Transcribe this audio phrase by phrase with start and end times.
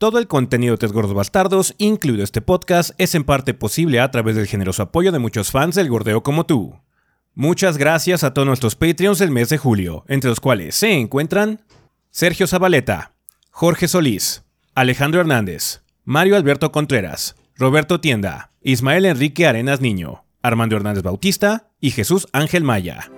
[0.00, 4.10] Todo el contenido de Tres Gordos Bastardos, incluido este podcast, es en parte posible a
[4.10, 6.80] través del generoso apoyo de muchos fans del gordeo como tú.
[7.34, 11.60] Muchas gracias a todos nuestros Patreons del mes de julio, entre los cuales se encuentran
[12.08, 13.12] Sergio Zabaleta,
[13.50, 14.42] Jorge Solís,
[14.74, 21.90] Alejandro Hernández, Mario Alberto Contreras, Roberto Tienda, Ismael Enrique Arenas Niño, Armando Hernández Bautista y
[21.90, 23.10] Jesús Ángel Maya.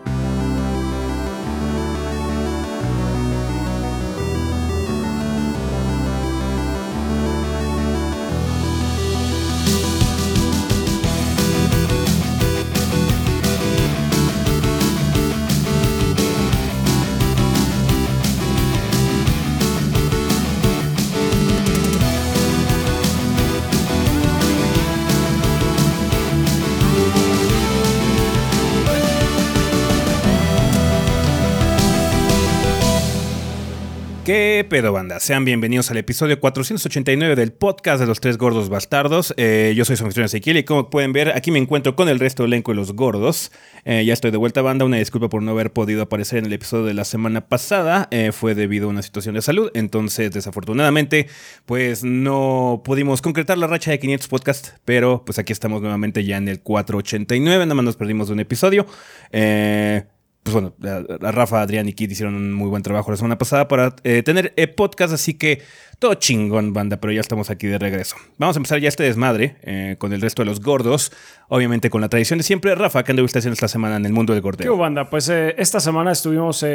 [34.62, 35.19] ¿Qué pedo, banda?
[35.19, 39.34] Sean bienvenidos al episodio 489 del podcast de los tres gordos bastardos.
[39.37, 42.20] Eh, yo soy su anfitrión Ezequiel y como pueden ver, aquí me encuentro con el
[42.20, 43.51] resto del elenco de los gordos.
[43.84, 44.84] Eh, ya estoy de vuelta, banda.
[44.84, 48.06] Una disculpa por no haber podido aparecer en el episodio de la semana pasada.
[48.12, 49.73] Eh, fue debido a una situación de salud.
[49.75, 51.27] Entonces, desafortunadamente,
[51.67, 54.75] pues no pudimos concretar la racha de 500 podcasts.
[54.84, 57.67] Pero pues aquí estamos nuevamente ya en el 489.
[57.67, 58.86] Nada más nos perdimos de un episodio.
[59.33, 60.05] Eh
[60.43, 60.75] pues bueno,
[61.21, 64.53] Rafa, Adrián y Kit hicieron un muy buen trabajo la semana pasada para eh, tener
[64.57, 65.62] eh, podcast, así que
[66.01, 68.17] todo chingón, banda, pero ya estamos aquí de regreso.
[68.39, 71.13] Vamos a empezar ya este desmadre eh, con el resto de los gordos,
[71.48, 72.75] obviamente con la tradición de siempre.
[72.75, 74.73] Rafa, ¿qué anduviste haciendo esta semana en el mundo del gordeo?
[74.73, 75.09] ¿Qué banda?
[75.09, 76.67] Pues esta semana estuvimos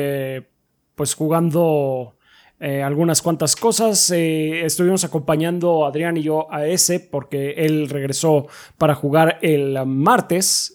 [0.96, 2.16] pues jugando
[2.60, 4.12] algunas cuantas cosas.
[4.12, 10.74] estuvimos acompañando a Adrián y yo a ese porque él regresó para jugar el martes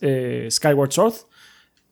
[0.50, 1.31] Skyward Sword.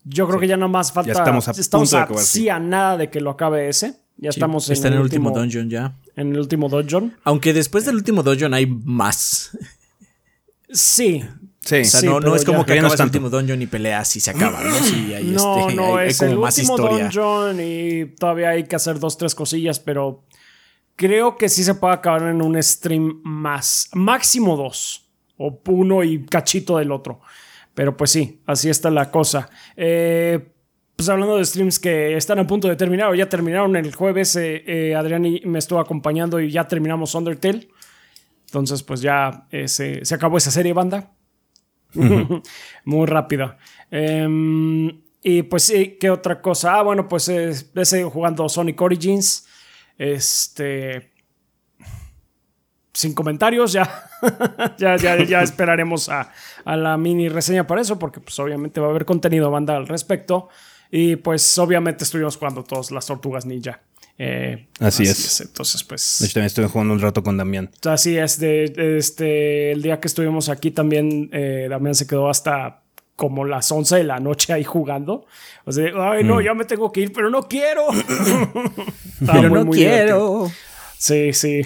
[0.05, 1.12] Yo creo que ya no más falta.
[1.12, 3.97] Ya estamos a estamos punto de sí a nada de que lo acabe ese.
[4.17, 5.95] Ya estamos en, el, último, dungeon ya.
[6.15, 7.17] En el último dungeon.
[7.25, 9.56] Aunque después del último dungeon hay más.
[10.73, 11.25] Sí.
[11.61, 14.31] Sí, o sea, no, es como que acabas el último dungeon y peleas y se
[14.31, 14.75] acaba, ¿no?
[14.83, 17.05] Sí, hay, no, este, no, hay, es como el más último historia.
[17.05, 20.25] dungeon y todavía hay que hacer dos, tres cosillas, pero
[20.97, 23.89] creo que sí se puede acabar en un stream más.
[23.93, 25.06] Máximo dos.
[25.37, 27.21] O uno y cachito del otro.
[27.75, 29.48] Pero pues sí, así está la cosa.
[29.76, 30.53] Eh,
[30.97, 34.36] pues hablando de streams que están a punto de terminar o ya terminaron el jueves,
[34.36, 37.69] eh, eh, Adrián me estuvo acompañando y ya terminamos Undertale.
[38.47, 41.12] Entonces, pues ya se, se, acabó esa serie, banda.
[42.84, 43.56] Muy rápida.
[43.91, 46.78] Em, y pues sí, ¿qué otra cosa?
[46.78, 47.54] Ah, bueno, pues he
[47.84, 49.47] seguido jugando Sonic Origins.
[49.97, 51.09] Este.
[53.00, 54.05] Sin comentarios, ya.
[54.78, 56.31] ya, ya, ya esperaremos a,
[56.66, 59.88] a, la mini reseña para eso, porque pues obviamente va a haber contenido banda al
[59.88, 60.50] respecto.
[60.91, 63.81] Y pues obviamente estuvimos jugando todas las tortugas ninja.
[64.19, 65.25] Eh, así, así es.
[65.25, 65.41] es.
[65.41, 66.19] Entonces, pues.
[66.21, 67.71] De hecho, también estuve jugando un rato con Damián.
[67.87, 68.39] Así es.
[68.39, 72.83] De, de este, el día que estuvimos aquí también, eh, Damián se quedó hasta
[73.16, 75.25] como las 11 de la noche ahí jugando.
[75.65, 76.43] O sea, ay, no, mm.
[76.43, 77.87] ya me tengo que ir, pero no quiero.
[79.27, 80.16] pero muy, no muy quiero.
[80.16, 80.69] Divertido.
[81.00, 81.62] Sí, sí.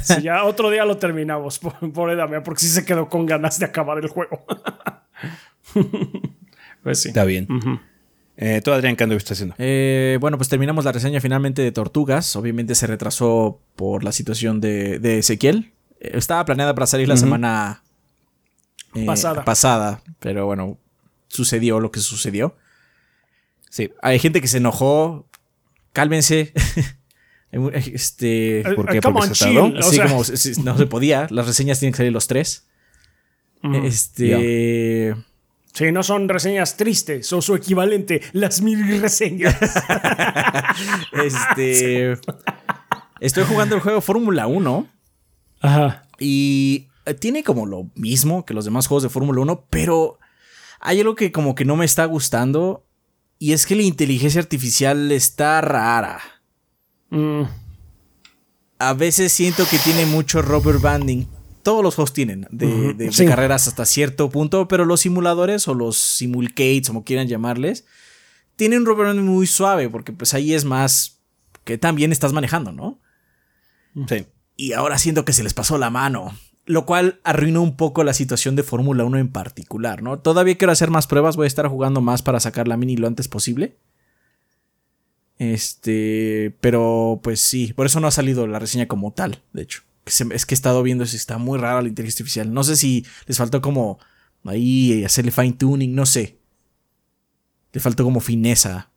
[0.00, 0.22] sí.
[0.22, 1.58] Ya otro día lo terminamos,
[1.92, 4.46] pobre Damián, porque sí se quedó con ganas de acabar el juego.
[6.84, 7.08] pues sí.
[7.08, 7.48] Está bien.
[7.50, 7.80] Uh -huh.
[8.36, 9.56] eh, ¿Tú, Adrián, qué anduviste haciendo?
[9.58, 12.36] Eh, bueno, pues terminamos la reseña finalmente de Tortugas.
[12.36, 15.72] Obviamente se retrasó por la situación de, de Ezequiel.
[15.98, 17.20] Eh, estaba planeada para salir la uh -huh.
[17.20, 17.82] semana
[18.94, 19.44] eh, pasada.
[19.44, 20.78] pasada, pero bueno,
[21.26, 22.56] sucedió lo que sucedió.
[23.68, 25.26] Sí, hay gente que se enojó.
[25.92, 26.52] Cálmense.
[27.74, 28.98] Este, ¿Por qué?
[28.98, 29.70] Uh, Porque se tardó.
[29.70, 30.08] Chill, sí, sea...
[30.08, 31.26] como si, no se podía.
[31.30, 32.66] Las reseñas tienen que salir los tres.
[33.62, 33.74] Mm.
[33.84, 34.26] Este.
[34.26, 35.26] Yeah.
[35.72, 39.56] Sí, no son reseñas tristes, son su equivalente, las mil reseñas.
[41.12, 42.16] este.
[43.20, 44.88] Estoy jugando el juego Fórmula 1.
[45.60, 46.06] Ajá.
[46.18, 46.88] Y
[47.20, 50.18] tiene como lo mismo que los demás juegos de Fórmula 1, pero
[50.80, 52.86] hay algo que como que no me está gustando.
[53.38, 56.20] Y es que la inteligencia artificial está rara.
[57.10, 57.42] Mm.
[58.78, 61.26] A veces siento que tiene mucho rubber banding.
[61.62, 62.96] Todos los juegos tienen de, uh -huh.
[62.96, 63.26] de, de sí.
[63.26, 67.86] carreras hasta cierto punto, pero los simuladores o los simulcates, como quieran llamarles,
[68.56, 71.20] tienen un rubber banding muy suave, porque pues ahí es más
[71.64, 73.00] que también estás manejando, ¿no?
[74.08, 74.26] Sí.
[74.56, 76.32] Y ahora siento que se les pasó la mano,
[76.64, 80.18] lo cual arruinó un poco la situación de Fórmula 1 en particular, ¿no?
[80.18, 83.06] Todavía quiero hacer más pruebas, voy a estar jugando más para sacar la mini lo
[83.06, 83.78] antes posible.
[85.38, 89.82] Este, pero pues sí, por eso no ha salido la reseña como tal, de hecho.
[90.06, 92.54] Es que he estado viendo si está muy rara la inteligencia artificial.
[92.54, 93.98] No sé si les faltó como
[94.44, 96.38] ahí hacerle fine tuning, no sé.
[97.72, 98.92] Le faltó como fineza.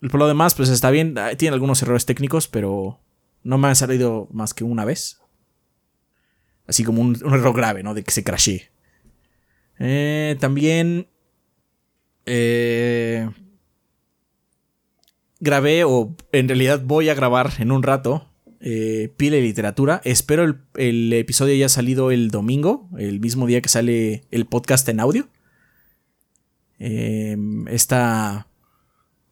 [0.00, 1.14] Por lo demás, pues está bien.
[1.36, 3.00] Tiene algunos errores técnicos, pero
[3.44, 5.20] no me han salido más que una vez.
[6.66, 7.94] Así como un, error grave, ¿no?
[7.94, 8.70] De que se crashee.
[9.78, 11.08] Eh, también
[12.26, 13.30] eh,
[15.40, 18.28] grabé, o en realidad voy a grabar en un rato,
[18.60, 20.00] eh, Pile Literatura.
[20.04, 25.00] Espero el, episodio haya salido el domingo, el mismo día que sale el podcast en
[25.00, 25.28] audio.
[26.78, 28.47] esta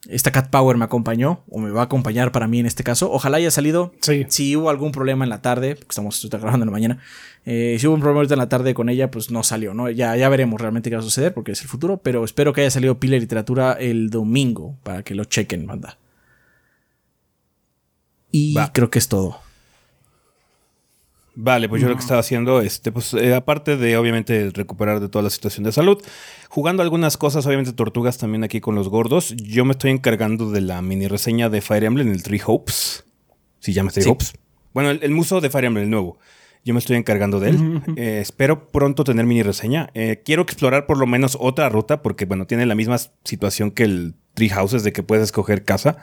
[0.09, 3.11] esta Cat Power me acompañó, o me va a acompañar para mí en este caso.
[3.11, 3.93] Ojalá haya salido.
[4.01, 4.25] Sí.
[4.29, 6.99] Si hubo algún problema en la tarde, porque estamos grabando en la mañana.
[7.45, 9.89] Eh, si hubo un problema ahorita en la tarde con ella, pues no salió, ¿no?
[9.91, 11.99] Ya, ya veremos realmente qué va a suceder, porque es el futuro.
[11.99, 15.99] Pero espero que haya salido Pile Literatura el domingo, para que lo chequen, manda.
[18.31, 19.46] Y creo que es todo.
[21.39, 25.11] Vale, pues yo lo que estaba haciendo, este, pues eh, aparte de obviamente recuperar de
[25.11, 26.03] toda la situación de salud,
[26.49, 30.63] jugando algunas cosas, obviamente tortugas también aquí con los gordos, yo me estoy encargando de
[30.63, 33.05] la mini reseña de Fire Emblem, el Tree Hopes.
[33.61, 34.33] Si llama Tree Hopes.
[34.73, 36.19] Bueno, el, muso de Fire Emblem, el nuevo.
[36.65, 37.83] Yo me estoy encargando de él.
[37.97, 39.91] Eh, espero pronto tener mini reseña.
[39.93, 43.85] Eh, quiero explorar por lo menos otra ruta, porque bueno, tiene la misma situación que
[43.85, 45.99] el Tree Houses de que puedes escoger casa.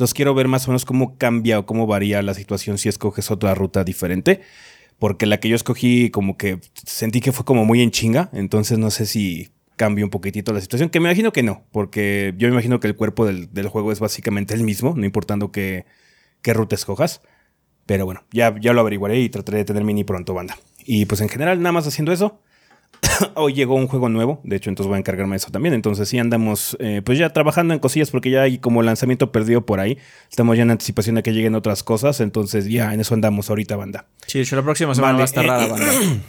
[0.00, 3.30] Entonces quiero ver más o menos cómo cambia o cómo varía la situación si escoges
[3.30, 4.40] otra ruta diferente.
[4.98, 8.30] Porque la que yo escogí como que sentí que fue como muy en chinga.
[8.32, 10.88] Entonces no sé si cambia un poquitito la situación.
[10.88, 11.66] Que me imagino que no.
[11.70, 14.94] Porque yo me imagino que el cuerpo del, juego es básicamente el mismo.
[14.96, 15.84] No importando qué,
[16.40, 17.20] qué ruta escojas.
[17.84, 20.56] Pero bueno, ya, ya lo averiguaré y trataré de tener mini pronto, banda.
[20.78, 22.40] Y pues en general, nada más haciendo eso.
[23.34, 26.08] hoy llegó un juego nuevo, de hecho entonces voy a encargarme de eso también, entonces
[26.08, 29.80] sí andamos eh, pues ya trabajando en cosillas porque ya hay como lanzamiento perdido por
[29.80, 29.98] ahí,
[30.30, 33.76] estamos ya en anticipación de que lleguen otras cosas, entonces ya en eso andamos ahorita
[33.76, 34.06] banda.
[34.26, 35.86] Sí, de hecho la próxima semana va a estar rara banda.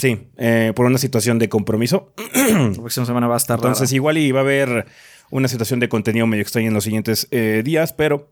[0.00, 2.14] Sí, eh, por una situación de compromiso.
[2.34, 4.86] la próxima semana va a estar Entonces igual y va a haber
[5.30, 8.30] una situación de contenido medio extraña en los siguientes eh, días, pero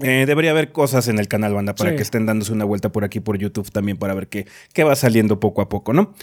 [0.00, 3.20] debería haber cosas en el canal, banda, para que estén dándose una vuelta por aquí
[3.20, 6.14] por YouTube también para ver qué, qué va saliendo poco a poco, ¿no?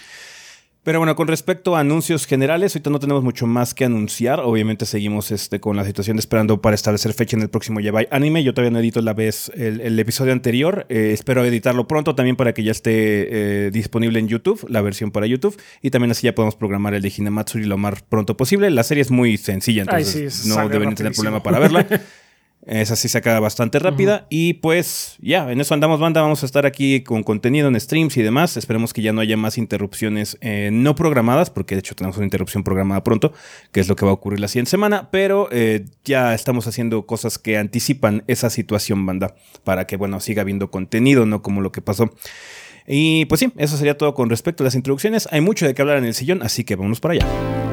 [0.85, 4.39] Pero bueno, con respecto a anuncios generales, ahorita no tenemos mucho más que anunciar.
[4.41, 8.43] Obviamente seguimos este, con la situación esperando para establecer fecha en el próximo Yabai Anime.
[8.43, 10.85] Yo todavía no edito la vez el, episodio anterior.
[10.89, 15.09] Eh, espero editarlo pronto también para que ya esté eh, disponible en YouTube, la versión
[15.09, 15.59] para YouTube.
[15.81, 18.69] Y también así ya podemos programar el de Hinamatsuri lo más pronto posible.
[18.69, 21.87] La serie es muy sencilla, entonces no deben tener problema para verla.
[22.65, 24.25] Esa sí se acaba bastante rápida.
[24.29, 26.21] Y pues ya, en eso andamos banda.
[26.21, 28.57] Vamos a estar aquí con contenido en streams y demás.
[28.57, 32.25] Esperemos que ya no haya más interrupciones eh, no programadas, porque de hecho tenemos una
[32.25, 33.33] interrupción programada pronto,
[33.71, 35.09] que es lo que va a ocurrir la siguiente semana.
[35.11, 40.41] Pero eh, ya estamos haciendo cosas que anticipan esa situación, banda, para que, bueno, siga
[40.41, 42.13] habiendo contenido, no como lo que pasó.
[42.87, 45.27] Y pues sí, eso sería todo con respecto a las introducciones.
[45.31, 47.64] Hay mucho de qué hablar en el sillón, así que vámonos para allá.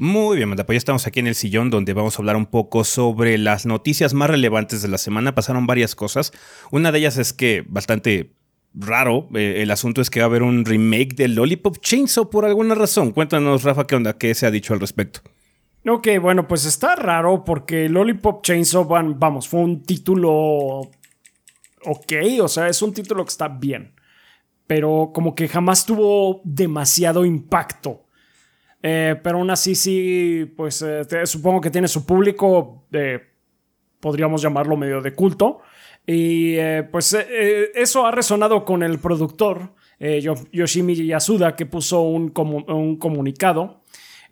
[0.00, 2.84] Muy bien, pues ya estamos aquí en el sillón donde vamos a hablar un poco
[2.84, 5.34] sobre las noticias más relevantes de la semana.
[5.34, 6.32] Pasaron varias cosas.
[6.70, 8.32] Una de ellas es que bastante
[8.72, 12.46] raro, eh, el asunto es que va a haber un remake de Lollipop Chainsaw por
[12.46, 13.10] alguna razón.
[13.10, 15.20] Cuéntanos, Rafa, qué onda, qué se ha dicho al respecto.
[15.86, 20.80] Ok, bueno, pues está raro porque Lollipop Chainsaw, vamos, fue un título
[21.84, 23.92] ok, o sea, es un título que está bien,
[24.66, 28.06] pero como que jamás tuvo demasiado impacto.
[28.82, 32.86] Eh, pero aún así sí, pues eh, supongo que tiene su público,
[34.00, 35.60] podríamos llamarlo medio de culto.
[36.06, 37.16] Y eh, pues
[37.74, 43.79] eso ha resonado con el productor, Yoshimi Yasuda, que puso un comunicado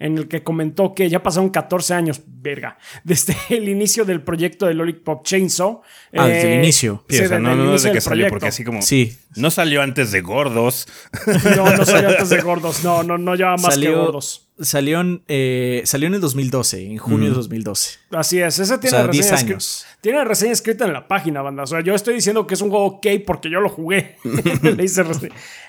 [0.01, 4.67] en el que comentó que ya pasaron 14 años, verga, desde el inicio del proyecto
[4.67, 5.83] de Lollipop Chainsaw.
[6.17, 7.05] Ah, desde el eh, inicio.
[7.09, 8.83] Sí, o sea, no, no desde que salió, porque así como.
[8.83, 9.17] Sí.
[9.37, 10.89] No salió antes de Gordos.
[11.57, 12.85] No, no salió antes de Gordos.
[12.85, 14.49] No, no, no lleva más que Gordos.
[14.61, 17.99] Salió en, eh, salió en el 2012, en junio de 2012.
[18.11, 19.87] Así es, ese tiene, reseña años.
[20.01, 21.63] tiene reseña escrita en la página, banda.
[21.63, 24.17] O sea, yo estoy diciendo que es un juego ok porque yo lo jugué.
[24.63, 25.05] Le hice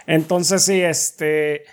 [0.08, 1.66] Entonces, sí, este.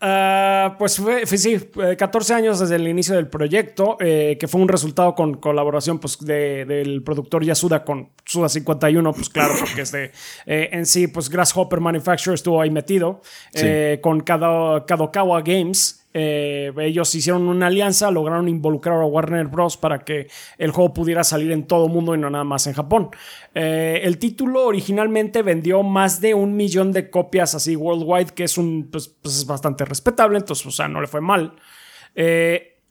[0.00, 1.58] Ah, pues fue, sí,
[1.98, 6.18] 14 años desde el inicio del proyecto, eh, que fue un resultado con colaboración pues,
[6.20, 10.12] del productor Yasuda con Suda 51, pues claro, porque es de,
[10.46, 13.22] eh, en sí, pues Grasshopper Manufacturer estuvo ahí metido,
[13.54, 19.76] eh, con Kadokawa Games, eh, ellos hicieron una alianza, lograron involucrar a Warner Bros.
[19.76, 20.26] para que
[20.58, 23.10] el juego pudiera salir en todo el mundo y no nada más en Japón.
[23.54, 28.58] Eh, el título originalmente vendió más de un millón de copias así worldwide, que es
[28.58, 31.54] un pues, pues bastante respetable, entonces, o sea, no le fue mal.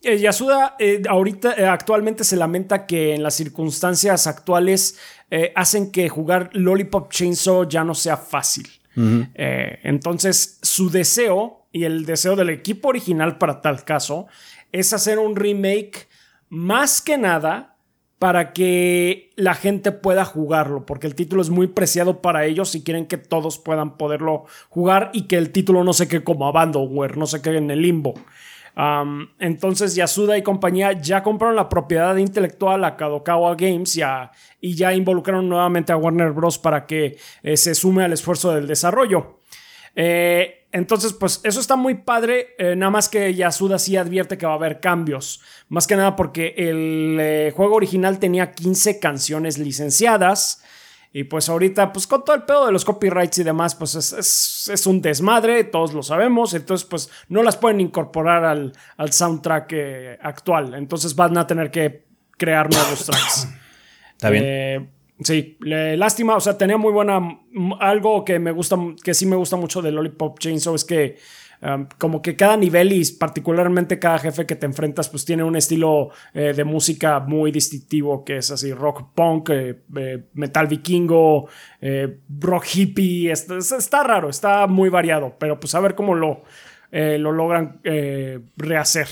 [0.04, 5.00] Eh, Yasuda eh, ahorita eh, actualmente se lamenta que en las circunstancias actuales
[5.56, 8.70] hacen que jugar Lollipop Chainsaw ya no sea fácil.
[8.96, 14.28] entonces su deseo y el deseo del equipo original para tal caso
[14.72, 16.08] es hacer un remake
[16.50, 17.78] más que nada
[18.20, 22.84] para que la gente pueda jugarlo, porque el título es muy preciado para ellos y
[22.84, 27.18] quieren que todos puedan poderlo jugar y que el título no se quede como abandonware,
[27.18, 28.16] no se quede en el limbo.
[29.40, 34.00] entonces Yasuda y compañía ya compraron la propiedad intelectual a Kadokawa Games
[34.62, 36.58] y ya involucraron nuevamente a Warner Bros.
[36.58, 39.38] para que eh, se sume al esfuerzo del desarrollo.
[40.00, 44.46] Eh, entonces, pues eso está muy padre, eh, nada más que Yasuda sí advierte que
[44.46, 45.42] va a haber cambios.
[45.70, 50.64] Más que nada porque el eh, juego original tenía 15 canciones licenciadas.
[51.14, 54.86] Y pues ahorita, pues con todo el pedo de los copyrights y demás, pues es,
[54.86, 56.54] un desmadre, todos lo sabemos.
[56.54, 58.74] Entonces, pues no las pueden incorporar al,
[59.12, 60.76] soundtrack eh, actual.
[60.76, 62.06] Entonces van a tener que
[62.38, 63.48] crear nuevos tracks.
[64.14, 64.97] Está bien.
[65.22, 67.40] Sí, lástima, o sea, tenía muy buena.
[67.80, 71.18] Algo que me gusta, que sí me gusta mucho de Lollipop Chainsaw es que,
[71.62, 75.56] um, como que cada nivel y particularmente cada jefe que te enfrentas, pues tiene un
[75.56, 81.50] estilo eh, de música muy distintivo, que es así: rock punk, eh, eh, metal vikingo,
[82.40, 83.32] rock hippie.
[83.32, 86.44] Está, raro, está muy variado, pero pues a ver cómo lo,
[86.92, 87.82] lo logran
[88.56, 89.08] rehacer.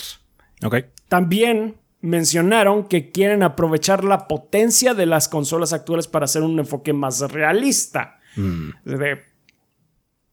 [0.63, 0.75] Ok.
[1.07, 6.93] También mencionaron que quieren aprovechar la potencia de las consolas actuales para hacer un enfoque
[6.93, 8.19] más realista.
[8.35, 8.69] Mm.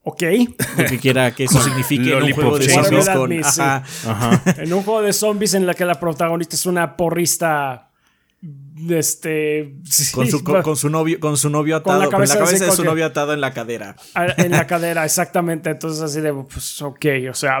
[0.03, 0.21] ok.
[0.77, 3.59] Lo que quiera que eso signifique en un juego de zombies
[4.57, 7.92] En un juego de zombies en la que la protagonista es una porrista
[8.89, 9.75] este
[10.13, 13.05] con, su, con, su novio con su novio atado con la cabeza, de, su novio
[13.05, 13.95] atado en la cadera.
[14.37, 15.69] En la cadera exactamente.
[15.69, 17.59] Entonces así de pues ok o sea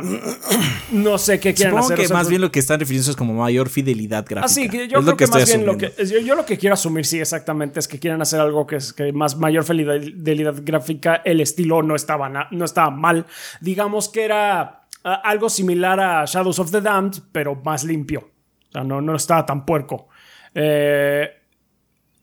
[0.91, 3.69] no sé qué quieren hacer que más bien lo que están refiriendo es como mayor
[3.69, 4.45] fidelidad gráfica.
[4.45, 5.93] Así que yo creo que, más bien lo que
[6.25, 9.13] yo, lo que quiero asumir sí exactamente es que quieren hacer algo que es que
[9.13, 13.25] más mayor fidelidad gráfica el estilo no estaba no estaba mal.
[13.61, 18.31] Digamos que era algo similar a Shadows of the Damned pero más limpio.
[18.69, 20.09] O sea no no estaba tan puerco
[20.55, 21.29] eh,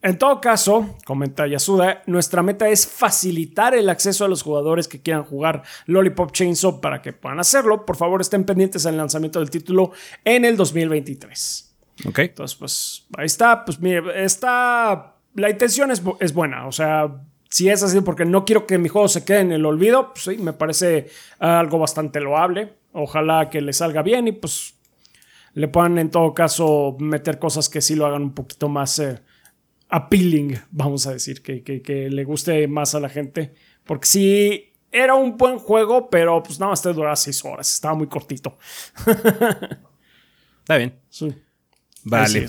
[0.02, 5.02] en todo caso, comenta Yasuda, nuestra meta es facilitar el acceso a los jugadores que
[5.02, 7.84] quieran jugar Lollipop Chainsaw para que puedan hacerlo.
[7.84, 9.92] Por favor, estén pendientes al lanzamiento del título
[10.24, 11.76] en el 2023.
[12.06, 12.18] Ok.
[12.20, 13.62] Entonces, pues ahí está.
[13.64, 15.16] Pues mire, está.
[15.34, 16.66] La intención es, es buena.
[16.66, 19.66] O sea, si es así, porque no quiero que mi juego se quede en el
[19.66, 22.72] olvido, pues sí, me parece algo bastante loable.
[22.92, 24.79] Ojalá que le salga bien y pues
[25.54, 29.20] le puedan en todo caso meter cosas que sí lo hagan un poquito más eh,
[29.88, 33.54] appealing, vamos a decir, que, le guste más a la gente.
[33.84, 37.94] Porque sí, era un buen juego, pero pues nada más te duraba seis horas, estaba
[37.94, 38.56] muy cortito.
[40.60, 40.94] Está bien.
[41.08, 41.34] Sí.
[42.04, 42.46] Vale.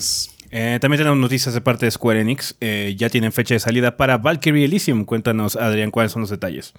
[0.54, 2.56] Eh, también tenemos noticias de parte de Square Enix.
[2.60, 5.04] Eh, ya tienen fecha de salida para Valkyrie Elysium.
[5.04, 6.74] Cuéntanos, Adrián, cuáles son los detalles.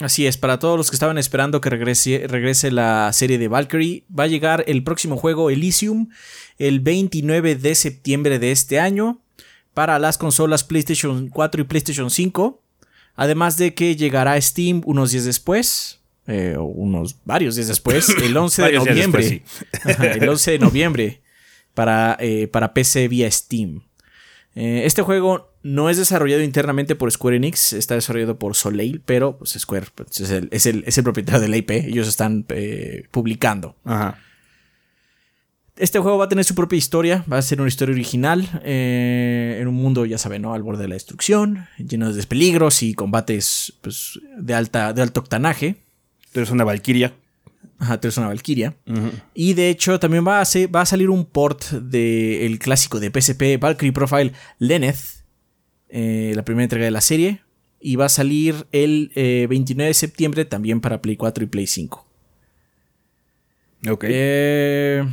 [0.00, 4.04] Así es, para todos los que estaban esperando que regrese, regrese, la serie de Valkyrie,
[4.16, 6.08] va a llegar el próximo juego Elysium
[6.58, 9.20] el 29 de septiembre de este año
[9.74, 12.62] para las consolas PlayStation 4 y PlayStation 5.
[13.16, 18.36] Además de que llegará a Steam unos días después, eh, unos varios días después, el
[18.36, 19.42] 11 de noviembre.
[19.98, 21.22] el 11 de noviembre
[21.74, 23.87] para, eh, para PC vía Steam.
[24.54, 29.38] Eh, este juego no es desarrollado internamente por Square Enix, está desarrollado por Soleil, pero
[29.38, 33.76] pues, Square pues, es, el, propietario de la IP, ellos están eh, publicando.
[35.76, 39.58] Este juego va a tener su propia historia, va a ser una historia original, eh,
[39.60, 40.52] en un mundo, ya saben, ¿no?
[40.52, 45.20] Al borde de la destrucción, lleno de peligros y combates pues, de, alta, de alto
[45.20, 45.76] octanaje.
[46.32, 47.14] Tú eres una valquiria.
[47.78, 48.74] Ajá, tú eres una Valkyria.
[49.34, 50.44] Y de hecho, también va a,
[50.74, 55.24] va a salir un port del clásico de PSP Valkyrie Profile Lenneth,
[55.88, 57.42] eh, la primera entrega de la serie.
[57.80, 61.66] Y va a salir el 29 eh, de septiembre también para Play 4 y Play
[61.68, 62.06] 5.
[63.88, 64.04] Ok.
[64.08, 65.04] Eh,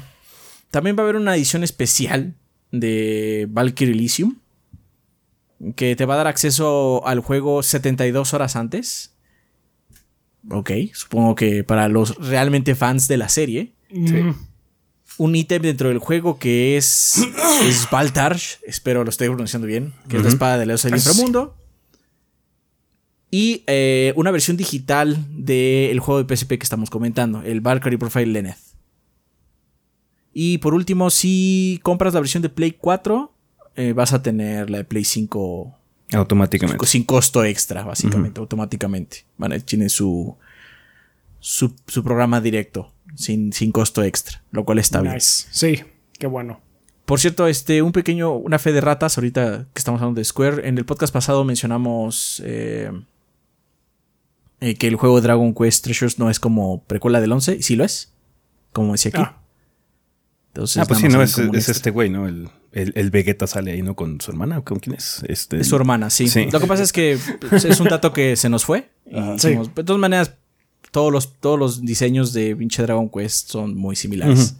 [0.72, 2.34] también va a haber una edición especial
[2.72, 4.38] de Valkyrie Elysium.
[5.76, 9.15] Que te va a dar acceso al juego 72 horas antes.
[10.50, 13.74] Ok, supongo que para los realmente fans de la serie.
[13.92, 14.32] Mm.
[15.18, 17.26] Un ítem dentro del juego que es,
[17.64, 21.56] es Baltarsh, espero lo estoy pronunciando bien, que es la espada de Leos del inframundo.
[23.32, 28.28] Y eh, una versión digital del juego de PSP que estamos comentando, el Valkyrie Profile
[28.28, 28.58] Lenneth.
[30.34, 33.32] Y por último, si compras la versión de Play 4,
[33.78, 35.76] eh, vas a tener la de Play 5
[36.14, 36.86] Automáticamente.
[36.86, 39.26] Sin costo extra, básicamente, automáticamente.
[39.38, 40.38] Vale, tiene su,
[41.40, 45.20] su, programa directo sin, sin costo extra, lo cual está bien.
[45.20, 45.82] Sí,
[46.18, 46.62] qué bueno.
[47.06, 50.68] Por cierto, este, un pequeño, una fe de ratas, ahorita que estamos hablando de Square.
[50.68, 52.92] En el podcast pasado mencionamos eh,
[54.60, 57.76] eh, que el juego Dragon Quest Treasures no es como precuela del 11, y sí
[57.76, 58.14] lo es,
[58.74, 59.22] como decía aquí.
[59.24, 59.38] Ah.
[60.48, 61.38] Entonces, ah, pues sí, no, es,
[61.70, 62.28] este güey, ¿no?
[62.28, 63.96] El, el, Vegeta sale ahí, ¿no?
[63.96, 65.24] Con su hermana, ¿con quién es?
[65.28, 65.60] Este...
[65.60, 66.28] Es su hermana, sí.
[66.52, 67.18] Lo que pasa es que
[67.50, 68.90] pues, es un dato que se nos fue.
[69.38, 69.56] sí.
[69.56, 70.36] de todas maneras,
[70.92, 74.58] todos los, todos los diseños de pinche Dragon Quest son muy similares.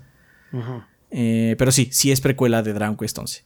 [1.12, 3.44] Eh, pero sí, sí es precuela de Dragon Quest 11.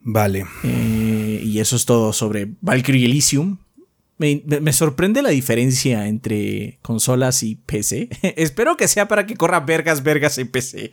[0.00, 0.44] Vale.
[0.62, 3.58] Eh, y eso es todo sobre Valkyrie Elysium.
[4.18, 8.08] Me, sorprende la diferencia entre consolas y PC.
[8.36, 10.92] Espero que sea para que corra vergas, vergas en PC.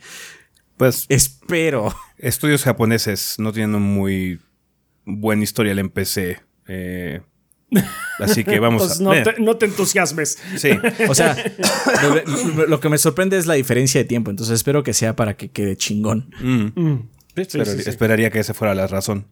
[0.82, 1.06] Pues.
[1.08, 1.94] Espero.
[2.18, 4.40] Estudios japoneses no tienen un muy
[5.04, 6.40] buen historial en PC.
[6.66, 7.20] Eh,
[8.18, 10.38] Así que vamos a no te, no te, entusiasmes.
[10.56, 10.70] Sí.
[11.08, 11.36] O sea,
[12.68, 14.30] lo, que me sorprende es la diferencia de tiempo.
[14.32, 16.34] Entonces espero que sea para que quede chingón.
[16.40, 16.80] Mm.
[16.80, 17.08] Mm.
[17.36, 19.28] esperaría que esa fuera la razón.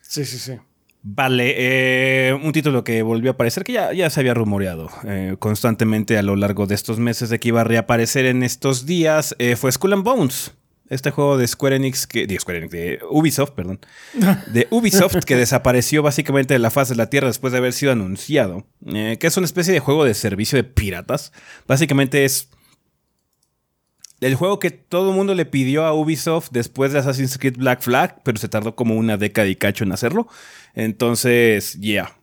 [0.00, 0.54] Sí, sí, sí.
[1.02, 5.36] Vale, eh, un título que volvió a aparecer, que ya, ya se había rumoreado eh,
[5.38, 9.36] constantemente a lo largo de estos meses de que iba a reaparecer en estos días,
[9.38, 10.54] eh, fue Skull and Bones
[10.90, 13.80] este juego de Square Enix, que, de Square Enix, de Ubisoft, perdón,
[14.48, 17.92] de Ubisoft que desapareció básicamente de la faz de la Tierra después de haber sido
[17.92, 21.32] anunciado, eh, que es una especie de juego de servicio de piratas.
[21.66, 22.50] Básicamente es
[24.20, 27.80] el juego que todo el mundo le pidió a Ubisoft después de Assassin's Creed Black
[27.80, 30.28] Flag, pero se tardó como una década y cacho en hacerlo.
[30.74, 32.19] Entonces, yeah,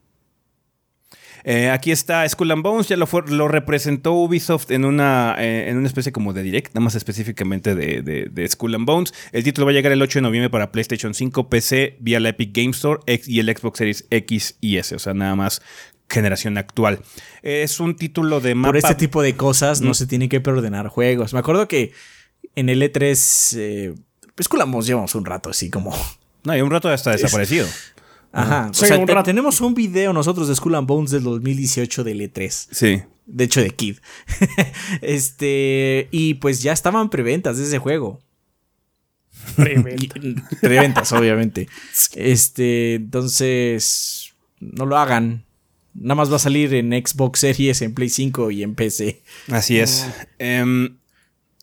[1.44, 5.78] eh, aquí está Skull and Bones, ya lo, lo representó Ubisoft en una, eh, en
[5.78, 9.14] una especie como de direct, nada más específicamente de, de, Skull and Bones.
[9.32, 12.30] El título va a llegar el 8 de noviembre para PlayStation 5, PC, vía la
[12.30, 15.62] Epic Game Store y el Xbox Series X y S, o sea, nada más
[16.10, 17.00] generación actual.
[17.42, 18.70] Es un título de mapa.
[18.70, 19.96] Por este tipo de cosas no mm.
[19.96, 21.34] se tiene que preordenar juegos.
[21.34, 21.94] Me acuerdo que
[22.56, 23.96] en el E3, eh,
[24.42, 25.96] Skull and Bones llevamos un rato así como.
[26.44, 27.68] No, y un rato ya está desaparecido.
[28.32, 28.70] Ajá.
[28.70, 32.68] o sea, tenemos un video nosotros de Skull and Bones del 2018 del E3.
[32.72, 33.02] Sí.
[33.26, 33.98] De hecho, de Kid.
[35.02, 36.08] este.
[36.12, 38.22] Y pues ya estaban preventas de ese juego.
[39.56, 40.20] Preventas.
[40.62, 41.68] preventas, obviamente.
[42.16, 42.96] Este.
[42.96, 44.34] Entonces.
[44.60, 45.44] No lo hagan.
[45.94, 49.24] Nada más va a salir en Xbox Series, en Play 5 y en PC.
[49.50, 50.08] Así es.
[50.38, 50.90] Eh,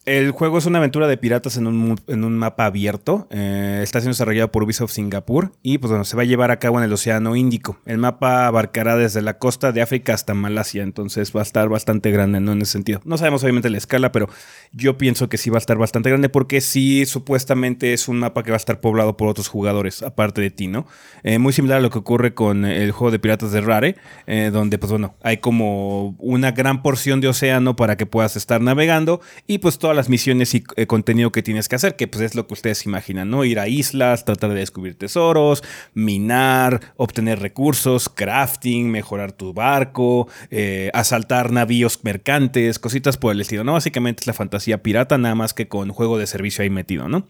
[0.06, 3.26] el juego es una aventura de piratas en un, mapa abierto.
[3.30, 6.58] Eh, está siendo desarrollado por Ubisoft Singapur y pues bueno, se va a llevar a
[6.58, 7.78] cabo en el Océano Índico.
[7.86, 12.10] El mapa abarcará desde la costa de África hasta Malasia, entonces va a estar bastante
[12.10, 12.34] grande.
[12.34, 13.00] En ese sentido.
[13.04, 14.28] No sabemos obviamente la escala, pero
[14.72, 18.42] yo pienso que sí va a estar bastante grande porque sí supuestamente es un mapa
[18.42, 20.86] que va a estar poblado por otros jugadores, aparte de ti, ¿no?
[21.22, 24.50] Eh, muy similar a lo que ocurre con el juego de piratas de Rare, eh,
[24.52, 29.20] donde pues bueno, hay como una gran porción de océano para que puedas estar navegando
[29.46, 32.34] y pues toda las misiones y eh, contenido que tienes que hacer, que pues es
[32.34, 33.44] lo que ustedes imaginan, ¿no?
[33.44, 35.62] Ir a islas, tratar de descubrir tesoros,
[35.94, 43.64] minar, obtener recursos, crafting, mejorar tu barco, eh, asaltar navíos mercantes, cositas por el estilo,
[43.64, 43.72] ¿no?
[43.74, 47.26] Básicamente es la fantasía pirata, nada más que con juego de servicio ahí metido, ¿no?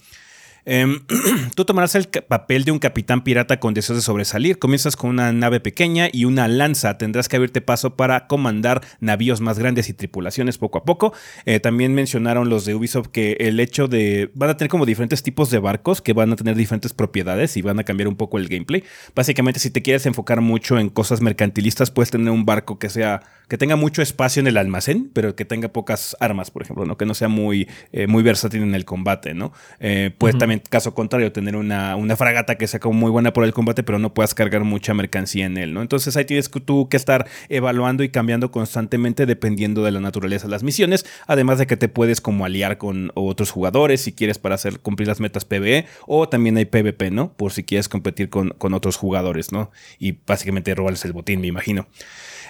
[0.67, 1.01] Em,
[1.55, 4.59] tú tomarás el papel de un capitán pirata con deseos de sobresalir.
[4.59, 6.97] Comienzas con una nave pequeña y una lanza.
[6.99, 11.13] Tendrás que abrirte paso para comandar navíos más grandes y tripulaciones poco a poco.
[11.45, 14.31] Eh, también mencionaron los de Ubisoft que el hecho de...
[14.35, 17.63] Van a tener como diferentes tipos de barcos que van a tener diferentes propiedades y
[17.63, 18.85] van a cambiar un poco el gameplay.
[19.15, 23.23] Básicamente, si te quieres enfocar mucho en cosas mercantilistas, puedes tener un barco que sea...
[23.49, 26.97] que tenga mucho espacio en el almacén, pero que tenga pocas armas, por ejemplo, ¿no?
[26.97, 29.53] Que no sea muy, eh, muy versátil en el combate, ¿no?
[29.81, 33.45] Eh, puedes también caso contrario, tener una, una, fragata que sea como muy buena por
[33.45, 35.83] el combate, pero no puedas cargar mucha mercancía en él, ¿no?
[35.83, 40.51] Entonces ahí tienes tú que estar evaluando y cambiando constantemente dependiendo de la naturaleza de
[40.51, 44.55] las misiones, además de que te puedes como aliar con otros jugadores si quieres para
[44.55, 47.33] hacer cumplir las metas PvE o también hay PvP, ¿no?
[47.33, 49.71] Por si quieres competir con, con otros jugadores, ¿no?
[49.99, 51.87] Y básicamente robarles el botín, me imagino.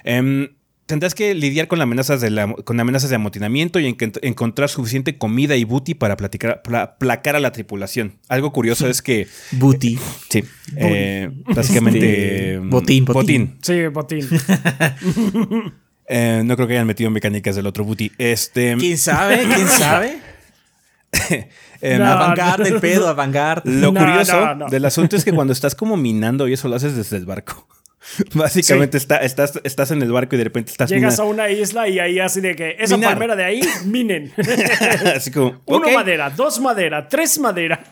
[0.04, 0.50] Eh,
[0.86, 5.64] tendrás que lidiar con amenazas de, con amenazas de amotinamiento y encontrar suficiente comida y
[5.64, 6.62] booty para, platicar,
[6.98, 8.18] placar a la tripulación.
[8.28, 9.26] Algo curioso es que...
[9.52, 9.98] Booty.
[10.28, 10.44] sí.
[10.76, 12.54] Eh, básicamente...
[12.54, 14.28] Este, botín, botín, Sí, botín.
[16.06, 18.12] Eh, no creo que hayan metido mecánicas del otro booty.
[18.18, 18.76] Este...
[18.76, 19.42] ¿Quién sabe?
[19.48, 20.18] ¿Quién sabe?
[21.80, 26.46] eh, no, el pedo, avant Lo curioso del asunto es que cuando estás como minando
[26.46, 27.66] y eso lo haces desde el barco.
[28.34, 30.90] Básicamente estás, estás en el barco y de repente estás.
[30.90, 34.32] Llegas a una isla y ahí así de que esa palmera de ahí, minen.
[35.16, 35.60] así como.
[35.66, 37.84] Uno madera, dos madera, tres madera.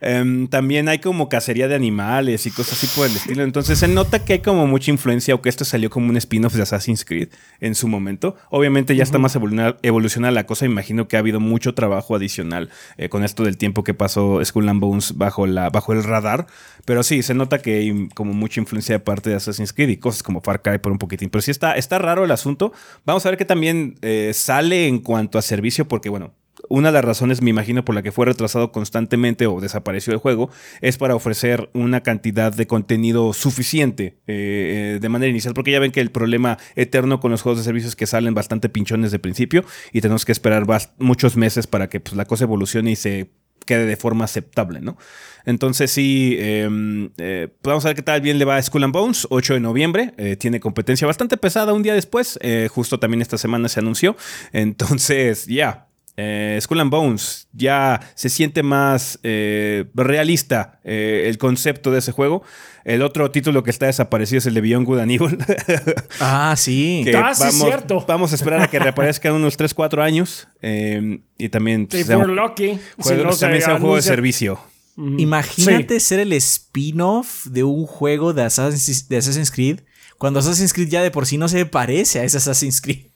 [0.00, 3.42] Em, también hay como cacería de animales y cosas así por el estilo.
[3.42, 6.54] Entonces se nota que hay como mucha influencia o que esto salió como un spin-off
[6.54, 7.28] de Assassin's Creed
[7.60, 8.36] en su momento.
[8.50, 9.36] Obviamente ya está más
[9.82, 10.66] evolucionada la cosa.
[10.66, 14.68] Imagino que ha habido mucho trabajo adicional eh, con esto del tiempo que pasó Skull
[14.68, 16.46] and Bones bajo, la, bajo el radar.
[16.84, 19.96] Pero sí, se nota que hay como mucha influencia de parte de Assassin's Creed y
[19.96, 21.28] cosas como Far Cry por un poquitín.
[21.28, 22.72] Pero sí está, está raro el asunto.
[23.04, 26.32] Vamos a ver que también eh, sale en cuanto a servicio porque bueno,
[26.68, 30.18] una de las razones, me imagino, por la que fue retrasado constantemente o desapareció el
[30.18, 30.50] juego,
[30.80, 35.80] es para ofrecer una cantidad de contenido suficiente eh, eh, de manera inicial, porque ya
[35.80, 39.10] ven que el problema eterno con los juegos de servicios es que salen bastante pinchones
[39.10, 40.66] de principio y tenemos que esperar
[40.98, 43.30] muchos meses para que pues, la cosa evolucione y se
[43.64, 44.96] quede de forma aceptable, ¿no?
[45.44, 48.94] Entonces sí, em, eh, vamos a ver qué tal bien le va a Skull and
[48.94, 52.38] Bones, 8 de noviembre, tiene competencia bastante pesada un día después,
[52.70, 54.16] justo también esta semana se anunció,
[54.52, 55.87] entonces ya,
[56.20, 62.10] eh, Skull and Bones ya se siente más eh, realista eh, el concepto de ese
[62.10, 62.42] juego.
[62.84, 65.38] El otro título que está desaparecido es el de Beyond Good and Evil.
[66.20, 67.04] ah, sí.
[67.14, 68.04] ah, vamos, sí, cierto.
[68.08, 70.48] Vamos a esperar a que reaparezca en unos 3, 4 años.
[70.60, 71.86] y también...
[71.88, 72.80] Sí, por Lucky.
[72.98, 74.58] Juego, también sea un juego de servicio.
[74.96, 79.80] Imagínate ser el spin-off de un juego de Assassin's, de Assassin's Creed
[80.18, 83.06] cuando Assassin's Creed ya de por sí no se parece a ese Assassin's Creed.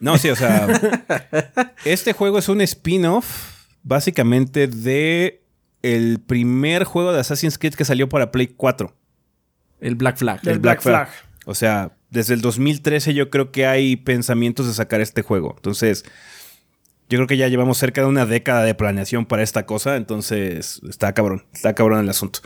[0.00, 0.68] No, sí, o sea.
[1.84, 5.44] este juego es un spin-off, básicamente, de
[5.82, 8.94] el primer juego de Assassin's Creed que salió para Play 4.
[9.80, 10.40] El Black Flag.
[10.46, 11.08] El, Black, Flag.
[11.44, 15.52] O sea, desde el 2013 yo creo que hay pensamientos de sacar este juego.
[15.56, 16.04] Entonces,
[17.10, 19.96] yo creo que ya llevamos cerca de una década de planeación para esta cosa.
[19.96, 21.44] Entonces, está cabrón.
[21.52, 22.40] Está cabrón el asunto.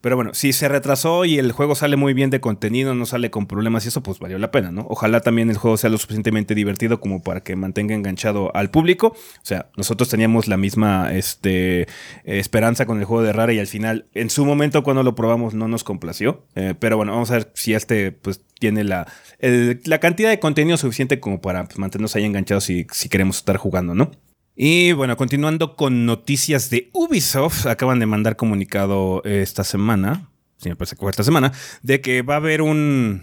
[0.00, 3.30] Pero bueno, si se retrasó y el juego sale muy bien de contenido, no sale
[3.30, 4.86] con problemas y eso, pues valió la pena, ¿no?
[4.88, 9.08] Ojalá también el juego sea lo suficientemente divertido como para que mantenga enganchado al público.
[9.08, 11.86] O sea, nosotros teníamos la misma este,
[12.24, 15.54] esperanza con el juego de Rara y al final, en su momento cuando lo probamos,
[15.54, 16.44] no nos complació.
[16.54, 19.06] Eh, pero bueno, vamos a ver si este pues tiene la,
[19.40, 23.56] la cantidad de contenido suficiente como para pues, mantenernos ahí enganchados si, si queremos estar
[23.56, 24.10] jugando, ¿no?
[24.60, 30.74] Y bueno, continuando con noticias de Ubisoft, acaban de mandar comunicado esta semana, si me
[30.74, 33.22] parece que fue esta semana, de que va a haber un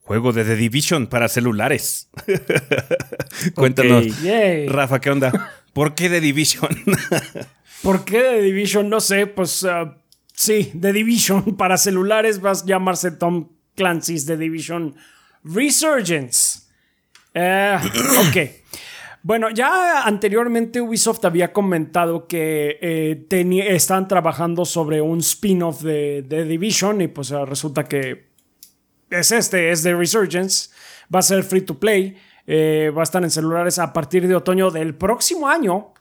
[0.00, 2.08] juego de The Division para celulares.
[3.54, 4.06] Cuéntanos,
[4.68, 5.52] Rafa, ¿qué onda?
[5.74, 6.70] ¿Por qué The Division?
[7.82, 8.88] ¿Por qué The Division?
[8.88, 9.92] No sé, pues uh,
[10.32, 14.94] sí, The Division para celulares va a llamarse Tom Clancy's The Division
[15.44, 16.60] Resurgence.
[17.34, 17.76] Uh,
[18.26, 18.61] ok.
[19.24, 27.00] Bueno, ya anteriormente Ubisoft había comentado que eh, están trabajando sobre un spin-off de, Division
[27.02, 28.32] y pues resulta que
[29.10, 30.70] es este, es de Resurgence,
[31.14, 34.34] va a ser free to play, eh, va a estar en celulares a partir de
[34.34, 35.92] otoño del próximo año.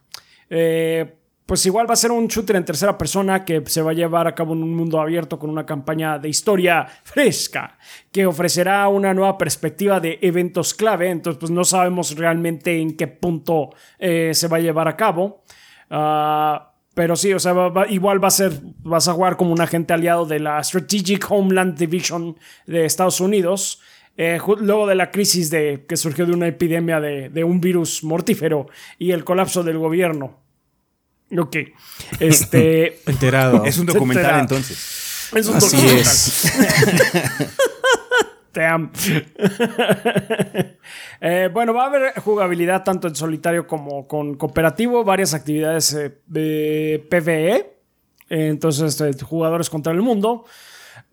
[0.50, 3.94] Eh, pues igual va a ser un shooter en tercera persona que se va a
[3.94, 7.78] llevar a cabo en un mundo abierto con una campaña de historia fresca
[8.12, 11.10] que ofrecerá una nueva perspectiva de eventos clave.
[11.10, 15.44] Entonces, pues no sabemos realmente en qué punto eh, se va a llevar a cabo.
[15.90, 17.54] Ah, pero sí, o sea,
[17.90, 21.78] igual va a ser, vas a jugar como un agente aliado de la Strategic Homeland
[21.78, 23.82] Division de Estados Unidos.
[24.18, 28.04] Eh, luego de la crisis de, que surgió de una epidemia de, de un virus
[28.04, 28.68] mortífero
[29.00, 30.41] y el colapso del gobierno.
[31.38, 31.58] Ok.
[32.20, 33.00] Este.
[33.06, 33.64] Enterado.
[33.66, 35.30] Es un documental entonces.
[35.36, 36.02] Es un Así documental.
[36.02, 36.52] es.
[38.52, 38.92] Te amo.
[41.24, 46.18] Eh, bueno, va a haber jugabilidad tanto en solitario como con cooperativo, varias actividades eh,
[46.26, 47.78] de PvE.
[48.28, 50.46] entonces, este, jugadores contra el mundo.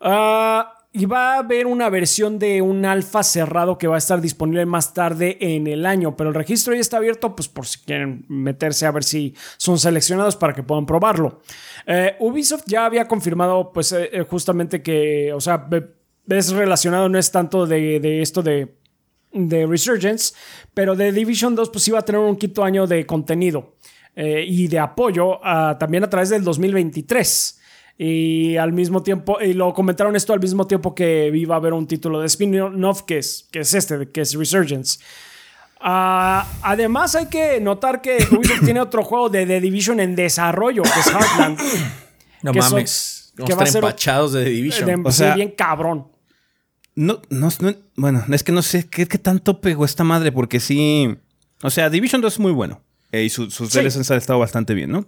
[0.00, 4.20] Ah y va a haber una versión de un alfa cerrado que va a estar
[4.22, 7.80] disponible más tarde en el año, pero el registro ya está abierto pues por si
[7.80, 11.42] quieren meterse a ver si son seleccionados para que puedan probarlo.
[11.86, 15.68] Eh, Ubisoft ya había confirmado pues eh, eh, justamente que, o sea,
[16.26, 18.74] es relacionado, no es tanto de, esto de,
[19.32, 20.34] de Resurgence,
[20.72, 23.74] pero de Division 2 pues iba a tener un quinto año de contenido
[24.16, 25.38] y de apoyo
[25.78, 27.57] también a través del 2023.
[28.00, 31.72] Y al mismo tiempo, y lo comentaron esto al mismo tiempo que iba a haber
[31.72, 35.00] un título de spin-off que es, que es este, que es Resurgence.
[35.80, 40.82] Ah, además, hay que notar que Ubisoft tiene otro juego de The Division en desarrollo,
[40.82, 41.58] que es Heartland.
[42.40, 43.32] No mames.
[43.44, 45.04] que va a ser empachados de The Division.
[45.04, 46.06] o sea, bien cabrón.
[46.94, 47.48] No, no,
[47.96, 51.16] bueno, es que no sé qué, tanto pegó esta madre, porque sí.
[51.62, 52.80] O sea, Division 2 es muy bueno.
[53.10, 53.64] Eh, y sus sí.
[53.64, 55.04] DLCs han estado bastante bien, ¿no?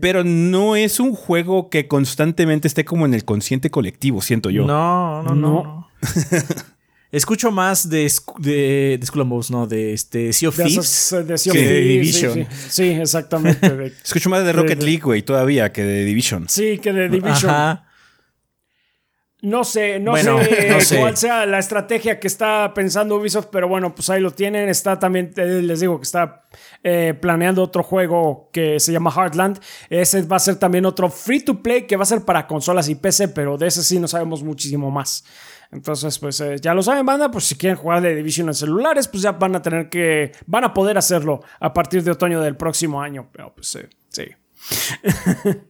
[0.00, 4.66] Pero no es un juego que constantemente esté como en el consciente colectivo, siento yo.
[4.66, 5.88] No, no, no.
[7.12, 10.84] Escucho más de, de, de Skull and Bones, no, de este Sea of De, Thieves.
[11.12, 12.34] esos, de Sea of que de Division.
[12.34, 12.66] Sí, sí.
[12.70, 13.68] Sí, exactamente.
[13.68, 16.48] de- Escucho más de Rocket de- League, güey, todavía que de Division.
[16.48, 17.50] sí, que de Division.
[17.50, 17.86] Ajá.
[19.42, 20.98] No sé, no Bueno, sé no sé.
[20.98, 24.68] cuál sea la estrategia que está pensando Ubisoft, pero bueno, pues ahí lo tienen.
[24.68, 26.44] Está también, eh, les digo que está
[26.82, 29.58] eh, planeando otro juego que se llama Heartland.
[29.88, 32.88] Ese va a ser también otro free to play que va a ser para consolas
[32.88, 35.24] y PC, pero de ese sí no sabemos muchísimo más.
[35.72, 39.06] Entonces, pues eh, ya lo saben, banda, pues si quieren jugar de Division en celulares,
[39.06, 42.56] pues ya van a tener que, van a poder hacerlo a partir de otoño del
[42.56, 43.30] próximo año.
[43.32, 44.24] Pero pues eh, sí.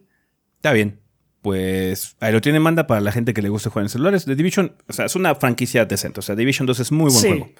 [0.56, 1.00] Está bien.
[1.42, 4.24] Pues ahí lo tienen, manda para la gente que le gusta jugar en celulares.
[4.26, 6.20] The Division, o sea, es una franquicia decente.
[6.20, 7.28] O sea, Division 2 es muy buen Sí.
[7.28, 7.50] juego.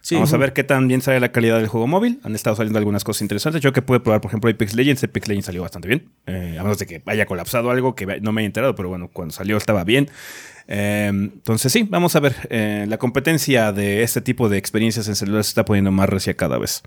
[0.00, 0.14] Sí.
[0.14, 2.20] Vamos a ver qué tan bien sale la calidad del juego móvil.
[2.22, 3.60] Han estado saliendo algunas cosas interesantes.
[3.60, 5.02] Yo que pude probar, por ejemplo, Apex Legends.
[5.02, 6.08] Apex Legends salió bastante bien.
[6.26, 9.10] Eh, a menos de que haya colapsado algo que no me he enterado, pero bueno,
[9.12, 10.08] cuando salió estaba bien.
[10.68, 12.36] Eh, entonces sí, vamos a ver.
[12.50, 16.34] Eh, la competencia de este tipo de experiencias en celulares se está poniendo más recia
[16.34, 16.82] cada vez.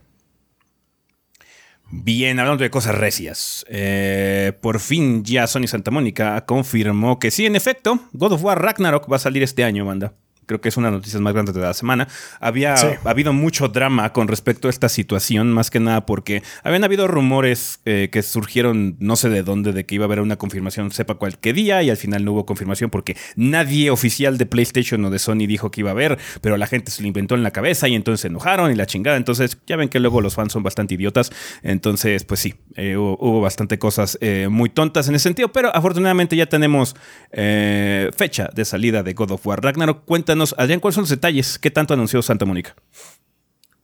[1.91, 3.65] Bien, hablando de cosas recias.
[3.67, 8.61] eh, por fin ya Sony Santa Mónica confirmó que sí, en efecto, God of War
[8.61, 10.13] Ragnarok va a salir este año, banda.
[10.49, 12.07] Creo que es una de las noticias más grandes de la semana.
[12.39, 12.87] Había Sí.
[13.05, 17.07] ha habido mucho drama con respecto a esta situación, más que nada porque habían habido
[17.07, 20.91] rumores eh, que surgieron no sé de dónde, de que iba a haber una confirmación,
[20.91, 25.05] sepa cuál qué día, y al final no hubo confirmación porque nadie oficial de PlayStation
[25.05, 27.43] o de Sony dijo que iba a haber, pero la gente se lo inventó en
[27.43, 29.17] la cabeza y entonces se enojaron y la chingada.
[29.17, 31.31] Entonces, ya ven que luego los fans son bastante idiotas.
[31.61, 35.69] Entonces, pues sí, eh, hubo, hubo bastante cosas eh, muy tontas en ese sentido, pero
[35.75, 36.95] afortunadamente ya tenemos
[37.31, 40.05] fecha de salida de God of War Ragnarok.
[40.05, 41.59] Cuéntanos, Adrián, ¿cuáles son los detalles?
[41.59, 42.75] ¿Qué tanto anunció Santa Mónica?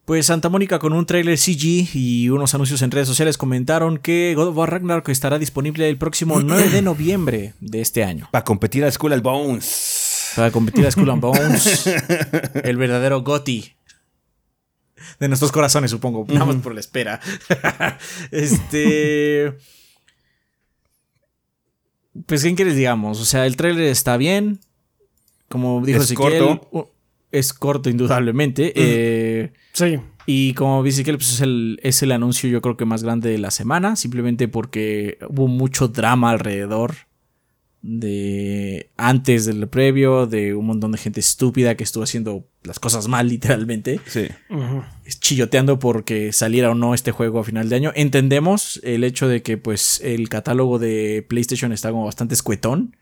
[0.05, 4.33] Pues Santa Mónica con un trailer CG y unos anuncios en redes sociales comentaron que
[4.35, 8.29] God of War Ragnarok estará disponible el próximo 9 de noviembre de este año.
[8.31, 10.33] Para competir a Skull and Bones.
[10.35, 11.87] Para competir a Skull and Bones,
[12.63, 13.73] el verdadero Gotti.
[15.19, 16.25] De nuestros corazones, supongo.
[16.27, 17.19] Nada más por la espera.
[18.31, 19.57] este.
[22.25, 23.19] Pues, ¿qué quieres digamos?
[23.19, 24.59] O sea, el trailer está bien.
[25.55, 26.91] Como dijo Es Ezequiel, corto.
[27.31, 28.73] Es corto, indudablemente.
[28.75, 29.99] Eh, Sí.
[30.25, 33.29] y como dice Ezequiel, pues es el, es el anuncio, yo creo que más grande
[33.29, 33.95] de la semana.
[33.95, 36.95] Simplemente porque hubo mucho drama alrededor
[37.81, 43.07] de antes del previo, de un montón de gente estúpida que estuvo haciendo las cosas
[43.07, 44.25] mal, literalmente, Sí.
[45.19, 47.91] Chilloteando porque saliera o no este juego a final de año.
[47.95, 52.97] Entendemos el hecho de que pues el catálogo de PlayStation está como bastante escuetón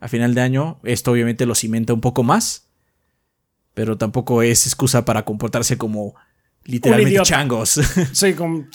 [0.00, 0.78] a final de año.
[0.84, 2.66] Esto obviamente lo cimenta un poco más,
[3.74, 6.14] pero tampoco es excusa para comportarse como
[6.64, 7.80] literalmente changos.
[8.12, 8.68] Sí, con...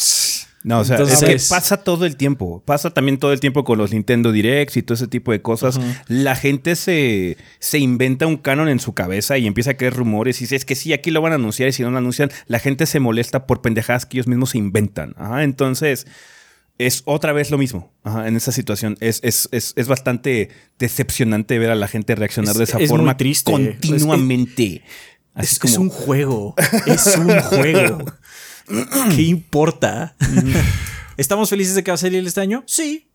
[0.64, 2.62] No, o sea, Entonces- es que pasa todo el tiempo.
[2.64, 5.80] Pasa también todo el tiempo con los Nintendo Directs y todo ese tipo de cosas.
[6.08, 10.40] La gente se, se inventa un canon en su cabeza y empieza a creer rumores
[10.40, 12.30] y dice, es que sí, aquí lo van a anunciar y si no lo anuncian,
[12.46, 15.16] la gente se molesta por pendejadas que ellos mismos se inventan.
[15.18, 16.06] Ajá, entonces,
[16.78, 18.98] es otra vez lo mismo ajá, en esa situación.
[19.00, 23.52] Es, es, es, es bastante decepcionante ver a la gente reaccionar de esa forma triste.
[23.52, 24.84] continuamente.
[25.34, 26.56] Así Es, como, es un juego.
[26.86, 28.06] Es un juego.
[29.16, 30.16] ¿Qué importa?
[31.18, 32.64] ¿Estamos felices de que va a salir este año?
[32.68, 33.11] Sí.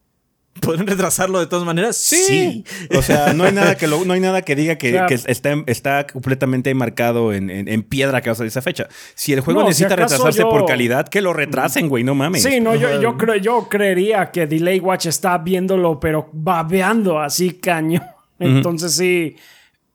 [0.60, 1.96] ¿Pueden retrasarlo de todas maneras?
[1.96, 2.64] Sí.
[2.96, 5.08] O sea, no hay nada que, lo- no hay nada que diga que, Claro.
[5.08, 8.88] que está, está completamente marcado en, en- en piedra que va a salir esa fecha.
[9.14, 12.04] Si el juego No, si necesita acaso retrasarse yo- por calidad, que lo retrasen, güey,
[12.04, 12.42] no mames.
[12.42, 17.52] Sí, no, yo, yo, creo, yo creería que Delay Watch está viéndolo, pero babeando así
[17.52, 18.02] caño.
[18.38, 19.36] Entonces sí,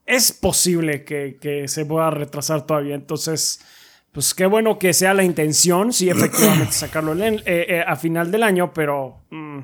[0.05, 2.95] es posible que, que se pueda retrasar todavía.
[2.95, 3.61] Entonces,
[4.11, 8.31] pues qué bueno que sea la intención, sí, efectivamente, sacarlo en- eh, eh, a final
[8.31, 9.17] del año, pero...
[9.29, 9.59] mm,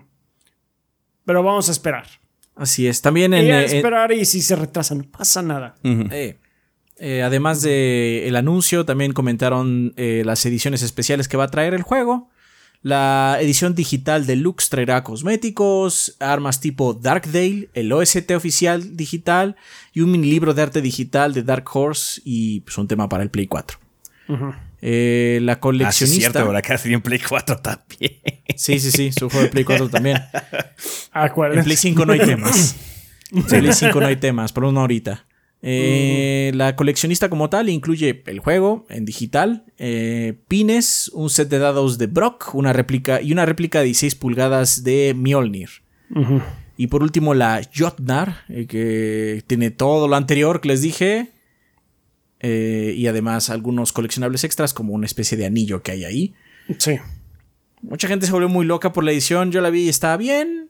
[1.28, 2.08] pero vamos a esperar.
[2.56, 3.02] Así es.
[3.04, 5.76] También en, Y a eh, en- esperar y si se retrasa, no pasa nada.
[5.84, 6.38] Eh,
[6.98, 11.76] eh, además de el anuncio, también comentaron eh, las ediciones especiales que va a traer
[11.76, 12.30] el juego.
[12.82, 19.56] La edición digital deluxe traerá cosméticos, armas tipo Darkdale, el OST oficial digital
[19.94, 23.24] y un mini libro de arte digital de Dark Horse y pues, un tema para
[23.24, 23.78] el Play 4.
[24.82, 26.20] Eh, la Ah, sí, es coleccionista.
[26.32, 28.14] cierto, ahora casi en Play 4 también.
[28.56, 30.18] sí, sí, sí, su juego de Play 4 también.
[31.58, 31.64] En.
[31.64, 32.76] Play 5 no hay temas.
[33.32, 35.26] En Play 5 no hay temas, por una horita.
[35.62, 41.60] Eh, La coleccionista como tal incluye el juego en digital, eh, pines, un set de
[41.60, 45.70] dados de Brock, una réplica y una réplica de 16 pulgadas de Mjolnir.
[46.78, 51.32] Y por último la Jotnar, eh, que tiene todo lo anterior que les dije.
[52.40, 56.34] Eh, y además algunos coleccionables extras como una especie de anillo que hay ahí.
[56.78, 56.98] Sí.
[57.82, 60.70] Mucha gente se volvió muy loca por la edición, yo la vi y estaba bien.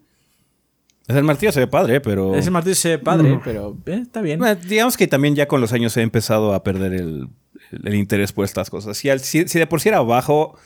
[1.08, 2.36] El martillo se ve padre, pero.
[2.36, 4.40] Ese martillo se ve padre, pero eh, está bien.
[4.40, 7.30] Bueno, digamos que también ya con los años he empezado a perder el,
[7.72, 8.98] el interés por estas cosas.
[8.98, 10.58] Si, al- si- si de por sí era bajo,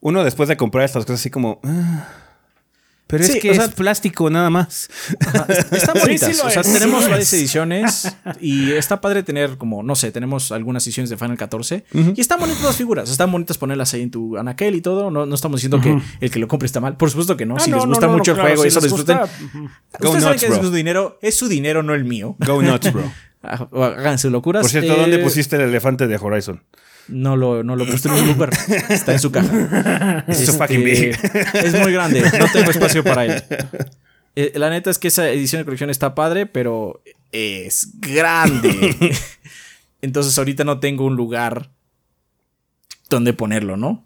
[0.00, 1.58] uno después de comprar estas cosas así como...
[1.64, 2.06] "Ah,
[3.12, 4.88] pero Sí, es que o sea- es plástico nada más.
[5.70, 6.30] Están Sí, bonitas.
[6.34, 7.34] sí lo o sea, es, sí tenemos varias es.
[7.34, 12.20] ediciones y está padre tener como, no sé, tenemos algunas ediciones de Final 14 y
[12.20, 13.10] están bonitas las figuras.
[13.10, 15.10] Están bonitas ponerlas ahí en tu anaquel y todo.
[15.10, 16.96] No, no estamos diciendo que el que lo compre está mal.
[16.96, 17.56] Por supuesto que no.
[17.56, 19.18] Ah, si no, les gusta no, no, mucho claro, el juego y eso les disfruten.
[19.18, 19.58] gusta, ujú.
[19.58, 19.68] Go
[20.08, 20.62] Ustedes saben nuts, que es bro.
[20.62, 21.18] su dinero.
[21.20, 22.34] Es su dinero, no el mío.
[22.38, 23.12] Go nuts, bro.
[23.42, 24.62] Hagan sus locuras.
[24.62, 26.62] Por cierto, Eh, ¿dónde pusiste el elefante de Horizon?
[27.08, 28.50] No lo, no lo puse en un lugar.
[28.88, 30.24] Está en su caja.
[30.28, 31.18] Es Este, fucking big.
[31.54, 32.22] Es muy grande.
[32.38, 33.42] No tengo espacio para él.
[34.36, 39.16] Eh, la neta es que esa edición de colección está padre, pero es grande.
[40.02, 41.70] Entonces ahorita no tengo un lugar
[43.10, 44.04] donde ponerlo, ¿no?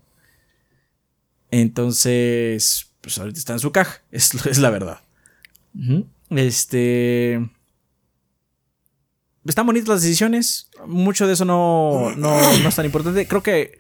[1.51, 4.03] Entonces, pues ahorita está en su caja.
[4.11, 5.01] Es, es la verdad.
[6.31, 7.49] Este.
[9.47, 10.69] Están bonitas las decisiones.
[10.87, 13.27] Mucho de eso no, no, no es tan importante.
[13.27, 13.79] Creo que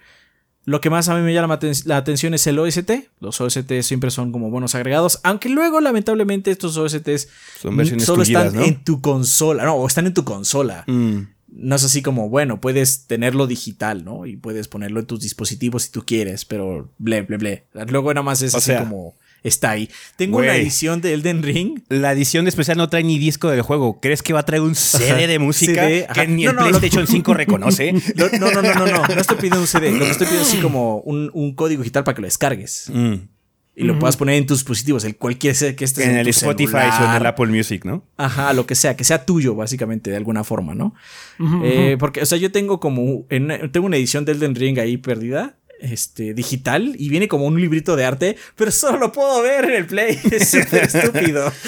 [0.67, 2.91] lo que más a mí me llama la atención es el OST.
[3.21, 5.21] Los OST siempre son como buenos agregados.
[5.23, 7.29] Aunque luego, lamentablemente, estos OSTs
[7.61, 8.65] Son solo están ¿no?
[8.65, 9.65] en tu consola.
[9.65, 10.83] No, o están en tu consola.
[10.89, 11.21] Mm.
[11.49, 14.27] No es así como, bueno, puedes tenerlo digital, ¿no?
[14.27, 17.65] Y puedes ponerlo en tus dispositivos si tú quieres, pero ble, ble, ble.
[17.89, 19.89] Luego nada más es O así sea, como está ahí.
[20.17, 21.81] Tengo una edición de Elden Ring.
[21.89, 24.01] La edición especial no trae ni disco del juego.
[24.01, 26.15] ¿Crees que va a traer un CD de música CD, ajá.
[26.23, 27.93] que ni No, el no, lo- PlayStation 5 reconoce?
[28.17, 29.03] Lo- No, no, no, no, no.
[29.07, 29.93] No estoy pidiendo un CD.
[29.93, 32.91] Lo que estoy pidiendo es así como un, un código digital para que lo descargues.
[32.93, 33.15] Mm.
[33.79, 35.05] Y lo puedas poner en tus dispositivos.
[35.05, 37.85] El cualquier sea que estés En en, el tu Spotify o en el Apple Music,
[37.85, 38.07] ¿no?
[38.17, 40.95] Ajá, lo que sea, que sea tuyo, básicamente, de alguna forma, ¿no?
[41.63, 43.27] Eh, porque, o sea, yo tengo como.
[43.29, 45.59] en- tengo una edición del Elden Ring ahí perdida.
[45.81, 49.73] Este, digital, y viene como un librito de arte, pero solo lo puedo ver en
[49.73, 50.19] el Play.
[50.33, 51.53] Es súper estúpido.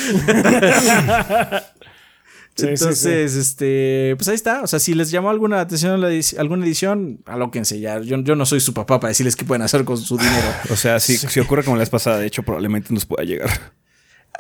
[2.59, 4.62] Sí, sí, Entonces, este, pues ahí está.
[4.62, 8.01] O sea, si les llamó alguna atención la edici- alguna edición, alóquense ya.
[8.01, 10.49] Yo, yo no soy su papá para decirles qué pueden hacer con su dinero.
[10.71, 13.49] O sea, si, si ocurre como la vez pasada, de hecho, probablemente nos pueda llegar.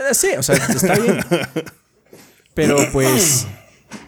[0.00, 1.20] Eh, Sí, o sea, está bien.
[2.54, 3.46] Pero pues,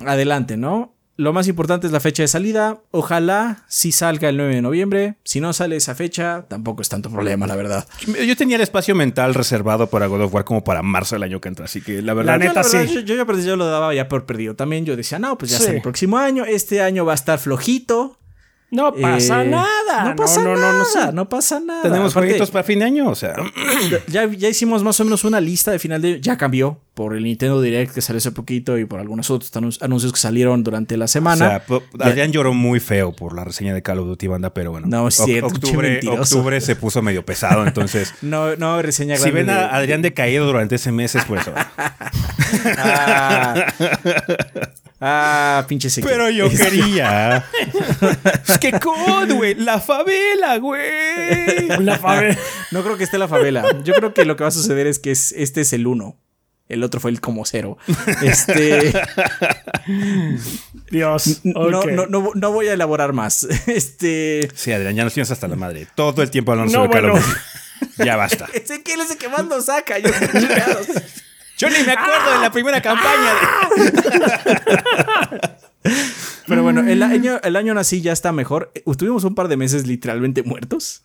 [0.05, 0.97] adelante, ¿no?
[1.21, 2.79] Lo más importante es la fecha de salida.
[2.93, 5.17] Ojalá sí salga el 9 de noviembre.
[5.23, 7.87] Si no sale esa fecha, tampoco es tanto problema, la verdad.
[8.27, 11.39] Yo tenía el espacio mental reservado para God of War como para marzo del año
[11.39, 12.33] que entra, así que la verdad.
[12.33, 12.95] La neta, Yo, verdad, sí.
[12.95, 14.57] Yo, yo yo lo daba ya por perdido.
[14.57, 15.65] También yo decía, no, pues ya Sí.
[15.65, 16.47] está el próximo año.
[16.47, 18.17] Este año va a estar flojito.
[18.73, 20.05] No pasa Eh, nada.
[20.05, 20.73] No pasa no, nada.
[20.95, 21.83] no, No, no pasa nada.
[21.83, 23.35] Tenemos Aparte, para fin de año, o sea.
[24.07, 26.21] ya, ya hicimos más o menos una lista de final de.
[26.21, 29.77] Ya cambió por el Nintendo Direct que salió hace poquito y por algunos otros anun-
[29.83, 31.49] anuncios que salieron durante la O semana.
[31.49, 34.71] sea, po- Adrián lloró muy feo por la reseña de Call of Duty banda, pero
[34.71, 34.87] bueno.
[34.87, 38.15] No, es cierto, octubre, se puso medio pesado, entonces.
[38.23, 41.53] no, no, reseña si ven a de- Adrián decaído durante ese mes es por eso.
[42.77, 43.67] Ah,
[45.01, 46.13] ah, pinche Ezequiel.
[46.13, 47.45] Pero yo quería.
[48.49, 49.55] es que COD, güey.
[49.55, 51.69] La favela, güey.
[51.81, 52.39] La fave-
[52.71, 53.65] No creo que esté la favela.
[53.85, 56.17] Yo creo que lo que va a suceder es que es- este es el uno.
[56.69, 57.79] El otro fue el como cero.
[58.23, 58.93] Este.
[60.91, 61.41] Dios.
[61.45, 63.45] no, no, no, no voy a elaborar más.
[63.67, 64.49] Este.
[64.55, 65.87] Sí, Adrián, ya nos tienes hasta la madre.
[65.95, 67.25] Todo el tiempo hablando No, sobre bueno.
[67.99, 68.47] Ya basta.
[68.55, 69.99] Ezequiel es el que más nos saca.
[69.99, 70.87] Yo, chingados.
[71.61, 73.33] Yo ni me acuerdo de la primera campaña.
[76.47, 78.73] Pero bueno, el año, el año así ya está mejor.
[78.99, 81.03] Tuvimos un par de meses literalmente muertos,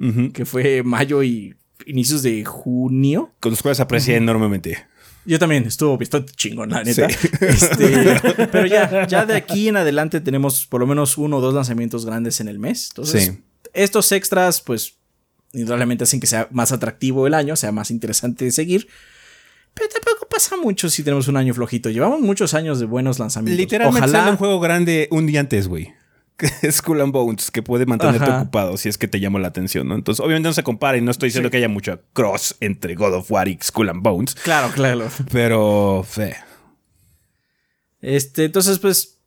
[0.00, 0.32] Ujú.
[0.32, 1.54] que fue mayo y
[1.86, 3.32] inicios de junio.
[3.40, 4.86] Con los cuales aprecié enormemente.
[5.24, 7.08] Yo también estuvo bastante chingón, la neta.
[7.10, 7.28] Sí.
[7.40, 11.52] Este, pero ya, ya de aquí en adelante tenemos por lo menos uno o dos
[11.54, 12.88] lanzamientos grandes en el mes.
[12.90, 13.38] Entonces, Sí.
[13.74, 14.94] estos extras, pues,
[15.52, 18.88] indudablemente hacen que sea más atractivo el año, sea más interesante de seguir.
[19.76, 21.90] Pero tampoco pasa mucho si tenemos un año flojito.
[21.90, 23.58] Llevamos muchos años de buenos lanzamientos.
[23.60, 24.30] Literalmente sale Ojalá.
[24.32, 25.92] un juego grande un día antes, güey.
[26.36, 28.42] Que es Skull and Bones, que puede mantenerte Ajá.
[28.42, 29.94] ocupado si es que te llama la atención, ¿no?
[29.94, 33.14] Entonces, obviamente no se compara y no estoy diciendo que haya mucho cross entre God
[33.14, 35.08] of War y Skull and Bones, Claro, claro.
[35.32, 36.36] pero fe.
[38.02, 39.18] Este, entonces, pues,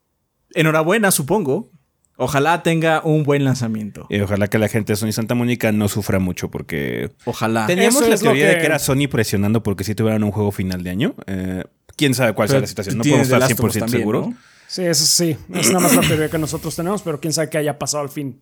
[0.53, 1.71] enhorabuena, supongo.
[2.19, 4.05] Ojalá tenga un buen lanzamiento.
[4.09, 7.65] Y ojalá que la gente de Sony Santa Mónica no sufra mucho porque Ojalá.
[7.65, 10.83] teníamos Eso la teoría de que- era Sony presionando porque si tuvieran un juego final
[10.83, 11.15] de año.
[11.27, 11.63] Eh,
[11.95, 12.97] Quién sabe cuál sea Pero la situación.
[12.97, 14.27] No podemos The estar Last of Us 100% también, seguros.
[14.29, 14.37] ¿no?
[14.67, 15.35] Sí, eso sí.
[15.53, 18.09] Es nada más la teoría que nosotros tenemos, pero quién sabe qué haya pasado al
[18.09, 18.39] fin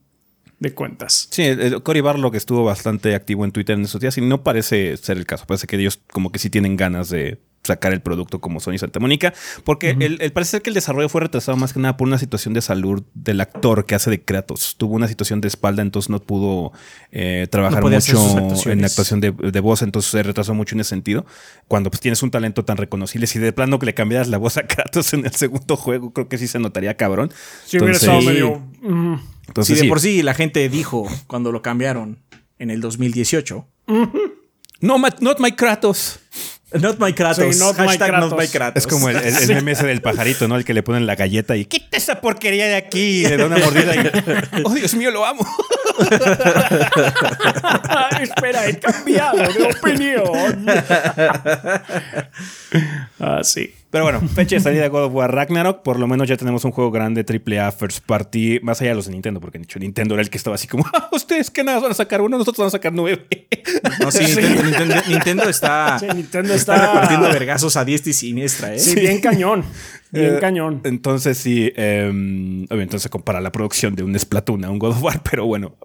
[0.60, 1.28] de cuentas.
[1.32, 4.44] Sí, el- Cory Barlow que estuvo bastante activo en Twitter en esos días y no
[4.44, 5.46] parece ser el caso.
[5.48, 9.00] Parece que ellos como que sí tienen ganas de sacar el producto como Sony Santa
[9.00, 12.18] Mónica, porque el, el, parece que el desarrollo fue retrasado más que nada por una
[12.18, 14.76] situación de salud del actor que hace de Kratos.
[14.78, 16.72] Tuvo una situación de espalda, entonces no pudo
[17.12, 20.90] eh, trabajar mucho en la actuación de, de, voz, entonces se retrasó mucho en ese
[20.90, 21.26] sentido.
[21.68, 24.58] Cuando pues tienes un talento tan reconocible, si de plano que le cambiaras la voz
[24.58, 27.32] a Kratos en el segundo juego, creo que sí se notaría cabrón.
[27.66, 29.28] Sí, entonces, hubiera estado medio...
[29.48, 32.20] Entonces, sí, de por sí la gente dijo cuando lo cambiaron
[32.60, 33.66] en el 2018.
[34.82, 36.20] No, not my Kratos.
[36.74, 37.56] Not my Kratos.
[37.56, 38.30] Sí, not, my Kratos.
[38.30, 38.84] not my Kratos.
[38.84, 40.58] Es como el, el, el meme ese del pajarito, ¿no?
[40.58, 43.26] El que le ponen la galleta y quita esa porquería de aquí.
[43.26, 44.12] Y le da una mordida y.
[44.66, 45.48] ¡Oh, Dios mío, lo amo!
[48.22, 50.66] Espera, he cambiado de opinión.
[53.20, 53.74] ah, sí.
[53.90, 55.82] Pero bueno, fecha de salida de God of War Ragnarok.
[55.82, 59.06] Por lo menos ya tenemos un juego grande, AAA, First Party, más allá de los
[59.06, 61.80] de Nintendo, porque dicho Nintendo era el que estaba así como, ah, ustedes que nada
[61.80, 63.26] van a sacar uno, nosotros vamos a sacar nueve.
[64.00, 66.76] No, sí, Nintendo, Nintendo, Nintendo está, Sí, Nintendo está...
[66.76, 68.80] está repartiendo vergazos a diestra y siniestra, ¿eh?
[68.80, 69.64] Sí, bien cañón.
[70.12, 70.82] Bien Eh, cañón.
[70.84, 72.08] Entonces sí, eh,
[72.70, 75.76] obviamente se compara la producción de un Splatoon a un God of War, pero bueno,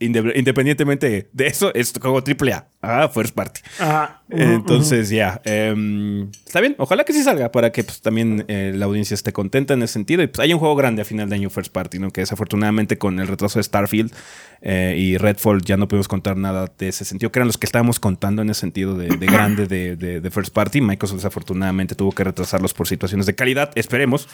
[0.00, 3.60] independientemente de eso, es juego AAA, ah, First Party.
[3.78, 4.22] Ajá.
[4.30, 5.40] Entonces, ya.
[5.44, 6.74] em, está bien.
[6.78, 9.94] Ojalá que sí salga para que pues, también eh, la audiencia esté contenta en ese
[9.94, 10.22] sentido.
[10.22, 12.10] Y pues hay un juego grande a final de año First Party, ¿no?
[12.10, 14.12] Que desafortunadamente con el retraso de Starfield
[14.60, 17.66] eh, y Redfall ya no pudimos contar nada de ese sentido, que eran los que
[17.66, 20.80] estábamos contando en ese sentido de, de grande de, de- de First Party.
[20.80, 23.70] Microsoft desafortunadamente tuvo que retrasarlos por situaciones de calidad.
[23.74, 24.28] Esperemos.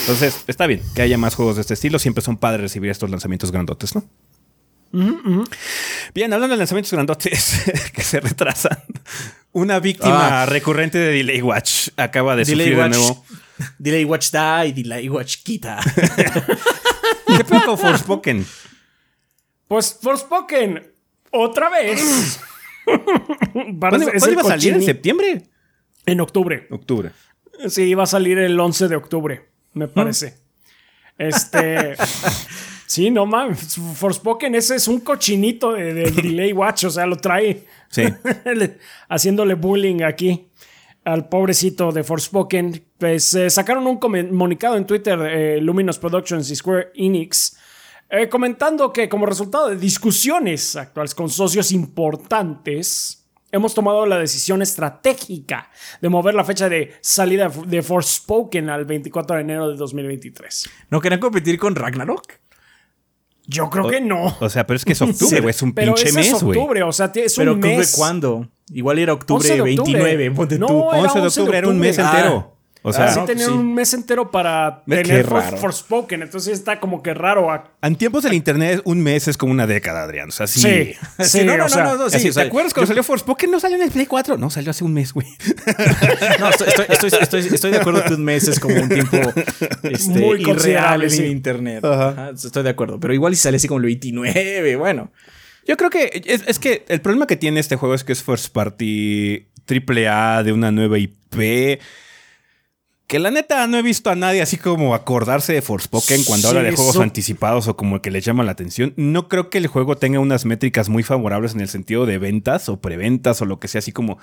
[0.00, 1.98] Entonces, está bien que haya más juegos de este estilo.
[1.98, 4.04] Siempre son padres recibir estos lanzamientos grandotes, ¿no?
[4.92, 7.62] Bien, hablando de lanzamientos grandotes
[7.94, 8.78] que se retrasan,
[9.52, 10.46] una víctima Ah.
[10.46, 13.24] recurrente de Delay Watch acaba de Delay sufrir de nuevo.
[13.78, 15.80] Delay Watch da y Delay Watch quita.
[17.26, 18.46] ¿Qué fue con Forspoken?
[19.66, 20.92] Pues Forspoken,
[21.32, 22.40] otra vez.
[23.78, 24.74] ¿Cuándo, iba a salir?
[24.74, 25.42] ¿En septiembre?
[26.06, 26.66] En octubre.
[26.70, 27.10] Octubre.
[27.68, 30.38] Sí, iba a salir el 11 de octubre, me parece.
[31.18, 31.96] Este.
[32.88, 33.76] Sí, no mames.
[33.94, 38.02] Forspoken, ese es un cochinito de, de Delay Watch, o sea, lo trae Sí.
[38.44, 38.78] le-
[39.08, 40.48] haciéndole bullying aquí
[41.04, 42.84] al pobrecito de Forspoken.
[42.98, 47.56] Pues eh, sacaron un comunicado en Twitter, eh, Luminous Productions y Square Enix,
[48.10, 54.60] eh, comentando que como resultado de discusiones actuales con socios importantes, hemos tomado la decisión
[54.60, 55.70] estratégica
[56.02, 60.68] de mover la fecha de salida de Forspoken al 24 de enero de 2023.
[60.90, 62.22] ¿No querían competir con Ragnarok?
[63.50, 64.36] Yo creo que no.
[64.40, 65.50] O sea, pero es que es octubre, Sí, güey.
[65.50, 66.58] Es un Pero pinche ese es mes, güey.
[66.58, 67.96] octubre, o sea, es Pero un octubre mes.
[67.96, 68.48] cuándo?
[68.70, 69.92] Igual era octubre 11 de octubre.
[70.02, 70.88] 29, ponte No, tú.
[70.92, 72.57] era 11 de 11 de octubre era un mes entero.
[72.82, 73.54] O sea, Ah, sí no, tenían sí.
[73.54, 75.58] un mes entero para Qué tener For-.
[75.58, 77.50] Forspoken, entonces está como que raro.
[77.50, 80.28] a- en tiempos del internet, un mes es como una década, Adrián.
[80.28, 80.60] O sea, sí.
[80.60, 82.86] Sí, sí, no, no, o sea, no, no, Así, sí, o sea, ¿Te acuerdas cuando
[82.86, 83.50] salió Forspoken?
[83.50, 84.36] No salió en el Play 4.
[84.38, 85.26] No, salió hace un mes, güey.
[86.40, 89.16] No, estoy, estoy, estoy, estoy, estoy de acuerdo que un mes es como un tiempo
[89.82, 91.24] este, Muy irreal en sí.
[91.26, 91.84] internet.
[91.84, 92.08] Ajá.
[92.10, 93.00] Ajá, estoy de acuerdo.
[93.00, 95.10] Pero igual si sale así como el 29, bueno.
[95.66, 98.22] Yo creo que es, es que el problema que tiene este juego es que es
[98.22, 101.80] First Party AAA de una nueva IP.
[103.08, 106.56] Que la neta no he visto a nadie así como acordarse de Forspoken cuando Sí,
[106.56, 108.92] habla de juegos eso- anticipados o como que les llama la atención.
[108.96, 112.68] No creo que el juego tenga unas métricas muy favorables en el sentido de ventas
[112.68, 114.18] o preventas o lo que sea, así como.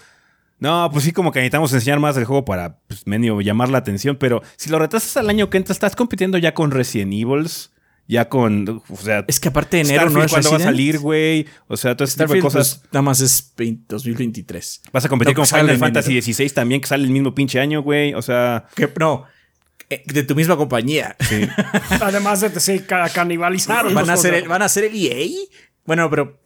[0.59, 3.79] No, pues sí, como que necesitamos enseñar más del juego para pues, medio llamar la
[3.79, 7.71] atención, pero si lo retrasas al año que entra, estás compitiendo ya con Resident Evils,
[8.07, 8.83] ya con.
[8.89, 11.45] O sea, Es que aparte de enero Starfield, no es ¿Cuándo va a salir, güey?
[11.67, 12.75] O sea, todo ese tipo de cosas.
[12.81, 14.81] pues, nada más es 20 2023.
[14.91, 16.21] Vas a competir No, con Final Fantasy.
[16.21, 18.13] XVI también, que sale el mismo pinche año, güey.
[18.13, 19.25] O sea, Que, no,
[19.89, 21.15] eh, de tu misma compañía.
[21.19, 21.47] sí.
[22.01, 23.93] Además de sí, ca- canibalizaron.
[23.93, 24.47] ¿Van a, ser el.
[24.47, 25.27] ¿Van a ser el EA?
[25.85, 26.39] Bueno, pero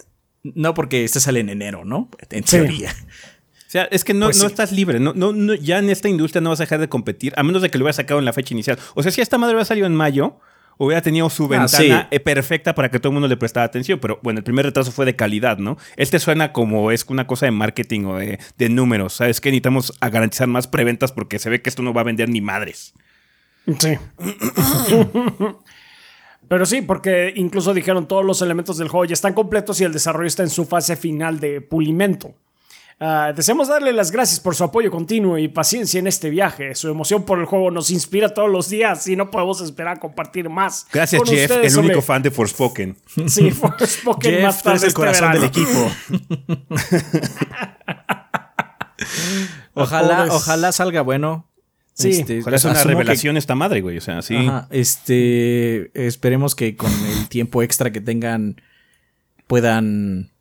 [0.43, 2.09] no porque este sale en enero, ¿no?
[2.29, 2.57] En Sí.
[2.57, 2.91] teoría.
[2.91, 4.51] O sea, es que no, Pues no sí.
[4.53, 4.99] estás libre.
[4.99, 7.61] No, no, no- ya en esta industria no vas a dejar de competir, a menos
[7.61, 8.79] de que lo hubieras sacado en la fecha inicial.
[8.95, 10.39] O sea, si esta madre hubiera salido en mayo,
[10.79, 11.67] hubiera tenido su Ah, ventana
[12.01, 12.07] sí.
[12.09, 13.99] eh, perfecta para que todo el mundo le prestara atención.
[13.99, 15.77] Pero bueno, el primer retraso fue de calidad, ¿no?
[15.95, 19.13] Este suena como es una cosa de marketing o de, de números.
[19.13, 22.05] ¿Sabes que Necesitamos a garantizar más preventas porque se ve que esto no va a
[22.05, 22.93] vender ni madres.
[23.77, 23.97] Sí.
[26.47, 29.93] Pero sí, porque incluso dijeron todos los elementos del juego ya están completos y el
[29.93, 32.33] desarrollo está en su fase final de pulimento.
[33.01, 36.75] Ah, deseamos darle las gracias por su apoyo continuo y paciencia en este viaje.
[36.75, 39.99] Su emoción por el juego nos inspira todos los días y no podemos esperar a
[40.01, 40.85] compartir más.
[40.91, 42.97] Gracias, con Jeff, ustedes el único fan de Forspoken.
[43.27, 45.69] Sí, Forspoken Jeff, más tarde el este corazón del equipo.
[49.73, 51.45] ojalá, ojalá salga bueno.
[51.93, 53.97] Sí, Este, Ojalá sea una que- revelación esta madre, güey.
[53.97, 54.35] O sea, sí.
[54.35, 58.61] Ajá, este, esperemos que con el tiempo extra que tengan
[59.47, 60.31] puedan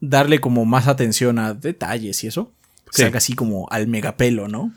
[0.00, 2.52] darle como más atención a detalles y eso.
[2.92, 4.72] Que salga así como al megapelo, ¿no?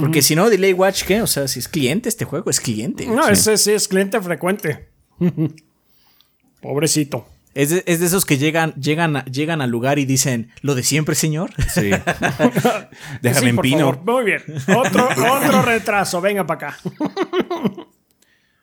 [0.00, 1.22] Porque si no, Delay Watch, ¿qué?
[1.22, 3.06] O sea, si es cliente este juego, es cliente.
[3.06, 4.88] No, ese sí es cliente frecuente.
[6.60, 7.26] Pobrecito.
[7.54, 10.82] Es de, es de esos que llegan, llegan, llegan al lugar y dicen, ¿lo de
[10.82, 11.52] siempre, señor?
[11.70, 11.88] Sí.
[13.22, 13.78] Déjame Sí, en por pino.
[13.78, 14.00] favor.
[14.04, 14.42] Muy bien.
[14.76, 16.20] Otro, otro retraso.
[16.20, 16.78] Venga para acá.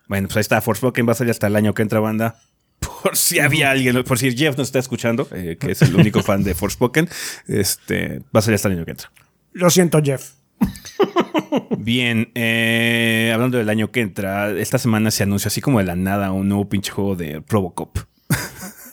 [0.07, 0.61] Bueno, pues ahí está.
[0.61, 2.39] Forspoken va a salir hasta el año que entra, banda.
[3.03, 6.23] Por si había alguien, por si Jeff nos está escuchando, eh, que es el único
[6.23, 7.09] fan de Forspoken,
[7.47, 9.11] este, va a salir hasta el año que entra.
[9.51, 10.31] Lo siento, Jeff.
[11.77, 15.95] Bien, eh, hablando del año que entra, esta semana se anuncia así como de la
[15.95, 17.97] nada un nuevo pinche juego de Robocop.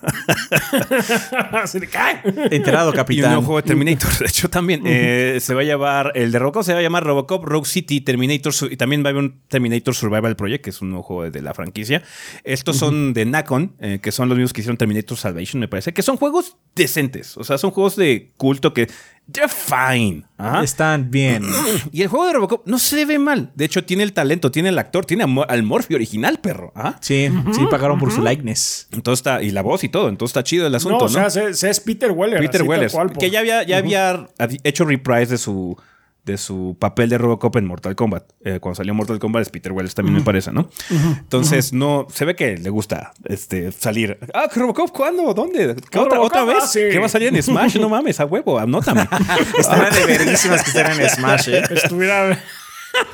[1.52, 2.20] Así de cae.
[2.50, 3.30] Enterado, Y un capitán.
[3.30, 4.82] nuevo juego de Terminator, de hecho también.
[4.86, 8.00] eh, se va a llamar, el de Robocop se va a llamar Robocop Rogue City
[8.00, 11.22] Terminator y también va a haber un Terminator Survival Project, que es un nuevo juego
[11.24, 12.02] de, de la franquicia.
[12.44, 15.92] Estos son de Nacon, eh, que son los mismos que hicieron Terminator Salvation, me parece,
[15.92, 18.88] que son juegos decentes, o sea, son juegos de culto que...
[19.32, 20.24] They're fine.
[20.38, 20.62] Ajá.
[20.64, 21.44] Están bien.
[21.92, 23.50] Y el juego de Robocop no se ve mal.
[23.54, 26.72] De hecho, tiene el talento, tiene el actor, tiene al Morphy original, perro.
[26.74, 26.96] Ajá.
[27.00, 28.88] Sí, sí pagaron por su likeness.
[28.92, 31.08] Entonces está, y la voz y todo, entonces está chido el No, asunto, o ¿no?
[31.08, 32.40] sea, se, se es Peter Weller.
[32.40, 34.28] Peter Weller, que ya había, ya había
[34.64, 35.76] hecho reprise de su,
[36.24, 38.24] de su papel de Robocop en Mortal Kombat.
[38.44, 40.68] Eh, cuando salió Mortal Kombat es Peter Weller también me parece, ¿no?
[40.90, 44.18] Entonces, no, se ve que le gusta este, salir.
[44.34, 45.32] Ah, ¿qué Robocop, ¿cuándo?
[45.34, 45.76] ¿Dónde?
[45.90, 46.58] ¿Qué otra, otra vez?
[46.62, 46.80] Ah, sí.
[46.90, 47.78] ¿Qué va a salir en Smash?
[47.78, 49.02] No mames, a huevo, anótame.
[49.58, 51.62] Estaban de verguísimas que están en Smash, ¿eh?
[51.70, 52.38] Estuviera.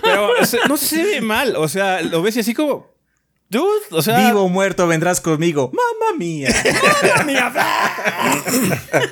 [0.02, 2.94] Pero o sea, no se ve mal, o sea, lo ves y así como...
[3.48, 4.26] Dude, o sea...
[4.26, 5.70] Vivo o muerto, vendrás conmigo.
[5.72, 6.48] Mamma mía.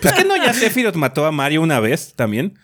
[0.01, 2.59] Pues que no, ya Sephiroth mató a Mario una vez también.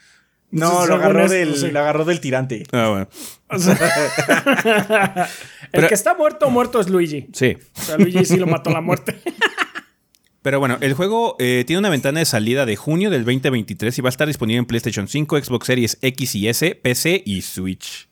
[0.53, 1.71] No, Entonces, lo agarró, del, sí.
[1.71, 2.65] lo agarró del tirante.
[2.73, 3.09] Ah, bueno.
[5.73, 7.29] El que está muerto, muerto es Luigi.
[7.33, 7.57] Sí.
[7.77, 9.21] O sea, Luigi sí lo mató a la muerte.
[10.43, 14.01] Pero bueno, el juego eh, tiene una ventana de salida de junio del 2023 y
[14.03, 18.09] va a estar disponible en PlayStation 5, Xbox Series X y S, PC y Switch.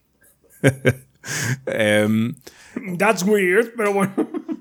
[1.66, 2.34] Em,
[2.99, 4.12] That's weird, pero bueno.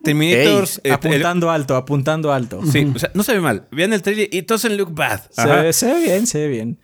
[0.04, 0.82] Terminators.
[0.84, 2.62] Eh, apuntando alto, apuntando alto.
[2.66, 3.68] sí, o sea, no se ve mal.
[3.72, 5.22] Vean el trailer, it doesn't look bad.
[5.32, 6.80] Se, ve- se ve bien, se ve bien.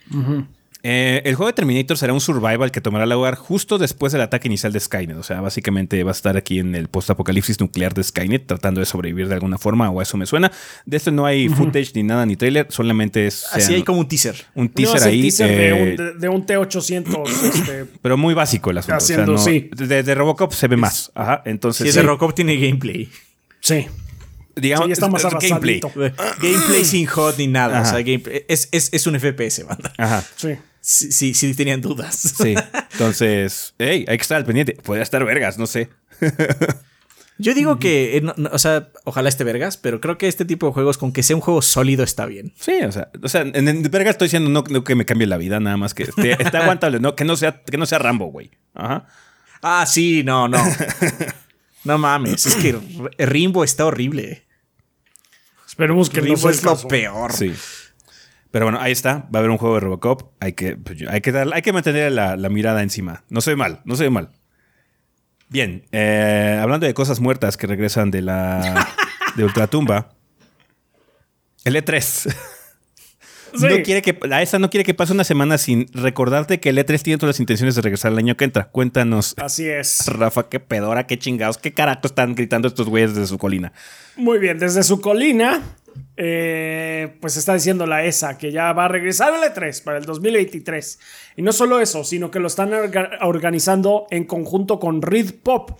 [0.85, 4.49] Eh, el juego de Terminator será un survival que tomará lugar justo después del ataque
[4.49, 5.15] inicial de Skynet.
[5.15, 8.85] O sea, básicamente va a estar aquí en el post-apocalipsis nuclear de Skynet, tratando de
[8.85, 10.51] sobrevivir de alguna forma, o eso me suena.
[10.85, 13.99] De esto no hay footage ni nada, ni trailer, solamente es Así sean- hay como
[14.01, 14.35] un teaser.
[14.55, 15.21] un No, teaser es el ahí.
[15.21, 17.29] teaser eh, de, un, de, de un T800.
[17.55, 18.97] este, Pero muy básico el asunto.
[18.97, 19.69] Haciendo, o sea, no- sí.
[19.85, 21.13] de, de Robocop se ve más.
[21.15, 21.43] Ajá.
[21.45, 23.09] Entonces, Si ese sí, Robocop tiene gameplay.
[23.61, 23.87] sí.
[24.53, 25.79] digamos, sí, está más gameplay.
[26.41, 27.79] gameplay sin hot ni nada.
[27.79, 27.87] Ajá.
[27.87, 29.93] O sea, gameplay- es, es, es un FPS, banda.
[29.97, 30.23] Ajá.
[30.35, 30.49] Sí.
[30.85, 32.15] Sí, sí, sí tenían dudas.
[32.37, 32.55] Sí.
[32.91, 34.73] Entonces, hey, hay que estar al pendiente.
[34.83, 35.89] Podría estar vergas, no sé.
[37.37, 40.45] Yo digo que, eh, no- no, o sea, ojalá esté vergas, pero creo que este
[40.45, 42.53] tipo de juegos, con que sea un juego sólido, está bien.
[42.59, 45.25] Sí, o sea, o sea en, en verga estoy diciendo no, no que me cambie
[45.25, 47.99] la vida, nada más que esté, esté aguantable, no, que no sea, que no sea
[47.99, 48.51] Rambo, güey.
[48.73, 49.07] Ajá.
[49.61, 50.61] Ah, sí, no, no.
[51.85, 52.77] no mames, es que
[53.17, 54.45] Rimbo está horrible.
[55.65, 57.33] Esperemos que no Rimbo sea el es lo peor.
[57.33, 57.53] Sí.
[58.53, 59.13] Pero bueno, ahí está.
[59.13, 60.31] Va a haber un juego de Robocop.
[60.39, 63.23] Hay que, pues, hay que, dar, hay que mantener la, la mirada encima.
[63.29, 64.29] No se ve mal, no se ve mal.
[65.49, 68.87] Bien, eh, hablando de cosas muertas que regresan de la
[69.35, 70.11] de Ultratumba.
[71.65, 72.35] El E3.
[73.55, 73.67] Sí.
[73.67, 77.03] No quiere que, ESA no quiere que pase una semana sin recordarte que el E3
[77.03, 78.69] tiene todas las intenciones de regresar el año que entra.
[78.69, 80.07] Cuéntanos, Así es.
[80.07, 83.71] Rafa, qué pedora, qué chingados, qué carajo están gritando estos güeyes desde su colina.
[84.15, 85.61] Muy bien, desde su colina,
[86.17, 90.05] eh, pues está diciendo la ESA que ya va a regresar el E3 para el
[90.05, 90.99] 2023.
[91.37, 95.79] Y no solo eso, sino que lo están orga- organizando en conjunto con Reed Pop.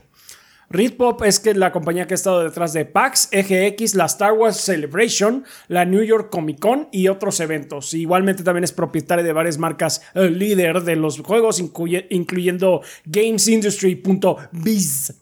[0.69, 4.33] Reed Pop es que la compañía que ha estado detrás de PAX, EGX, la Star
[4.33, 7.93] Wars Celebration, la New York Comic Con y otros eventos.
[7.93, 15.13] Igualmente también es propietaria de varias marcas eh, líder de los juegos, incluye- incluyendo GamesIndustry.biz.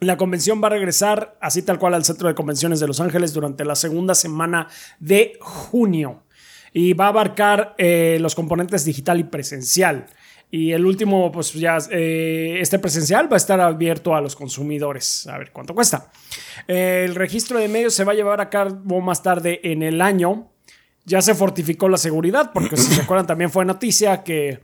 [0.00, 3.34] La convención va a regresar así tal cual al Centro de Convenciones de Los Ángeles
[3.34, 4.66] durante la segunda semana
[4.98, 6.22] de junio.
[6.72, 10.06] Y va a abarcar eh, los componentes digital y presencial.
[10.50, 15.26] Y el último, pues ya, eh, este presencial va a estar abierto a los consumidores.
[15.26, 16.10] A ver cuánto cuesta.
[16.66, 20.00] Eh, el registro de medios se va a llevar a cabo más tarde en el
[20.00, 20.50] año.
[21.04, 24.60] Ya se fortificó la seguridad, porque si se acuerdan también fue noticia que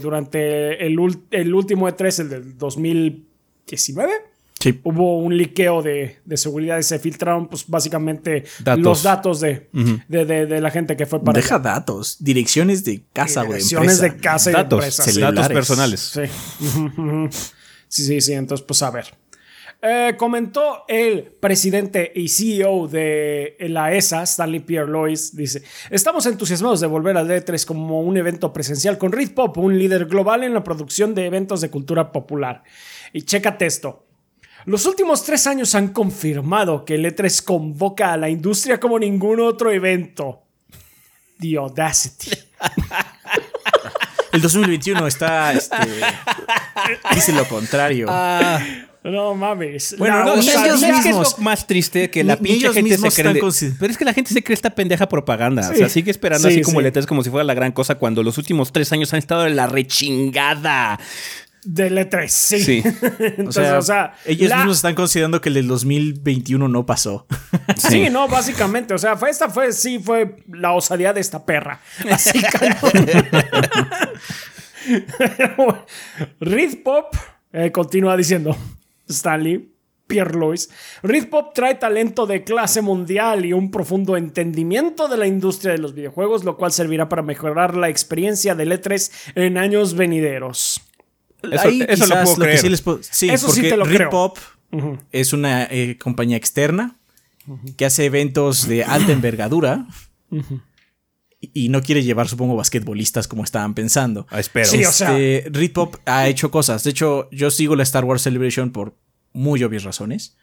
[0.00, 0.96] durante el,
[1.30, 4.31] el último E3, el del 2019,
[4.62, 4.80] Sí.
[4.84, 8.82] hubo un liqueo de, de seguridad y se filtraron pues básicamente Datos.
[8.84, 9.68] los datos de,
[10.08, 11.64] de, de- de la gente que fue para Deja allá.
[11.64, 13.54] datos, direcciones de casa, güey.
[13.58, 14.22] Direcciones de empresa.
[14.32, 15.16] casa y Datos, de empresas.
[15.18, 16.00] datos personales.
[16.00, 16.22] Sí.
[17.88, 18.32] sí, sí, sí.
[18.34, 19.06] Entonces, pues a ver.
[19.84, 26.80] Eh, comentó el presidente y CEO de la ESA, Stanley Pierre Lois, dice, estamos entusiasmados
[26.80, 30.54] de volver a D3 como un evento presencial con Reed Pop, un líder global en
[30.54, 32.62] la producción de eventos de cultura popular.
[33.12, 34.06] Y chécate esto.
[34.64, 39.40] Los últimos tres años han confirmado que el E3 convoca a la industria como ningún
[39.40, 40.42] otro evento.
[41.40, 42.30] The Audacity.
[44.32, 45.52] El 2021 está.
[45.52, 45.76] Este,
[47.14, 48.06] dice lo contrario.
[48.08, 48.60] Ah,
[49.04, 49.96] no mames.
[49.98, 52.72] Bueno, no, O sea, ellos ¿sabes qué es mismos- lo más triste que la pinche
[52.72, 53.34] gente se mismos cree.
[53.34, 55.68] de- Pero es que la gente se cree esta pendeja propaganda.
[55.68, 55.78] O Sí.
[55.78, 56.86] sea, sigue esperando Sí, así como sí.
[56.86, 59.46] el E3 como si fuera la gran cosa cuando los últimos tres años han estado
[59.46, 60.98] en la rechingada.
[61.64, 62.60] Del E3, sí.
[62.60, 62.82] Sí.
[63.20, 67.26] Entonces, o sea, ellos la- mismos están considerando que el del 2021 no pasó.
[67.76, 68.94] Sí, no, básicamente.
[68.94, 71.80] O sea, fue esta fue, sí, fue la osadía de esta perra.
[72.10, 72.74] Así que.
[76.40, 77.14] Reed Pop
[77.52, 78.56] eh, continúa diciendo:
[79.08, 79.68] Stanley.
[80.04, 80.68] Pierre Lois.
[81.02, 85.78] Reed Pop trae talento de clase mundial y un profundo entendimiento de la industria de
[85.78, 90.82] los videojuegos, lo cual servirá para mejorar la experiencia del E3 en años venideros.
[91.42, 92.58] Eso- eso lo puedo que creer.
[92.60, 94.10] sí les puedo- sí, Eso sí porque te lo Rip creo.
[94.10, 94.38] Pop
[95.10, 96.96] es una eh, compañía externa
[97.76, 99.86] que hace eventos de alta envergadura
[100.30, 100.40] y
[101.54, 104.26] y no quiere llevar, supongo, basquetbolistas como estaban pensando.
[104.30, 104.66] Ah, espero.
[104.68, 106.84] Sí, o sea- Este, Reed Pop ha hecho cosas.
[106.84, 108.96] De hecho, yo sigo la Star Wars Celebration por
[109.32, 110.36] muy obvias razones.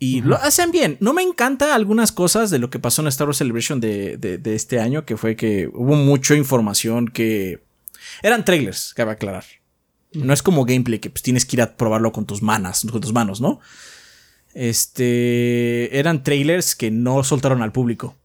[0.00, 0.96] Y lo hacen bien.
[0.98, 4.16] No me encanta algunas cosas de lo que pasó en la Star Wars Celebration de,
[4.16, 7.62] de- de este año, que fue que hubo mucha información que...
[8.20, 9.44] Eran trailers, cabe aclarar.
[10.14, 13.00] No es como gameplay que pues, tienes que ir a probarlo con tus manos, con
[13.00, 13.60] tus manos, ¿no?
[14.54, 15.98] Este...
[15.98, 18.16] Eran trailers que no soltaron al público.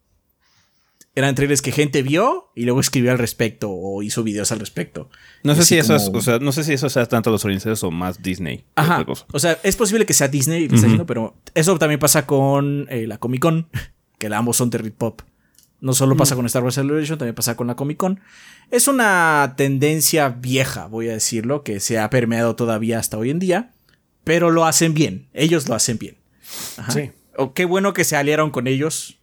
[1.16, 5.10] Eran trailers que gente vio y luego escribió al respecto o hizo videos al respecto.
[5.44, 7.84] No sé si eso es, o sea, no sé si eso sea tanto los orientales
[7.84, 8.64] o más Disney.
[8.76, 9.06] Ajá.
[9.34, 13.08] O sea, es posible que sea Disney, está diciendo, pero eso también pasa con eh,
[13.08, 13.68] la Comic Con,
[14.18, 15.22] que ambos son de Rit Pop.
[15.82, 18.20] No solo pasa con Star Wars Celebration, también pasa con la Comic Con.
[18.70, 23.40] Es una tendencia vieja, voy a decirlo, que se ha permeado todavía hasta hoy en
[23.40, 23.72] día,
[24.24, 25.30] pero lo hacen bien.
[25.34, 26.18] Ellos lo hacen bien.
[26.78, 26.92] Ajá.
[26.92, 27.12] Sí.
[27.38, 29.20] O qué bueno que se aliaron con ellos.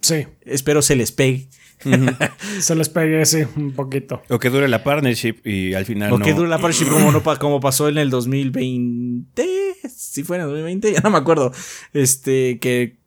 [0.00, 1.48] Sí, Espero se les pegue.
[2.60, 4.22] se les pegue, sí, un poquito.
[4.28, 6.24] O que dure la partnership y al final O no.
[6.24, 9.46] que dure la partnership como, no como pasó en el 2020.
[9.88, 11.52] Si fue en el 2020, ya no me acuerdo.
[11.92, 12.98] Este, que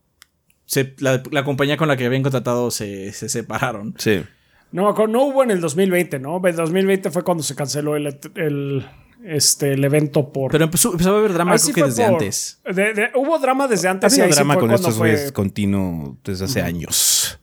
[0.66, 3.93] se- la, la compañía con la que habían contratado se, se separaron.
[3.97, 4.24] Sí.
[4.72, 6.41] No, no hubo en el 2020, ¿no?
[6.45, 8.86] El 2020 fue cuando se canceló el, el,
[9.24, 10.51] este, el evento por...
[10.51, 12.59] Pero empezó, empezó a haber drama Ahí creo que desde por- antes.
[12.66, 14.11] de- de- hubo drama desde Ha antes.
[14.11, 17.39] habido ahí sí drama fue con estos fue- güeyes continuo desde hace años.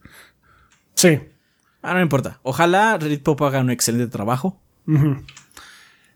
[0.94, 1.20] Sí.
[1.80, 2.38] Ah, no importa.
[2.42, 4.60] Ojalá Reddit Pop haga un excelente trabajo.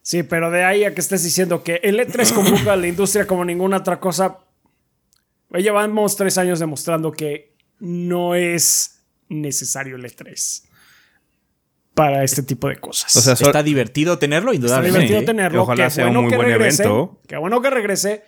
[0.02, 3.26] Sí, pero de ahí a que estés diciendo que el E3 convoca a la industria
[3.26, 4.38] como ninguna otra cosa.
[5.50, 10.62] Llevamos tres años demostrando que no es necesario el E3
[11.94, 13.14] para este tipo de cosas.
[13.16, 14.98] O sea, Está divertido tenerlo, Está indudablemente.
[15.06, 15.62] divertido sí, tenerlo.
[15.62, 17.20] ojalá qué sea un bueno muy que buen regrese, evento.
[17.26, 18.24] Qué bueno que regrese.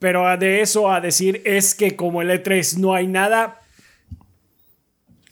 [0.00, 3.60] Pero de eso a decir es que como el E3 no hay nada.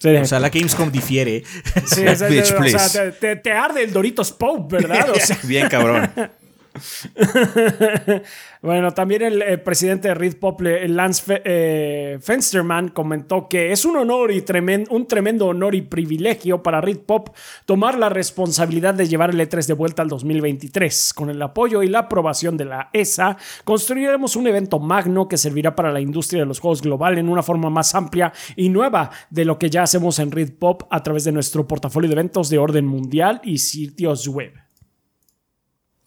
[0.05, 1.43] O sea, la Gamescom difiere.
[1.85, 5.09] sí, o sea, Bitch, o sea, te- te arde el Doritos Pope, ¿verdad?
[5.11, 6.11] O sea, Bien cabrón.
[8.61, 13.83] Bueno, también el, presidente de Reed Pop, le- el Lance eh, Fensterman, comentó que es
[13.83, 18.93] un honor y tremen- un tremendo honor y privilegio para Reed Pop tomar la responsabilidad
[18.93, 21.13] de llevar el E3 de vuelta al 2023.
[21.13, 25.75] Con el apoyo y la aprobación de la ESA, construiremos un evento magno que servirá
[25.75, 29.43] para la industria de los juegos global en una forma más amplia y nueva de
[29.43, 32.59] lo que ya hacemos en Reed Pop a través de nuestro portafolio de eventos de
[32.59, 34.62] orden mundial y sitios web.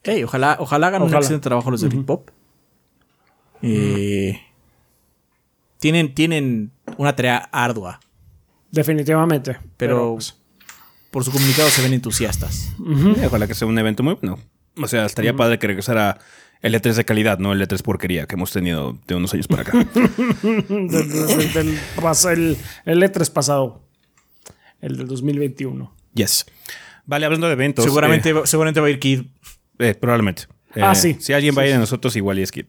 [0.07, 2.31] Ey, ojalá, ojalá hagan un excelente trabajo los de Hip Hop.
[3.63, 4.41] Eh,
[5.79, 8.01] tienen, tienen una tarea ardua,
[8.71, 9.59] Definitivamente.
[9.77, 10.37] pero pues,
[11.11, 12.73] por su comunicado se ven entusiastas.
[13.25, 14.39] Ojalá que sea un evento muy bueno.
[14.81, 16.19] O sea, estaría padre que regresara
[16.61, 19.63] el E3 de calidad, no el E3 porquería que hemos tenido de unos años para
[19.63, 19.73] acá.
[20.43, 23.83] del, del- del pas- el, el E3 pasado.
[24.83, 25.93] El del 2021.
[26.15, 26.45] yes.
[27.09, 27.85] Vale, hablando de eventos.
[27.85, 29.23] Seguramente, seguramente va a ir Kid.
[29.79, 30.45] Eh, eh, probablemente.
[30.75, 31.17] Ah, Eh, sí.
[31.21, 32.67] Si alguien va a ir de nosotros, igual y es Kid.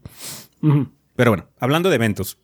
[1.15, 2.37] Pero bueno, hablando de eventos.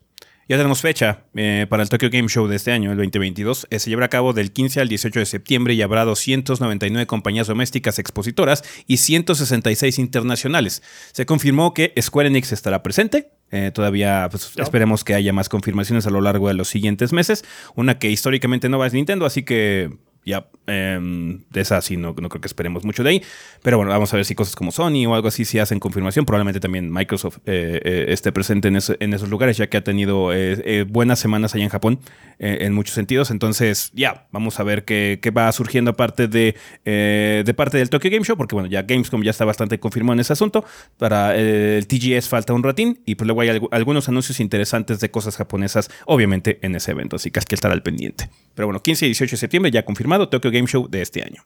[0.49, 3.67] Ya tenemos fecha eh, para el Tokyo Game Show de este año, el 2022.
[3.69, 7.47] Eh, se llevará a cabo del 15 al 18 de septiembre y habrá 299 compañías
[7.47, 10.83] domésticas expositoras y 166 internacionales.
[11.13, 13.29] Se confirmó que Square Enix estará presente.
[13.51, 17.45] Eh, todavía pues, esperemos que haya más confirmaciones a lo largo de los siguientes meses.
[17.75, 19.91] Una que históricamente no va es Nintendo, así que
[20.25, 23.23] ya, em, de esa sí no, no, creo que esperemos mucho de ahí.
[23.61, 26.25] Pero bueno, vamos a ver si cosas como Sony o algo así si hacen confirmación.
[26.25, 30.31] Probablemente también Microsoft eh, eh, esté presente en, en, esos lugares, ya que ha tenido
[30.33, 31.99] eh, buenas semanas allá en Japón
[32.39, 33.31] en muchos sentidos.
[33.31, 38.09] Entonces, ya, vamos a ver qué, qué, va surgiendo aparte de, de parte del Tokyo
[38.09, 40.65] Game Show, porque bueno, ya Gamescom ya está bastante confirmado en ese asunto.
[40.97, 45.37] Para el TGS falta un ratín y pues luego hay algunos anuncios interesantes de cosas
[45.37, 47.15] japonesas, obviamente, en ese evento.
[47.15, 48.29] Así que hay que estar al pendiente.
[48.55, 51.43] Pero bueno, 15 y 18 de septiembre ya confirmado, Tokyo Game Show de este año.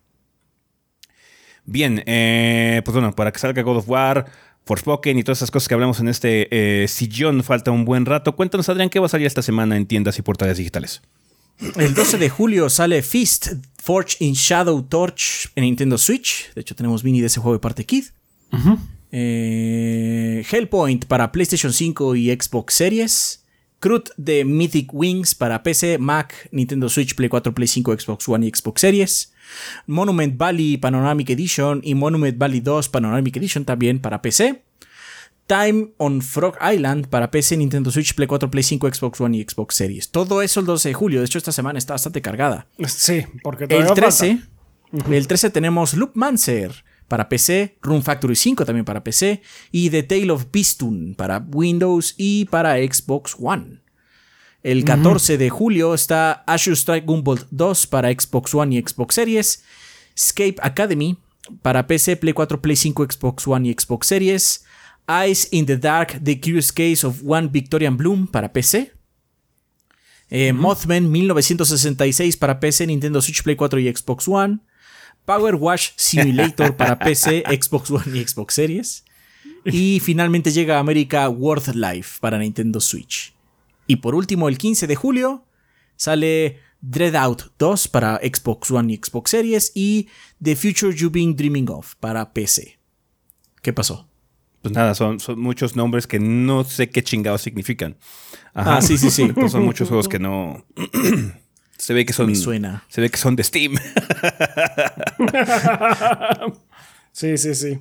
[1.66, 4.26] Bien, eh, pues bueno, para que salga God of War,
[4.66, 8.36] Forspoken y todas esas cosas que hablamos en este eh, sillón, falta un buen rato.
[8.36, 11.02] Cuéntanos, Adrián, ¿qué va a salir esta semana en tiendas y portales digitales?
[11.76, 16.54] El 12 de julio sale Fist, Forge in Shadow Torch en Nintendo Switch.
[16.54, 18.06] De hecho, tenemos mini de ese juego de parte Kid.
[19.12, 23.44] Eh, Hellpoint para PlayStation 5 y Xbox Series.
[23.80, 28.46] Crut de Mythic Wings para PC, Mac, Nintendo Switch, Play 4, Play 5, Xbox One
[28.46, 29.34] y Xbox Series.
[29.86, 34.64] Monument Valley Panoramic Edition y Monument Valley 2 Panoramic Edition también para PC.
[35.48, 39.46] Time on Frog Island para PC, Nintendo Switch, Play 4, Play 5, Xbox One y
[39.48, 40.10] Xbox Series.
[40.10, 41.20] Todo eso el 12 de julio.
[41.22, 42.68] De hecho, esta semana está bastante cargada.
[42.86, 44.42] Sí, porque el 13,
[45.10, 49.42] el 13 tenemos Loopmancer para PC, Room Factory 5 también para PC
[49.72, 53.82] y The Tale of Beastun para Windows y para Xbox One.
[54.64, 59.64] El 14 de julio está Azure Strike Gunvolt 2 para Xbox One y Xbox Series,
[60.16, 61.18] Escape Academy
[61.62, 64.66] para PC, Play 4, Play 5, Xbox One y Xbox Series,
[65.08, 68.92] Eyes in the Dark, The Curious Case of One Victorian Bloom para PC,
[70.30, 74.60] eh, Mothman 1966 para PC, Nintendo Switch, Play 4 y Xbox One,
[75.28, 79.04] Power Wash Simulator para PC, Xbox One y Xbox Series.
[79.66, 83.34] Y finalmente llega a América World Life para Nintendo Switch.
[83.88, 85.44] Y por último, el 15 de julio
[85.98, 90.08] sale Dreadout 2 para Xbox One y Xbox Series y
[90.42, 92.80] The Future You've Been Dreaming of para PC.
[93.62, 94.08] ¿Qué pasó?
[94.62, 97.98] Pues nada, son, son muchos nombres que no sé qué chingados significan.
[98.54, 99.28] Ah, sí, sí, sí.
[99.36, 100.66] Pues son muchos juegos que no.
[101.78, 102.36] Se ve que son.
[102.36, 102.84] suena.
[102.88, 103.76] Se ve que son de Steam.
[107.12, 107.80] sí, sí, sí.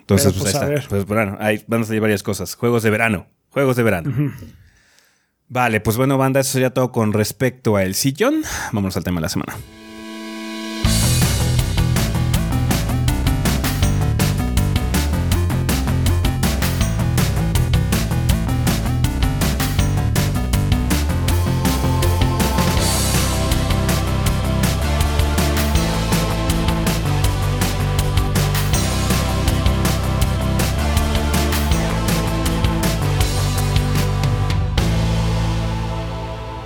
[0.00, 0.88] Entonces, pues, pues, ahí está.
[0.88, 2.54] Pues bueno, ahí van a salir varias cosas.
[2.54, 3.26] Juegos de verano.
[3.50, 4.32] Juegos de verano.
[5.48, 8.42] Vale, pues bueno, banda, eso sería todo con respecto a el sillón.
[8.72, 9.54] Vámonos al tema de la semana.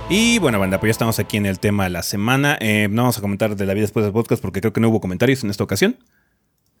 [0.09, 2.57] Y bueno, banda, pues ya estamos aquí en el tema de la semana.
[2.61, 4.87] Eh, no vamos a comentar de la vida después del podcast porque creo que no
[4.87, 5.97] hubo comentarios en esta ocasión.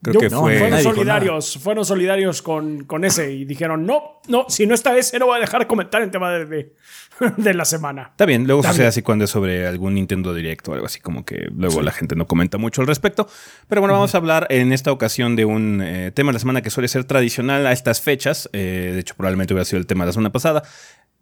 [0.01, 0.59] Creo que fue...
[0.59, 5.17] fueron solidarios, fueron solidarios con, con, ese y dijeron, no, no, si no está ese
[5.17, 6.73] no voy a dejar comentar en tema de,
[7.37, 8.09] de, la semana.
[8.11, 11.25] Está bien, luego sucede así cuando es sobre algún Nintendo Directo o algo así, como
[11.25, 13.27] que luego la gente no comenta mucho al respecto.
[13.67, 16.61] Pero bueno, vamos a hablar en esta ocasión de un eh, tema de la semana
[16.61, 18.49] que suele ser tradicional a estas fechas.
[18.53, 20.63] Eh, de hecho, probablemente hubiera sido el tema de la semana pasada.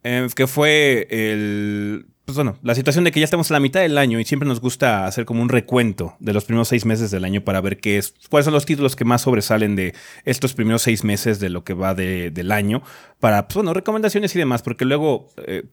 [0.07, 2.05] Eh, que fue el.
[2.25, 4.47] Pues bueno, la situación de que ya estamos a la mitad del año y siempre
[4.47, 7.77] nos gusta hacer como un recuento de los primeros seis meses del año para ver
[7.77, 11.49] qué es, cuáles son los títulos que más sobresalen de estos primeros seis meses de
[11.49, 12.83] lo que va del año,
[13.19, 15.65] para, pues bueno, recomendaciones y demás, porque luego eh,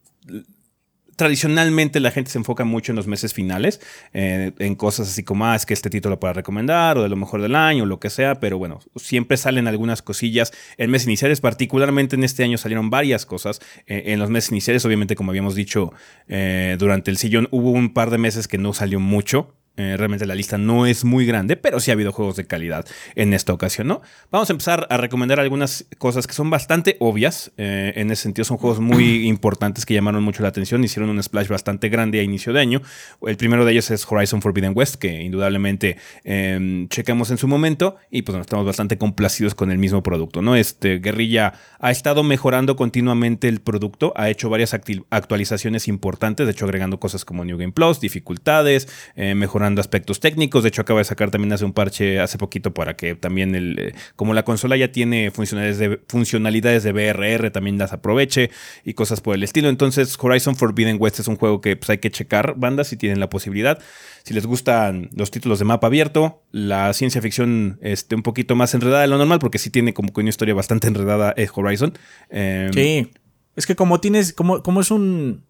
[1.15, 3.81] tradicionalmente la gente se enfoca mucho en los meses finales,
[4.13, 7.15] eh, en cosas así como, ah, es que este título para recomendar, o de lo
[7.15, 10.51] mejor del año, o lo que sea, pero bueno, siempre salen algunas cosillas.
[10.77, 14.85] En meses iniciales, particularmente en este año salieron varias cosas eh, en los meses iniciales,
[14.85, 15.93] obviamente como habíamos dicho
[16.27, 20.27] eh, durante el sillón, hubo un par de meses que no salió mucho, eh, realmente
[20.27, 23.53] la lista no es muy grande, pero sí ha habido juegos de calidad en esta
[23.53, 24.01] ocasión, ¿no?
[24.29, 27.51] Vamos a empezar a recomendar algunas cosas que son bastante obvias.
[27.57, 31.23] Eh, en ese sentido, son juegos muy importantes que llamaron mucho la atención, hicieron un
[31.23, 32.81] splash bastante grande a inicio de año.
[33.25, 37.95] El primero de ellos es Horizon Forbidden West, que indudablemente eh, checamos en su momento
[38.11, 40.55] y pues estamos bastante complacidos con el mismo producto, ¿no?
[40.55, 46.65] Este Guerrilla ha estado mejorando continuamente el producto, ha hecho varias actualizaciones importantes, de hecho
[46.65, 50.63] agregando cosas como New Game Plus, dificultades, mejorando aspectos técnicos.
[50.63, 53.79] De hecho, acaba de sacar también hace un parche hace poquito para que también el,
[53.79, 58.51] eh, como la consola ya tiene funcionalidades de, funcionalidades de BRR, también las aproveche
[58.83, 59.69] y cosas por el estilo.
[59.69, 63.19] Entonces, Horizon Forbidden West es un juego que pues, hay que checar, bandas, si tienen
[63.19, 63.79] la posibilidad.
[64.23, 68.73] Si les gustan los títulos de mapa abierto, la ciencia ficción este, un poquito más
[68.73, 71.97] enredada de lo normal, porque sí tiene como que una historia bastante enredada es Horizon.
[72.29, 73.11] Em, sí.
[73.55, 75.43] Es que como tienes, como, como es un.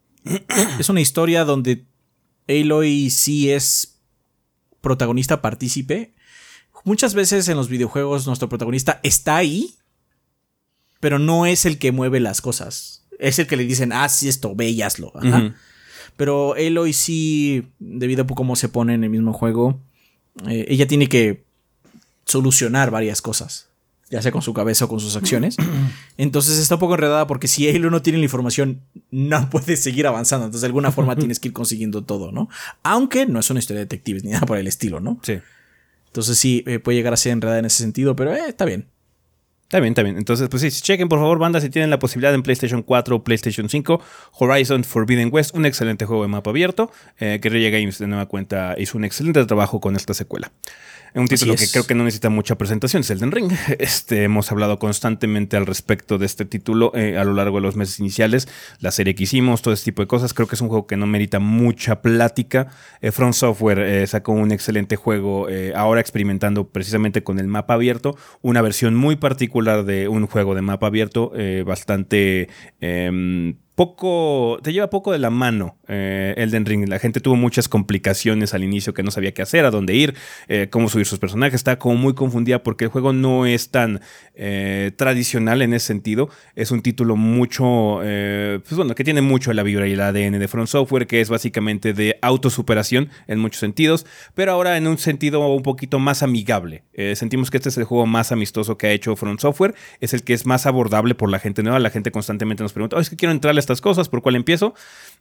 [0.79, 1.85] es una historia donde
[2.47, 3.92] Aloy sí es
[4.83, 6.13] protagonista partícipe.
[6.83, 9.75] Muchas veces en los videojuegos nuestro protagonista está ahí,
[10.99, 13.05] pero no es el que mueve las cosas.
[13.17, 15.13] Es el que le dicen, haz esto, ve y hazlo.
[16.17, 19.79] Pero Eloy sí, debido a cómo se pone en el mismo juego,
[20.47, 21.45] eh, ella tiene que
[22.25, 23.72] solucionar varias cosas
[24.09, 25.57] ya sea con su cabeza o con sus acciones.
[26.17, 28.81] Entonces está un poco enredada porque si Halo no tiene la información,
[29.11, 30.45] no puede seguir avanzando.
[30.45, 32.49] Entonces de alguna forma tienes que ir consiguiendo todo, ¿no?
[32.83, 35.19] Aunque no es una historia de detectives ni nada por el estilo, ¿no?
[35.23, 35.39] Sí.
[36.07, 38.87] Entonces sí, eh, puede llegar a ser enredada en ese sentido, pero eh, está bien.
[39.73, 40.17] Está bien, está bien.
[40.17, 43.23] Entonces, pues sí, chequen por favor, banda, si tienen la posibilidad en PlayStation 4 o
[43.23, 43.99] PlayStation 5.
[44.33, 46.91] Horizon Forbidden West, un excelente juego de mapa abierto.
[47.17, 50.51] Eh, Guerrilla Games, de nueva cuenta, hizo un excelente trabajo con esta secuela.
[51.15, 53.51] Un título que creo que no necesita mucha presentación, es Elden Ring.
[53.79, 57.75] Este, hemos hablado constantemente al respecto de este título eh, a lo largo de los
[57.75, 58.47] meses iniciales,
[58.79, 60.33] la serie que hicimos, todo ese tipo de cosas.
[60.33, 62.67] Creo que es un juego que no merita mucha plática.
[63.01, 68.17] Eh, Front Software eh, sacó un excelente juego, ahora experimentando precisamente con el mapa abierto,
[68.41, 71.31] una versión muy particular de un juego de mapa abierto,
[71.65, 72.49] bastante
[72.79, 76.87] em, poco, te lleva poco de la mano eh, Elden Ring.
[76.87, 80.15] La gente tuvo muchas complicaciones al inicio que no sabía qué hacer, a dónde ir,
[80.47, 81.55] eh, cómo subir sus personajes.
[81.55, 84.01] Está como muy confundida porque el juego no es tan
[84.35, 86.29] eh, tradicional en ese sentido.
[86.55, 90.47] Es un título mucho, pues bueno, que tiene mucho la vibra y el ADN de
[90.47, 94.05] Front Software, que es básicamente de autosuperación en muchos sentidos,
[94.35, 96.83] pero ahora en un sentido un poquito más amigable.
[97.15, 99.73] sentimos que este es el juego más amistoso que ha hecho Front Software.
[99.99, 101.79] Es el que es más abordable por la gente nueva.
[101.79, 104.73] La gente constantemente nos pregunta, oh, es que quiero entrarle estas cosas, ¿por cuál empiezo?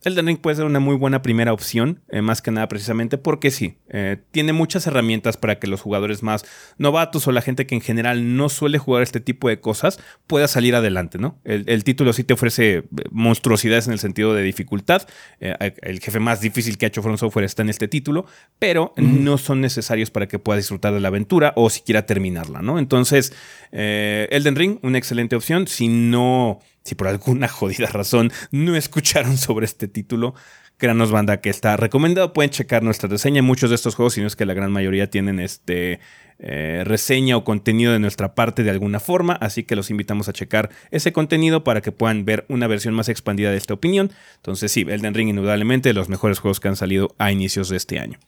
[0.05, 3.51] Elden Ring puede ser una muy buena primera opción, eh, más que nada precisamente porque
[3.51, 6.45] sí, eh, tiene muchas herramientas para que los jugadores más
[6.77, 10.49] novatos o la gente que en general no suele jugar este tipo de cosas pueda
[10.49, 11.39] salir adelante, ¿no?
[11.45, 15.03] El, título sí te ofrece eh, monstruosidades en el sentido de dificultad.
[15.41, 18.27] el jefe más difícil que ha hecho From Software está en este título,
[18.59, 22.79] pero no son necesarios para que puedas disfrutar de la aventura o siquiera terminarla, ¿no?
[22.79, 23.33] Entonces,
[23.73, 25.67] Elden Ring, una excelente opción.
[25.67, 30.35] Si no si por alguna jodida razón no escucharon sobre este título,
[30.83, 32.33] créanos banda que está recomendado.
[32.33, 33.41] Pueden checar nuestra reseña.
[33.41, 36.01] Muchos de estos juegos, si no es que la gran mayoría tienen este
[36.41, 39.35] eh, reseña o contenido de nuestra parte de alguna forma.
[39.35, 43.09] Así que los invitamos a checar ese contenido para que puedan ver una versión más
[43.09, 44.11] expandida de esta opinión.
[44.37, 47.77] Entonces sí, Elden Ring indudablemente de los mejores juegos que han salido a inicios de
[47.77, 48.19] este año.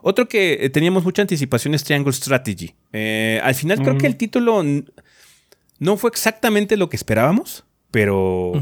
[0.00, 2.76] Otro que eh, teníamos mucha anticipación es Triangle Strategy.
[2.92, 4.62] Eh, al final creo que el título
[5.80, 7.63] no fue exactamente lo que esperábamos
[7.94, 8.52] pero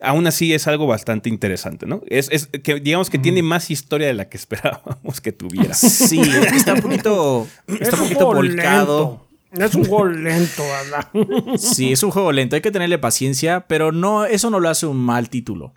[0.00, 2.00] aún así es algo bastante interesante, ¿no?
[2.06, 5.74] Es, que digamos que tiene más historia de la que esperábamos que tuviera.
[5.74, 6.18] Sí,
[6.54, 7.46] está un poquito,
[7.78, 9.28] está un poquito volcado.
[9.52, 11.58] Es un juego lento, ¿verdad?
[11.58, 14.86] Sí, es un juego lento, hay que tenerle paciencia, pero no, eso no lo hace
[14.86, 15.74] un mal título.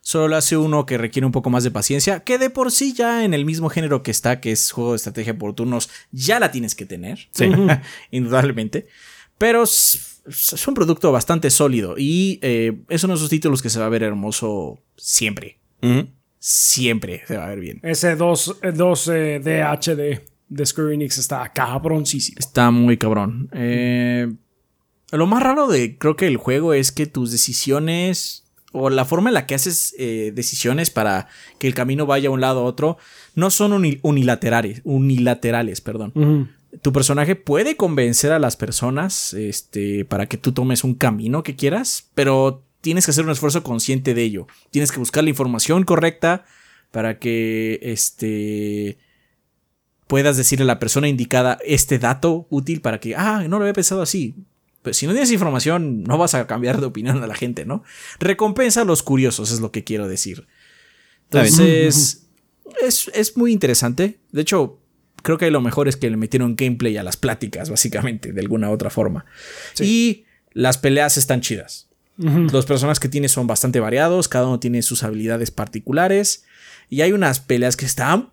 [0.00, 2.94] Solo lo hace uno que requiere un poco más de paciencia, que de por sí
[2.94, 6.40] ya en el mismo género que está, que es juego de estrategia por turnos, ya
[6.40, 7.28] la tienes que tener.
[7.32, 7.50] Sí.
[8.10, 8.88] Indudablemente.
[9.36, 9.64] Pero
[10.26, 13.86] es un producto bastante sólido y eh, es uno de esos títulos que se va
[13.86, 15.58] a ver hermoso siempre.
[16.38, 17.80] Siempre se va a ver bien.
[17.82, 22.36] Ese 2, 2 eh, DHD de Square Enix está cabroncísimo.
[22.38, 23.48] Está muy cabrón.
[23.52, 24.32] Eh,
[25.10, 29.30] lo más raro de creo que el juego es que tus decisiones o la forma
[29.30, 32.96] en la que haces decisiones para que el camino vaya a un lado a otro
[33.34, 36.12] no son unilaterales, unilaterales, perdón
[36.80, 41.54] tu personaje puede convencer a las personas este, para que tú tomes un camino que
[41.54, 44.46] quieras, pero tienes que hacer un esfuerzo consciente de ello.
[44.70, 46.44] Tienes que buscar la información correcta
[46.90, 48.98] para que este,
[50.06, 53.74] puedas decirle a la persona indicada este dato útil para que, ah, no lo había
[53.74, 54.34] pensado así.
[54.82, 57.84] Pues si no tienes información, no vas a cambiar de opinión a la gente, ¿no?
[58.18, 60.46] Recompensa a los curiosos, es lo que quiero decir.
[61.30, 62.26] Entonces,
[62.82, 64.18] es, es muy interesante.
[64.32, 64.81] De hecho,
[65.22, 68.70] creo que lo mejor es que le metieron gameplay a las pláticas, básicamente, de alguna
[68.70, 69.24] otra forma.
[69.80, 71.88] Y las peleas están chidas.
[72.16, 76.44] Los personajes que tiene son bastante variados, cada uno tiene sus habilidades particulares.
[76.88, 78.30] Y hay unas peleas que están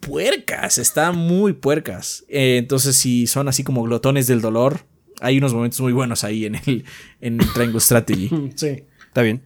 [0.00, 2.24] puercas, están muy puercas.
[2.28, 4.80] Eh, entonces, si son así como glotones del dolor,
[5.20, 6.84] hay unos momentos muy buenos ahí en el
[7.20, 8.30] en Triangle Strategy.
[8.54, 8.84] Sí.
[9.08, 9.42] Está bien.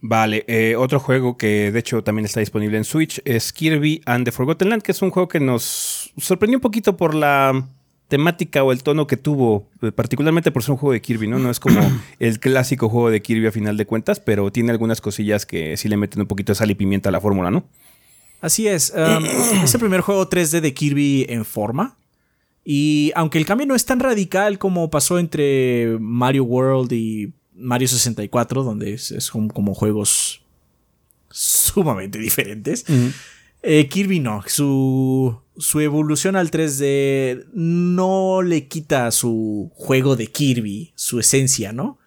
[0.00, 4.24] Vale, eh, otro juego que de hecho también está disponible en Switch es Kirby and
[4.24, 7.66] the Forgotten Land, que es un juego que nos sorprendió un poquito por la
[8.06, 11.38] temática o el tono que tuvo, eh, particularmente por ser un juego de Kirby, ¿no?
[11.38, 11.80] No es como
[12.20, 15.88] el clásico juego de Kirby a final de cuentas, pero tiene algunas cosillas que sí
[15.88, 17.64] le meten un poquito de sal y pimienta a la fórmula, ¿no?
[18.40, 18.92] Así es.
[18.96, 19.24] Um,
[19.64, 21.96] es el primer juego 3D de Kirby en forma.
[22.64, 27.88] Y aunque el cambio no es tan radical como pasó entre Mario World y Mario
[27.88, 30.42] 64, donde es, como juegos
[31.30, 32.84] sumamente diferentes.
[33.62, 40.92] Eh, Kirby no, su, su evolución al 3D no le quita su juego de Kirby,
[40.94, 41.98] su esencia, ¿no?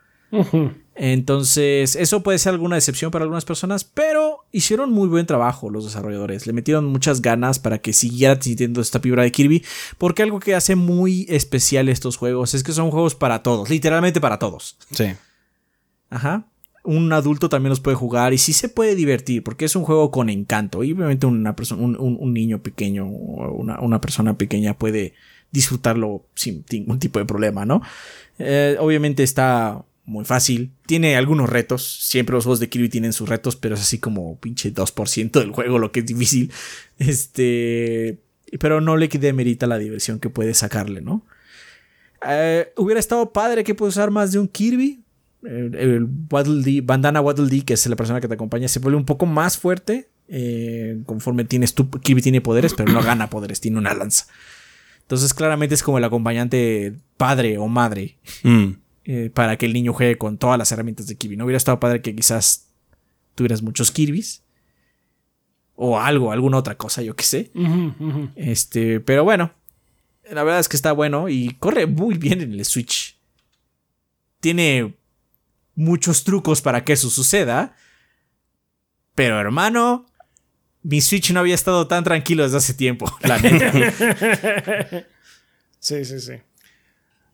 [0.96, 5.86] Entonces, eso puede ser alguna decepción para algunas personas, pero hicieron muy buen trabajo los
[5.86, 6.48] desarrolladores.
[6.48, 9.66] Le metieron muchas ganas para que siguiera sintiendo esta fibra de Kirby,
[9.98, 14.22] porque algo que hace muy especial estos juegos es que son juegos para todos, literalmente
[14.22, 14.78] para todos.
[14.92, 15.14] Sí.
[16.12, 16.46] Ajá.
[16.84, 20.12] Un adulto también los puede jugar y sí se puede divertir porque es un juego
[20.12, 20.84] con encanto.
[20.84, 25.14] Y obviamente una persona, un, niño pequeño o una, persona pequeña puede
[25.52, 27.82] disfrutarlo sin ningún tipo de problema, ¿no?
[28.40, 33.30] Eh, obviamente está muy fácil, tiene algunos retos, siempre los juegos de Kirby tienen sus
[33.30, 36.52] retos, pero es así como pinche 2% del juego lo que es difícil,
[37.00, 38.18] este,
[38.60, 41.26] pero no le demerita la diversión que puede sacarle, ¿no?
[42.28, 45.02] Eh, hubiera estado padre que pueda usar más de un Kirby,
[45.44, 46.08] el,
[46.84, 49.58] Bandana Waddle Dee, que es la persona que te acompaña, se vuelve un poco más
[49.58, 51.90] fuerte eh, conforme tienes tú.
[51.90, 54.28] Kirby tiene poderes, pero no gana poderes, tiene una lanza.
[55.02, 58.68] Entonces, claramente es como el acompañante padre o madre mm.
[59.06, 61.36] eh, para que el niño juegue con todas las herramientas de Kirby.
[61.36, 62.70] No hubiera estado padre que quizás
[63.36, 64.44] tuvieras muchos Kirby's
[65.76, 67.52] o algo, alguna otra cosa, yo qué sé.
[68.36, 69.52] Este, pero bueno,
[70.30, 73.18] la verdad es que está bueno y corre muy bien en el Switch.
[74.40, 74.96] Tiene
[75.82, 77.76] muchos trucos para que eso suceda.
[79.16, 80.06] Pero hermano,
[80.84, 83.72] mi Switch no había estado tan tranquilo desde hace tiempo, la neta.
[85.80, 86.34] sí, sí, sí.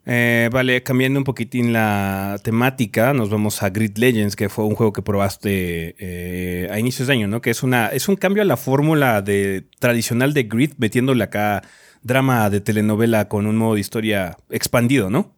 [0.10, 4.74] Eh, vale, cambiando un poquitín la temática, nos vamos a Grid Legends, que fue un
[4.74, 7.42] juego que probaste eh, a inicios de año, ¿no?
[7.42, 11.62] Que es una es un cambio a la fórmula de tradicional de Grid, metiéndole acá
[12.04, 15.37] drama de telenovela con un modo de historia expandido, ¿no?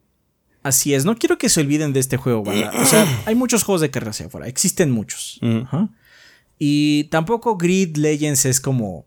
[0.62, 3.80] Así es, no quiero que se olviden de este juego, O sea, hay muchos juegos
[3.80, 5.38] de carrera hacia afuera, existen muchos.
[5.40, 5.62] Mm.
[6.58, 9.06] Y tampoco Grid Legends es como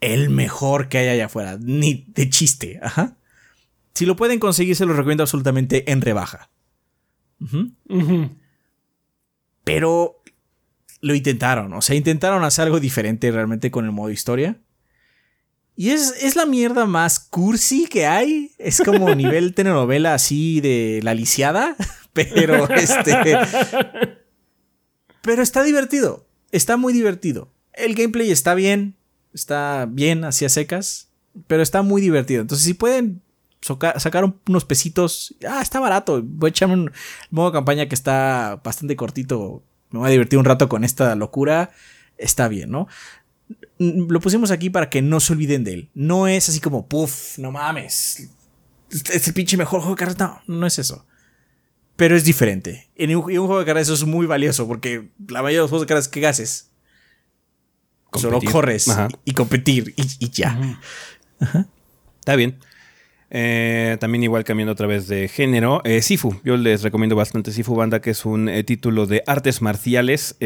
[0.00, 2.78] el mejor que hay allá afuera, ni de chiste.
[2.82, 3.16] Ajá.
[3.94, 6.50] Si lo pueden conseguir, se lo recomiendo absolutamente en rebaja.
[9.64, 10.22] Pero
[11.00, 14.58] lo intentaron, o sea, intentaron hacer algo diferente realmente con el modo historia.
[15.76, 18.52] Y es, la mierda más cursi que hay.
[18.58, 21.76] Es como nivel telenovela así de la lisiada.
[22.12, 23.16] Pero este.
[25.22, 26.26] Pero está divertido.
[26.52, 27.50] Está muy divertido.
[27.72, 28.94] El gameplay está bien.
[29.32, 31.08] Está bien hacia secas.
[31.48, 32.42] Pero está muy divertido.
[32.42, 33.22] Entonces, si pueden
[33.60, 35.34] sacar unos pesitos.
[35.48, 36.22] Ah, está barato.
[36.22, 36.92] Voy a echarme un
[37.30, 39.64] modo campaña que está bastante cortito.
[39.90, 41.70] Me voy a divertir un rato con esta locura.
[42.16, 42.86] Está bien, ¿no?
[43.78, 45.90] Lo pusimos aquí para que no se olviden de él.
[45.94, 48.30] No es así como, puff, no mames.
[48.90, 50.18] Es el pinche mejor juego de carreras.
[50.18, 51.06] No, no es eso.
[51.96, 52.90] Pero es diferente.
[52.96, 55.86] En un, juego de carreras eso es muy valioso porque la mayoría de los juegos
[55.86, 56.70] de carreras que haces
[58.12, 58.88] solo corres
[59.24, 60.80] y competir y, ya.
[62.20, 62.58] Está bien.
[63.36, 65.80] Eh, también igual cambiando otra vez de género.
[65.82, 69.60] Eh, Sifu, yo les recomiendo bastante Sifu Banda, que es un eh, título de artes
[69.60, 70.36] marciales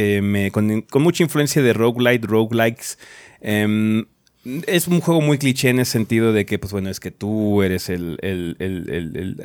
[0.53, 2.97] con, mucha influencia de roguelite, roguelikes.
[3.43, 4.07] Em,
[4.67, 7.63] es un juego muy cliché en el sentido de que, pues bueno, es que tú
[7.63, 8.17] eres el,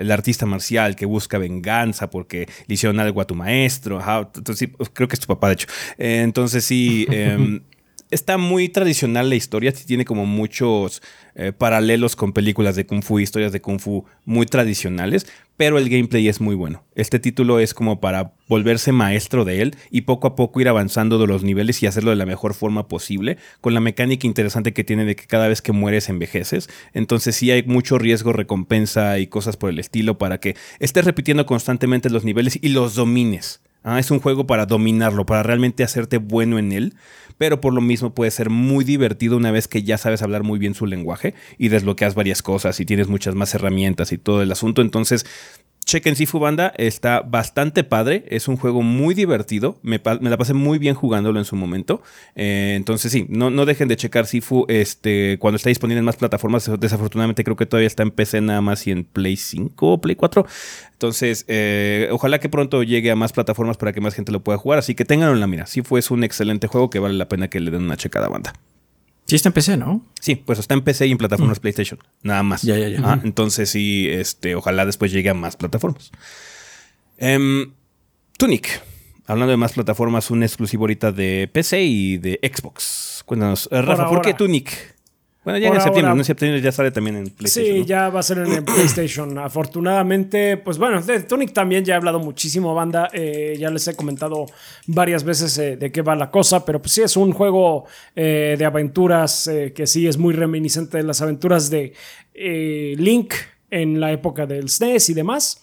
[0.10, 4.00] artista marcial que busca venganza porque le hicieron algo a tu maestro.
[4.34, 5.68] entonces, pues, creo que es tu papá, de hecho.
[5.98, 7.60] entonces sí, em,
[8.14, 11.02] está muy tradicional la historia, tiene como muchos
[11.36, 15.26] eh, paralelos con películas de Kung Fu, historias de Kung Fu muy tradicionales,
[15.58, 16.84] pero el gameplay es muy bueno.
[16.96, 21.20] Este título es como para volverse maestro de él y poco a poco ir avanzando
[21.20, 24.84] de los niveles y hacerlo de la mejor forma posible, con la mecánica interesante que
[24.84, 26.70] tiene de que cada vez que mueres envejeces.
[26.94, 31.46] Entonces sí hay mucho riesgo, recompensa y cosas por el estilo para que estés repitiendo
[31.46, 33.62] constantemente los niveles y los domines.
[33.86, 36.94] Ah, es un juego para dominarlo, para realmente hacerte bueno en él
[37.38, 40.60] pero por lo mismo puede ser muy divertido una vez que ya sabes hablar muy
[40.60, 44.52] bien su lenguaje y desbloqueas varias cosas y tienes muchas más herramientas y todo el
[44.52, 44.82] asunto.
[44.82, 45.26] Entonces,
[45.86, 50.80] chequen Sifu Banda, está bastante padre, es un juego muy divertido, me, la pasé muy
[50.80, 52.02] bien jugándolo en su momento,
[52.36, 56.18] eh, entonces sí, no, no, dejen de checar Sifu este, cuando está disponible en más
[56.18, 60.02] plataformas, desafortunadamente creo que todavía está en PC nada más y en Play 5 o
[60.02, 60.46] Play 4,
[60.92, 64.58] entonces eh, ojalá que pronto llegue a más plataformas para que más gente lo pueda
[64.58, 67.28] jugar, así que ténganlo en la mira, Sifu es un excelente juego que vale la
[67.28, 68.54] pena que le den una checada banda.
[69.26, 70.06] Sí está en PC, ¿no?
[70.20, 71.62] Sí, pues está en PC y en plataformas mm.
[71.62, 72.62] PlayStation, nada más.
[72.64, 73.00] Ya, ya, ya.
[73.04, 76.12] Ah, entonces sí, este, ojalá después llegue a más plataformas.
[77.18, 77.72] Em,
[78.38, 78.82] Tunic,
[79.26, 83.24] hablando de más plataformas, un exclusivo ahorita de PC y de Xbox.
[83.26, 84.93] Cuéntanos, eh, Rafa, ¿por qué Tunic?
[85.44, 86.14] Bueno, ya en septiembre.
[86.14, 87.78] En septiembre ya sale también en PlayStation.
[87.78, 89.38] Sí, ya va a ser en, PlayStation.
[89.38, 93.10] Afortunadamente, pues bueno, de Tunic también ya he hablado muchísimo, banda.
[93.12, 94.46] Eh, ya les he comentado
[94.88, 97.86] varias veces eh, de qué va la cosa, pero pues sí, es un juego
[98.16, 101.94] eh, de aventuras que sí es muy reminiscente de las aventuras de
[102.34, 103.34] Link
[103.70, 105.62] en la época del SNES y demás.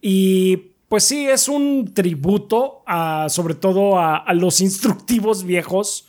[0.00, 0.56] Y
[0.88, 6.06] pues sí, es un tributo a, sobre todo a, a los instructivos viejos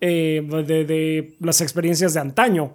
[0.00, 2.74] eh, de, las experiencias de antaño.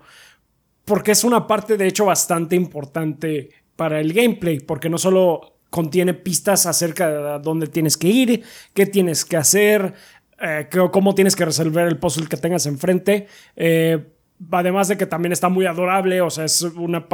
[0.83, 4.59] Porque es una parte, de hecho, bastante importante para el gameplay.
[4.59, 9.93] Porque no solo contiene pistas acerca de dónde tienes que ir, qué tienes que hacer,
[10.41, 13.27] eh, cómo tienes que resolver el puzzle que tengas enfrente.
[13.55, 14.05] Eh,
[14.51, 17.07] además de que también está muy adorable, o sea, es una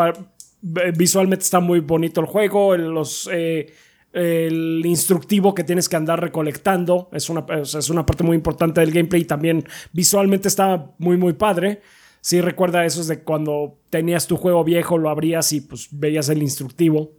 [0.95, 3.28] visualmente está muy bonito el juego, los
[4.14, 7.09] el instructivo que tienes que andar recolectando.
[7.14, 11.34] Es una, es una parte muy importante del gameplay y también visualmente está muy, muy
[11.34, 11.82] padre.
[12.20, 16.43] Sí, recuerda eso de cuando tenías tu juego viejo, lo abrías y pues veías el
[16.43, 17.14] instructivo.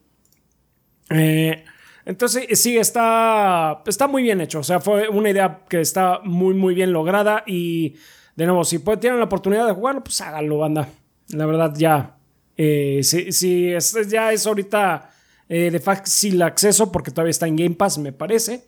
[1.10, 1.64] Eh,
[2.04, 4.60] entonces, sí, está, está muy bien hecho.
[4.60, 7.42] O sea, fue una idea que está muy, muy bien lograda.
[7.46, 7.96] Y
[8.36, 10.88] de nuevo, si tienen la oportunidad de jugarlo, pues háganlo, banda.
[11.30, 12.16] La verdad, ya.
[12.56, 13.72] Eh, sí,
[14.08, 15.11] ya es ahorita
[15.54, 18.64] eh, de fácil acceso porque todavía está en Game Pass, me parece.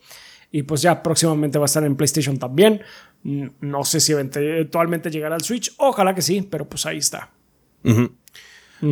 [0.51, 2.83] Y pues ya próximamente va a estar en PlayStation también.
[3.23, 5.73] No sé si eventualmente llegará al Switch.
[5.77, 7.31] Ojalá que sí, pero pues ahí está.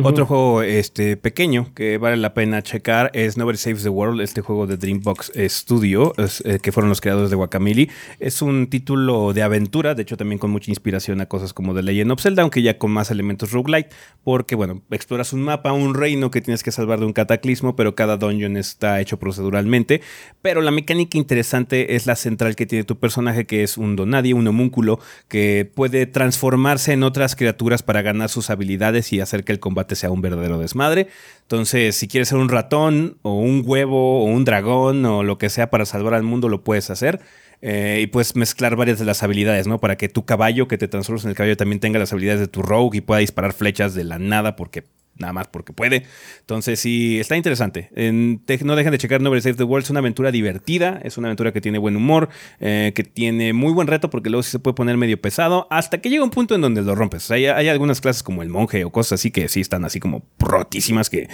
[0.02, 4.40] Otro juego este, pequeño que vale la pena checar es Nobody Saves the World, este
[4.40, 6.14] juego de Dreambox Studio,
[6.44, 7.88] eh, que fueron los creadores de Guacamole.
[8.18, 11.82] Es un título de aventura, de hecho también con mucha inspiración a cosas como The
[11.82, 13.90] Legend of Zelda, aunque ya con más elementos roguelite,
[14.24, 17.94] porque bueno, exploras un mapa, un reino que tienes que salvar de un cataclismo, pero
[17.94, 20.00] cada dungeon está hecho proceduralmente.
[20.42, 24.34] Pero la mecánica interesante es la central que tiene tu personaje, que es un donadie,
[24.34, 29.52] un homúnculo, que puede transformarse en otras criaturas para ganar sus habilidades y hacer que
[29.52, 31.08] el combate sea un verdadero desmadre.
[31.42, 35.50] Entonces, si quieres ser un ratón o un huevo o un dragón o lo que
[35.50, 37.20] sea para salvar al mundo, lo puedes hacer.
[37.60, 39.80] Eh, y puedes mezclar varias de las habilidades, ¿no?
[39.80, 42.48] Para que tu caballo, que te transformes en el caballo, también tenga las habilidades de
[42.48, 44.84] tu rogue y pueda disparar flechas de la nada porque
[45.16, 46.04] nada más porque puede.
[46.40, 47.90] Entonces sí, está interesante.
[47.94, 49.84] no dejen de checar Nobody Save the World.
[49.84, 52.28] Es una aventura divertida, es una aventura que tiene buen humor,
[52.60, 55.98] eh, que tiene muy buen reto porque luego sí se puede poner medio pesado hasta
[55.98, 57.30] que llega un punto en donde lo rompes.
[57.30, 61.10] hay, algunas clases como el monje o cosas así que sí están así como rotísimas
[61.10, 61.28] que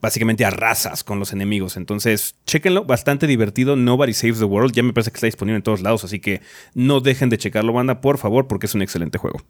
[0.00, 1.76] básicamente arrasas con los enemigos.
[1.76, 3.76] Entonces, chequenlo, bastante divertido.
[3.76, 4.72] Nobody Saves the World.
[4.72, 6.40] Ya me parece que está disponible en todos lados, así que
[6.74, 9.42] no dejen de checarlo, banda, por favor, porque es un excelente juego.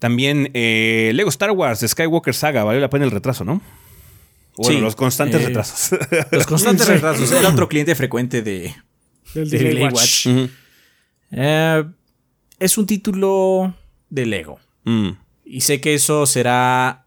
[0.00, 3.60] También eh, Lego Star Wars, Skywalker Saga, valió la pena el retraso, ¿no?
[4.56, 5.98] Bueno, sí, los constantes eh, retrasos.
[6.32, 7.30] Los constantes retrasos.
[7.32, 8.74] El otro cliente frecuente de,
[9.34, 10.26] de Watch.
[11.30, 11.84] Eh,
[12.58, 13.74] es un título
[14.08, 14.58] de Lego.
[14.84, 15.10] Mm.
[15.44, 17.06] Y sé que eso será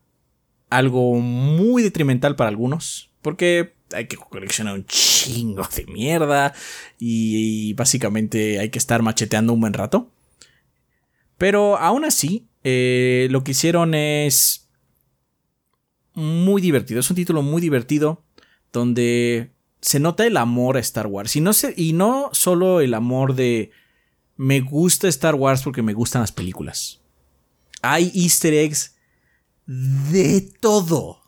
[0.69, 3.09] algo muy detrimental para algunos.
[3.21, 6.53] Porque hay que coleccionar un chingo de mierda.
[6.97, 10.12] y básicamente hay que estar macheteando un buen rato.
[11.43, 14.69] Pero aún así, eh, lo que hicieron es
[16.13, 17.01] muy divertido.
[17.01, 18.23] Es un título muy divertido
[18.71, 21.35] donde se nota el amor a Star Wars.
[21.35, 23.71] Y no, y no solo el amor de
[24.37, 27.01] me gusta Star Wars porque me gustan las películas.
[27.81, 28.95] Hay easter eggs
[29.65, 31.23] de todo.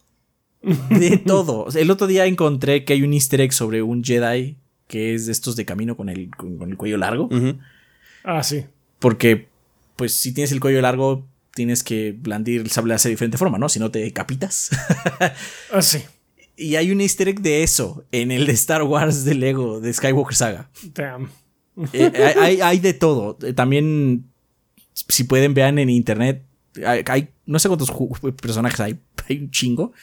[0.61, 1.68] De todo.
[1.76, 5.34] El otro día encontré que hay un easter egg sobre un Jedi que es de
[5.34, 7.28] estos de camino con el, con, el cuello largo.
[8.24, 8.63] Ah, sí.
[8.99, 9.53] Porque
[9.96, 13.70] pues si tienes el cuello largo, tienes que blandir el sable de diferente forma, ¿no?
[13.70, 14.70] Si no te capitas.
[15.72, 16.00] ah, sí.
[16.58, 19.93] Y hay un easter egg de eso en el de Star Wars de Lego, de
[19.93, 20.70] Skywalker Saga.
[20.93, 21.30] Damn.
[21.91, 23.38] Eh, hay, de todo.
[23.41, 24.26] Eh, también,
[24.93, 26.43] si pueden, vean en internet.
[26.86, 27.91] Hay, no sé cuántos
[28.41, 29.93] personajes hay, hay un chingo.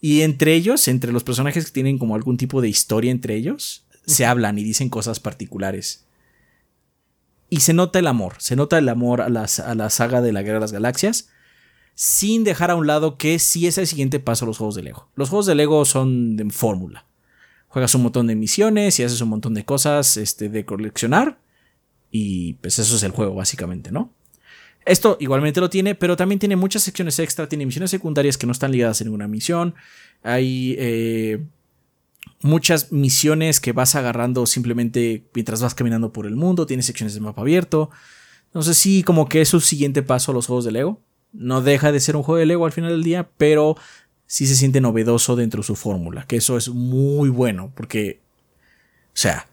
[0.00, 3.86] Y entre ellos, entre los personajes que tienen como algún tipo de historia entre ellos,
[4.06, 6.03] se hablan y dicen cosas particulares.
[7.50, 10.42] Y se nota el amor, se nota el amor a, a la saga de la
[10.42, 11.28] Guerra de las Galaxias,
[11.94, 14.82] sin dejar a un lado que sí es el siguiente paso a los juegos de
[14.82, 15.08] Lego.
[15.14, 17.06] Los juegos de Lego son de fórmula.
[17.68, 21.38] Juegas un montón de misiones y haces un montón de cosas este, de coleccionar.
[22.10, 24.12] Y pues eso es el juego, básicamente, ¿no?
[24.84, 28.52] Esto igualmente lo tiene, pero también tiene muchas secciones extra, tiene misiones secundarias que no
[28.52, 29.74] están ligadas a ninguna misión.
[30.22, 31.42] Hay eh,
[32.44, 37.20] muchas misiones que vas agarrando simplemente mientras vas caminando por el mundo, tienes secciones de
[37.20, 37.90] mapa abierto.
[38.48, 41.00] Entonces sí, como que es un siguiente paso a los juegos de Lego.
[41.32, 43.76] No deja de ser un juego de Lego al final del día, pero
[44.26, 48.20] sí se siente novedoso dentro de su fórmula, que eso es muy bueno, porque,
[49.08, 49.48] o sea,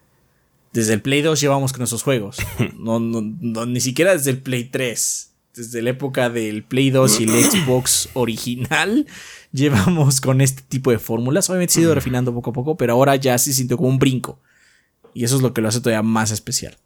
[0.74, 2.40] desde el Play 2 llevamos con esos juegos,
[2.78, 7.30] no, ni siquiera desde el Play 3 desde la época del Play 2 y el
[7.44, 9.06] Xbox original,
[9.52, 11.50] llevamos con este tipo de fórmulas.
[11.50, 14.00] Obviamente se ha ido refinando poco a poco, pero ahora ya se siente como un
[14.00, 14.40] brinco.
[15.14, 16.78] Y eso es lo que lo hace todavía más especial.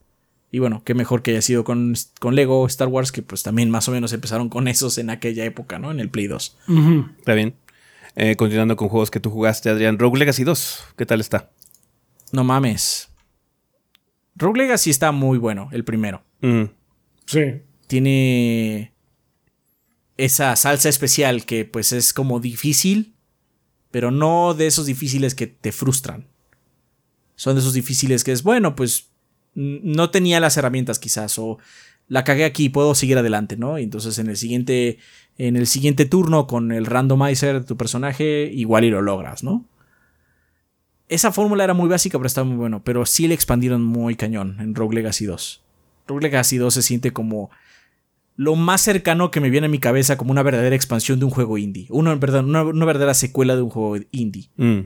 [0.51, 3.69] Y bueno, qué mejor que haya sido con, con, Lego Star Wars, que pues también
[3.69, 5.91] más o menos empezaron con esos en aquella época, ¿no?
[5.91, 6.57] En el Play 2.
[7.19, 7.55] Está bien.
[8.15, 9.99] Eh, continuando con juegos que tú jugaste, Adrián.
[9.99, 11.51] Rogue Legacy 2, ¿qué tal está?
[12.31, 13.09] No mames.
[14.35, 16.23] Rogue Legacy está muy bueno, el primero.
[17.25, 17.61] Sí.
[17.87, 18.94] Tiene
[20.17, 23.15] esa salsa especial que pues es como difícil,
[23.91, 26.27] pero no de esos difíciles que te frustran.
[27.35, 29.09] Son de esos difíciles que es, bueno, pues
[29.55, 31.59] no tenía las herramientas quizás o
[32.07, 33.79] la cagué aquí, puedo seguir adelante, ¿no?
[33.79, 34.99] Y entonces en el siguiente
[35.37, 39.65] en el siguiente turno con el randomizer de tu personaje igual y lo logras, ¿no?
[41.07, 44.57] Esa fórmula era muy básica, pero estaba muy bueno, pero sí le expandieron muy cañón
[44.59, 45.61] en Rogue Legacy 2.
[46.07, 47.51] Rogue Legacy 2 se siente como
[48.35, 51.31] lo más cercano que me viene a mi cabeza como una verdadera expansión de un
[51.31, 51.87] juego indie.
[51.89, 54.49] Una, una, una verdadera secuela de un juego indie.
[54.57, 54.81] Mm.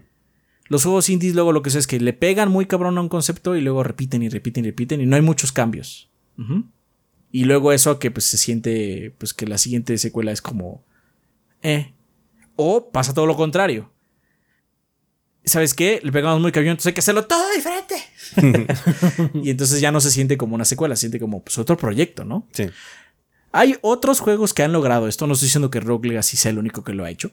[0.68, 3.56] Los juegos indies luego lo que es que le pegan muy cabrón a un concepto
[3.56, 6.12] y luego repiten y repiten y repiten y no hay muchos cambios.
[7.32, 10.86] Y luego eso que pues se siente pues que la siguiente secuela es como...
[11.64, 11.94] Eh.
[12.56, 13.92] O pasa todo lo contrario.
[15.44, 16.00] ¿Sabes qué?
[16.04, 17.96] Le pegamos muy cabrón, entonces hay que hacerlo todo diferente.
[19.44, 22.24] y entonces ya no se siente como una secuela, se siente como pues, otro proyecto,
[22.24, 22.48] ¿no?
[22.52, 22.70] Sí.
[23.52, 25.28] Hay otros juegos que han logrado esto.
[25.28, 27.32] No estoy diciendo que Rogue Legacy sea el único que lo ha hecho.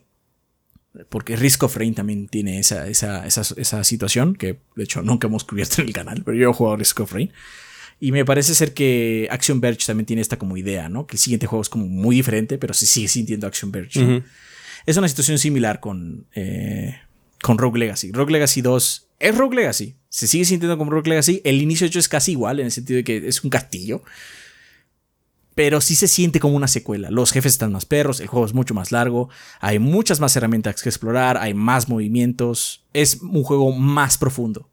[1.11, 4.35] Porque Risk of Rain también tiene esa, esa, esa, situación.
[4.35, 6.23] Que de hecho nunca hemos cubierto en el canal.
[6.25, 7.33] Pero yo he jugado Risk of Rain.
[8.01, 11.07] Y me parece ser que Action Verge también tiene esta como idea, ¿no?
[11.07, 14.23] Que el siguiente juego es como muy diferente, pero se sigue sintiendo Action Verge.
[14.85, 16.97] Es una situación similar con, eh,
[17.43, 18.13] con Rogue Legacy.
[18.13, 19.97] Rogue Legacy 2 es Rogue Legacy.
[20.09, 21.41] Se sigue sintiendo como Rogue Legacy.
[21.45, 24.03] El inicio de hecho es casi igual en el sentido de que es un castillo
[25.57, 27.11] pero sí se siente como una secuela.
[27.11, 30.83] Los jefes están más perros, el juego es mucho más largo, hay muchas más herramientas
[30.83, 34.69] que explorar, hay más movimientos, es un juego más profundo.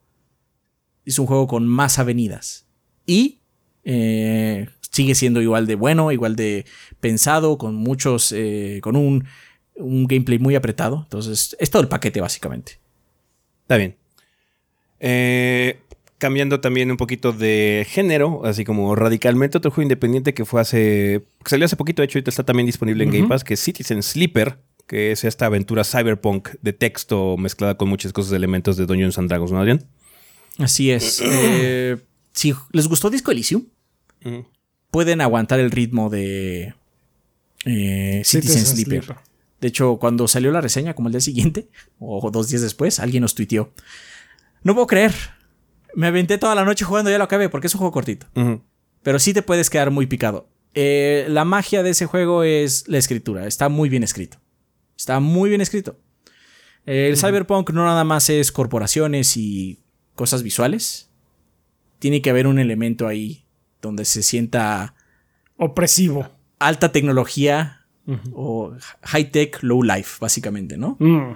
[1.06, 2.68] Es un juego con más avenidas.
[3.06, 3.40] Y
[3.86, 6.66] eh, sigue siendo igual de bueno, igual de
[7.00, 9.24] pensado, con muchos, eh, con un,
[9.76, 11.04] un gameplay muy apretado.
[11.04, 12.82] Entonces, es todo el paquete básicamente.
[13.62, 13.96] Está bien.
[15.00, 15.80] Eh,
[16.24, 21.26] cambiando también un poquito de género, así como radicalmente, otro juego independiente que fue hace.
[21.44, 23.60] que salió hace poquito, de hecho, ahorita está también disponible en Game Pass, que es
[23.60, 28.78] Citizen Sleeper, que es esta aventura cyberpunk de texto mezclada con muchas cosas de elementos
[28.78, 29.84] de Dungeons and Dragons, ¿no, Adrián?
[30.60, 31.22] Así es.
[31.30, 31.98] Eh,
[32.32, 33.66] si les gustó Disco Elysium,
[34.90, 36.74] pueden aguantar el ritmo de
[37.66, 39.04] eh, Citizen, Sleeper.
[39.60, 41.68] De hecho, cuando salió la reseña, como el día siguiente,
[42.00, 43.74] o dos días después, alguien nos tuiteó.
[44.64, 45.14] No puedo creer,
[45.96, 48.28] me aventé toda la noche jugando, ya lo acabé, porque es un juego cortito.
[49.02, 50.48] Pero sí te puedes quedar muy picado.
[50.74, 53.46] Eh, la magia de ese juego es la escritura.
[53.48, 54.38] Está muy bien escrito.
[54.98, 56.00] Está muy bien escrito.
[56.86, 59.84] el cyberpunk no nada más es corporaciones y
[60.16, 61.10] cosas visuales.
[62.00, 63.46] Tiene que haber un elemento ahí
[63.82, 64.96] donde se sienta
[65.58, 66.28] opresivo.
[66.60, 67.86] Alta tecnología
[68.34, 70.98] o high tech, low life, básicamente, ¿no?
[71.00, 71.34] Mm.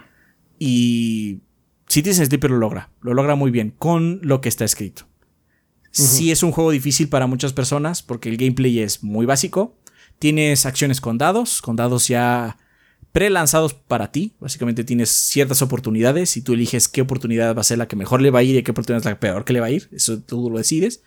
[0.60, 1.42] Y
[1.90, 5.08] Citizen Sleeper lo logra, lo logra muy bien con lo que está escrito.
[5.92, 9.80] Sí es un juego difícil para muchas personas porque el gameplay es muy básico.
[10.20, 12.58] Tienes acciones con dados, con dados ya
[13.14, 14.34] pre-lanzados para ti.
[14.40, 18.22] Básicamente tienes ciertas oportunidades y tú eliges qué oportunidad va a ser la que mejor
[18.22, 19.90] le va a ir y qué oportunidad es la peor que le va a ir.
[19.92, 21.02] Eso tú lo decides.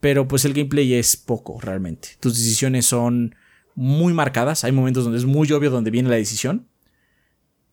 [0.00, 2.10] Pero pues el gameplay es poco realmente.
[2.20, 3.34] Tus decisiones son
[3.74, 4.64] muy marcadas.
[4.64, 6.66] Hay momentos donde es muy obvio donde viene la decisión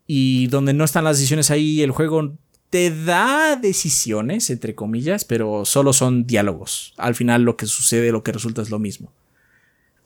[0.08, 2.38] y donde no están las decisiones ahí, el juego
[2.70, 6.94] te da decisiones, entre comillas, pero solo son diálogos.
[6.98, 9.14] Al final lo que sucede, lo que resulta es lo mismo.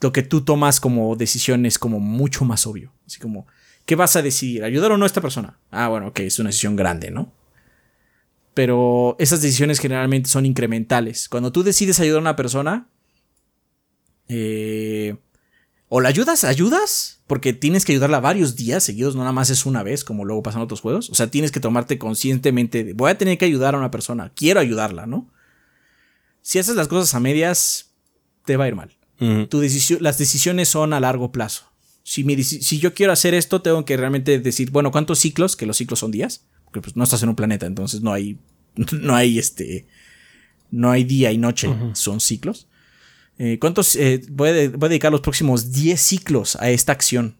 [0.01, 2.91] Lo que tú tomas como decisión es como mucho más obvio.
[3.05, 3.47] Así como,
[3.85, 4.63] ¿qué vas a decidir?
[4.63, 5.57] ¿Ayudar o no a esta persona?
[5.71, 7.33] Ah, bueno, ok, es una decisión grande, ¿no?
[8.53, 11.29] Pero esas decisiones generalmente son incrementales.
[11.29, 12.89] Cuando tú decides ayudar a una persona,
[14.27, 15.15] eh,
[15.89, 19.65] o la ayudas, ayudas, porque tienes que ayudarla varios días seguidos, no nada más es
[19.65, 21.09] una vez, como luego pasan otros juegos.
[21.09, 24.59] O sea, tienes que tomarte conscientemente, voy a tener que ayudar a una persona, quiero
[24.59, 25.29] ayudarla, ¿no?
[26.41, 27.91] Si haces las cosas a medias,
[28.45, 28.95] te va a ir mal.
[29.49, 31.71] tu decisión, las decisiones son a largo plazo.
[32.03, 35.55] Si, si yo quiero hacer esto, tengo que realmente decir, bueno, ¿cuántos ciclos?
[35.55, 38.37] Que los ciclos son días, porque pues no estás en un planeta, entonces no hay,
[39.01, 39.87] no hay este,
[40.71, 42.67] no hay día y noche, son ciclos.
[43.37, 43.95] Eh, ¿Cuántos?
[43.95, 47.35] Eh, voy, a, dedicar los próximos 10 ciclos a esta acción.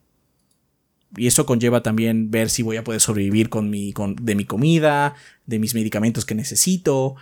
[1.16, 4.46] Y eso conlleva también ver si voy a poder sobrevivir con mi, con, de mi
[4.46, 5.16] comida,
[5.46, 7.16] de mis medicamentos que necesito.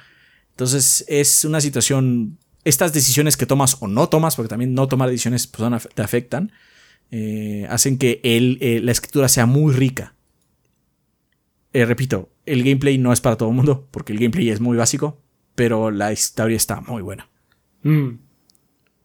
[0.52, 5.10] Entonces es una situación estas decisiones que tomas o no tomas, porque también no tomar
[5.10, 6.52] decisiones pues, te afectan,
[7.12, 10.16] eh, hacen que el, la escritura sea muy rica.
[11.72, 15.22] repito, el gameplay no es para todo el mundo, porque el gameplay es muy básico,
[15.54, 17.30] pero la historia está muy buena.
[17.84, 18.25] Mm.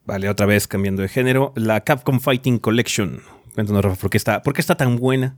[0.05, 1.53] Vale, otra vez cambiando de género.
[1.55, 3.21] La Capcom Fighting Collection.
[3.53, 5.37] Cuéntanos, Rafa, ¿por qué está, por qué está tan buena?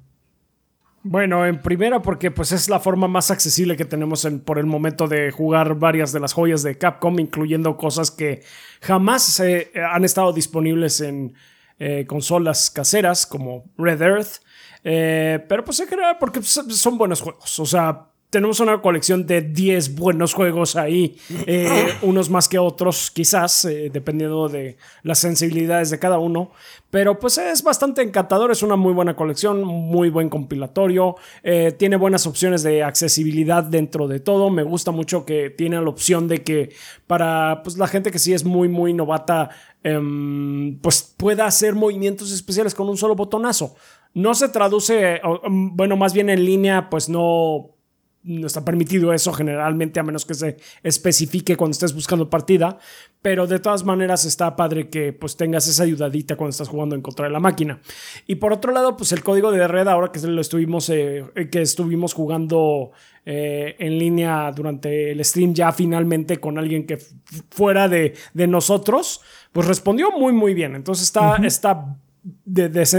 [1.06, 5.10] Bueno, en primera porque pues es la forma más accesible que tenemos por el momento
[5.10, 8.42] de jugar varias de las joyas de Capcom, incluyendo cosas que
[8.80, 11.34] jamás han estado disponibles en
[11.78, 14.42] eh, consolas caseras como Red Earth.
[14.86, 17.60] Eh, pero pues en general porque son buenos juegos.
[17.60, 21.16] O sea, tenemos una colección de 10 buenos juegos ahí,
[21.46, 26.50] eh, unos más que otros quizás, eh, dependiendo de las sensibilidades de cada uno,
[26.90, 31.96] pero pues es bastante encantador, es una muy buena colección, muy buen compilatorio, eh, tiene
[31.96, 36.42] buenas opciones de accesibilidad dentro de todo, me gusta mucho que tiene la opción de
[36.42, 36.72] que
[37.06, 39.52] para pues, la gente que sí es muy muy novata,
[39.84, 43.76] em, pues pueda hacer movimientos especiales con un solo botonazo.
[44.16, 47.74] No se traduce, bueno, más bien en línea, pues no
[48.24, 52.78] no está permitido eso generalmente a menos que se especifique cuando estés buscando partida,
[53.22, 57.02] pero de todas maneras está padre que pues tengas esa ayudadita cuando estás jugando en
[57.02, 57.80] contra de la máquina.
[58.26, 61.62] Y por otro lado, pues el código de red ahora que lo estuvimos eh, que
[61.62, 62.92] estuvimos jugando
[63.26, 67.00] eh, en línea durante el stream ya finalmente con alguien que
[67.50, 69.22] fuera de, nosotros,
[69.52, 70.76] pues respondió muy muy bien.
[70.76, 71.98] Entonces está está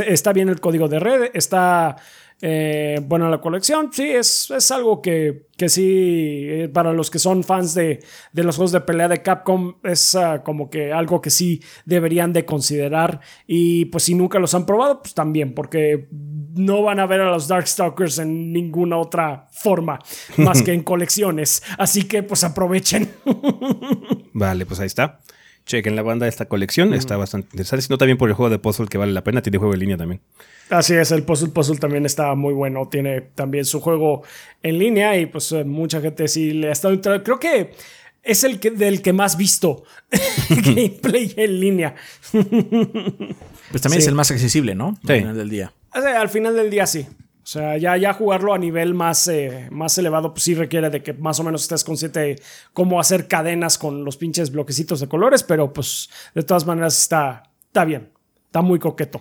[0.06, 1.96] está bien el código de red, está
[2.40, 7.18] eh, bueno, la colección, sí, es, es algo que, que sí, eh, para los que
[7.18, 8.00] son fans de,
[8.32, 12.44] los juegos de pelea de Capcom, es ah, como que algo que sí deberían de
[12.44, 13.20] considerar.
[13.46, 17.30] Y pues si nunca los han probado, pues también, porque no van a ver a
[17.30, 19.98] los Darkstalkers en ninguna otra forma,
[20.36, 21.62] más que en colecciones.
[21.78, 23.10] Así que pues aprovechen.
[24.32, 25.20] vale, pues ahí está.
[25.66, 28.58] Chequen la banda de esta colección, está bastante interesante, sino también por el juego de
[28.58, 30.20] puzzle que vale la pena, tiene juego en línea también.
[30.70, 32.88] Así es, el Puzzle Puzzle también está muy bueno.
[32.88, 34.22] Tiene también su juego
[34.62, 37.72] en línea y pues eh, mucha gente sí le ha estado Creo que
[38.22, 39.84] es el que, del que más visto
[40.48, 41.94] gameplay en línea.
[42.32, 44.98] pues también es el más accesible, ¿no?
[45.06, 45.72] Al final del día.
[45.92, 47.06] al final del día sí.
[47.44, 51.02] O sea, ya, ya jugarlo a nivel más, eh, más elevado, pues sí requiere de
[51.02, 52.42] que más o menos estés consciente de
[52.72, 57.42] cómo hacer cadenas con los pinches bloquecitos de colores, pero pues de todas maneras está,
[57.66, 58.10] está bien.
[58.46, 59.20] Está muy coqueto.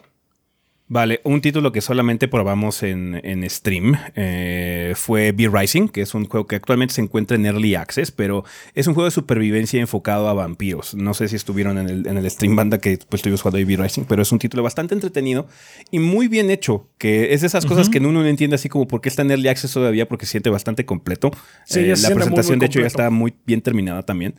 [0.88, 6.26] Vale, un título que solamente probamos en, stream eh, fue Be Rising, que es un
[6.26, 8.44] juego que actualmente se encuentra en Early Access, pero
[8.76, 10.94] es un juego de supervivencia enfocado a vampiros.
[10.94, 13.78] No sé si estuvieron en el, en el stream banda que pues, estuvimos jugando Be
[13.78, 15.48] Rising, pero es un título bastante entretenido
[15.90, 18.86] y muy bien hecho, que es de esas cosas que uno no entiende así como
[18.86, 21.32] por qué está en Early Access todavía, porque se siente bastante completo.
[21.66, 24.36] Sí, eh, la presentación, de hecho, ya está muy bien terminada también.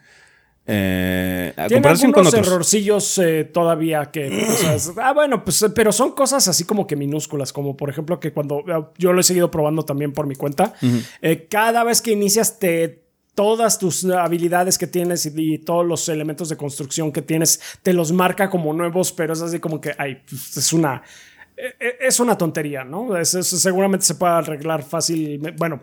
[0.67, 4.47] Eh, Tiene algunos errorcillos eh, todavía que.
[4.97, 8.61] ah, bueno, pues, pero son cosas así como que minúsculas, como por ejemplo que cuando
[8.61, 10.75] eh, yo lo he seguido probando también por mi cuenta,
[11.21, 13.03] eh, cada vez que inicias te
[13.35, 18.13] todas tus habilidades que tienes y, todos los elementos de construcción que tienes te los
[18.13, 21.03] marca como nuevos, pero es así como que, ay, pues, es una
[21.57, 23.17] es una tontería, ¿no?
[23.17, 25.39] Eso seguramente se puede arreglar fácil.
[25.57, 25.81] Bueno,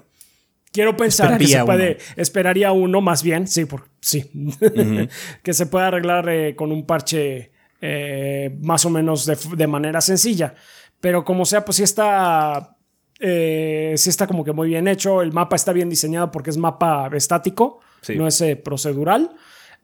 [0.71, 4.31] Quiero pensar que se puede, esperaría uno más bien, sí, por, sí,
[5.43, 10.55] que se puede arreglar eh, con un parche eh, más o menos de, manera sencilla.
[11.01, 12.77] Pero como sea, pues sí está,
[13.19, 15.21] eh, sí está como que muy bien hecho.
[15.21, 17.81] El mapa está bien diseñado porque es mapa estático,
[18.15, 19.31] no es procedural.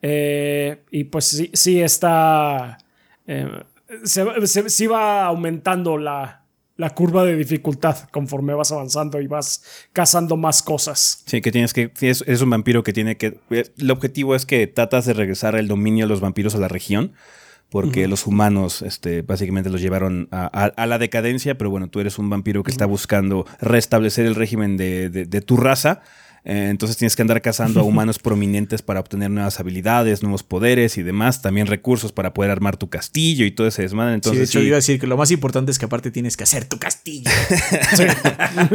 [0.00, 2.78] y pues sí, sí está,
[4.04, 6.47] se, se va aumentando la,
[6.78, 11.24] la curva de dificultad conforme vas avanzando y vas cazando más cosas.
[11.26, 11.90] Sí, que tienes que.
[12.00, 13.40] Es, un vampiro que tiene que.
[13.50, 17.12] El objetivo es que tratas de regresar el dominio de los vampiros a la región.
[17.70, 22.30] Porque los humanos, este, básicamente los llevaron a, la decadencia, pero bueno, tú eres un
[22.30, 26.00] vampiro que está buscando restablecer el régimen de, de tu raza
[26.48, 30.96] eh, entonces tienes que andar cazando a humanos prominentes para obtener nuevas habilidades, nuevos poderes
[30.96, 31.42] y demás.
[31.42, 34.14] También recursos para poder armar tu castillo y todo ese desmadre.
[34.14, 36.38] Entonces, sí, de hecho, iba a decir que lo más importante es que aparte tienes
[36.38, 37.30] que hacer tu castillo.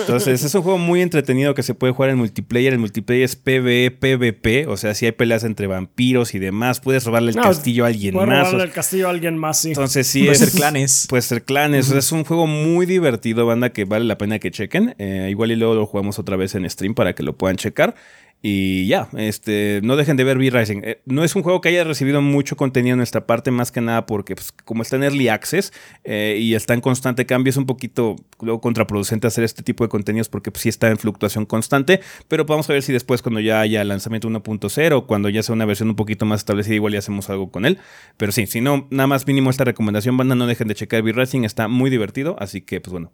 [0.00, 2.72] Entonces, es un juego muy entretenido que se puede jugar en multiplayer.
[2.72, 4.66] El multiplayer es PvE, PvP.
[4.66, 8.14] O sea, si hay peleas entre vampiros y demás, puedes robarle el castillo a alguien
[8.14, 8.26] más.
[8.26, 9.68] robarle el castillo a alguien más, sí.
[9.68, 10.24] Entonces, sí.
[10.24, 11.06] Puede ser clanes.
[11.10, 11.90] Puede ser clanes.
[11.90, 14.94] es un juego muy divertido, banda, que vale la pena que chequen.
[14.96, 17.96] Eh, igual y luego lo jugamos otra vez en stream para que lo puedan checar.
[18.44, 20.82] Y ya, este, no dejen de ver V-Rising.
[20.84, 23.80] Eh, no es un juego que haya recibido mucho contenido en nuestra parte, más que
[23.80, 25.72] nada porque pues, como está en Early Access
[26.04, 29.88] eh, y está en constante cambio, es un poquito luego contraproducente hacer este tipo de
[29.88, 32.00] contenidos porque pues, sí está en fluctuación constante.
[32.26, 35.64] Pero vamos a ver si después cuando ya haya lanzamiento 1.0, cuando ya sea una
[35.64, 37.78] versión un poquito más establecida, igual ya hacemos algo con él.
[38.16, 41.44] Pero sí, si no, nada más mínimo esta recomendación, banda, no dejen de checar V-Rising,
[41.44, 43.12] está muy divertido, así que pues bueno,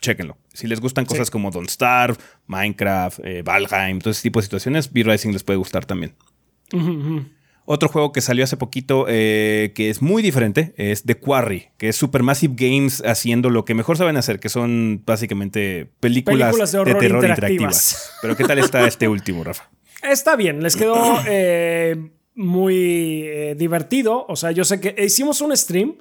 [0.00, 0.36] chequenlo.
[0.52, 2.16] Si les gustan cosas como Don't Starve,
[2.46, 6.14] Minecraft, eh, Valheim, todo ese tipo de situaciones, V-Rising les puede gustar también.
[7.66, 11.88] Otro juego que salió hace poquito eh, que es muy diferente es The Quarry, que
[11.88, 17.24] es Supermassive Games haciendo lo que mejor saben hacer, que son básicamente películas, de, terror
[17.24, 18.12] interactivas.
[18.20, 19.70] Pero ¿qué tal está este último, Rafa?
[20.02, 20.94] Está bien, les quedó
[21.26, 24.26] eh, muy divertido.
[24.28, 25.96] O sea, yo sé que hicimos un stream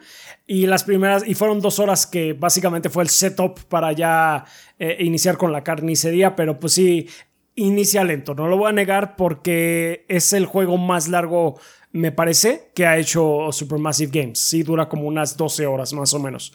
[0.46, 4.46] y las primeras, y fueron dos horas que básicamente fue el setup para ya
[4.78, 7.08] eh, iniciar con la carnicería, pero pues sí,
[7.56, 11.60] inicia lento, no lo voy a negar porque es el juego más largo,
[11.94, 14.40] me parece, que ha hecho Supermassive Games.
[14.40, 16.52] Sí, dura como unas 12 horas más o menos.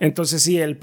[0.00, 0.78] Entonces sí, el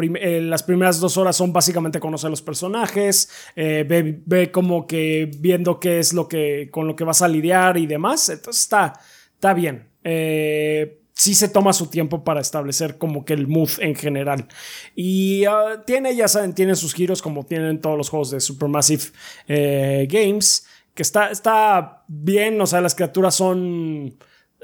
[0.49, 3.85] las primeras dos horas son básicamente conocer los personajes, eh,
[4.25, 7.85] ve, como que viendo qué es lo que, con lo que vas a lidiar y
[7.85, 8.29] demás.
[8.29, 8.97] Entonces está,
[9.35, 9.89] está bien.
[10.05, 14.47] Eh, sí se toma su tiempo para establecer como que el mood en general.
[14.95, 19.03] Y ah, tiene, ya saben, tiene sus giros como tienen todos los juegos de Supermassive
[19.49, 20.65] eh, Games,
[20.97, 24.17] que está, está bien, o sea, las criaturas son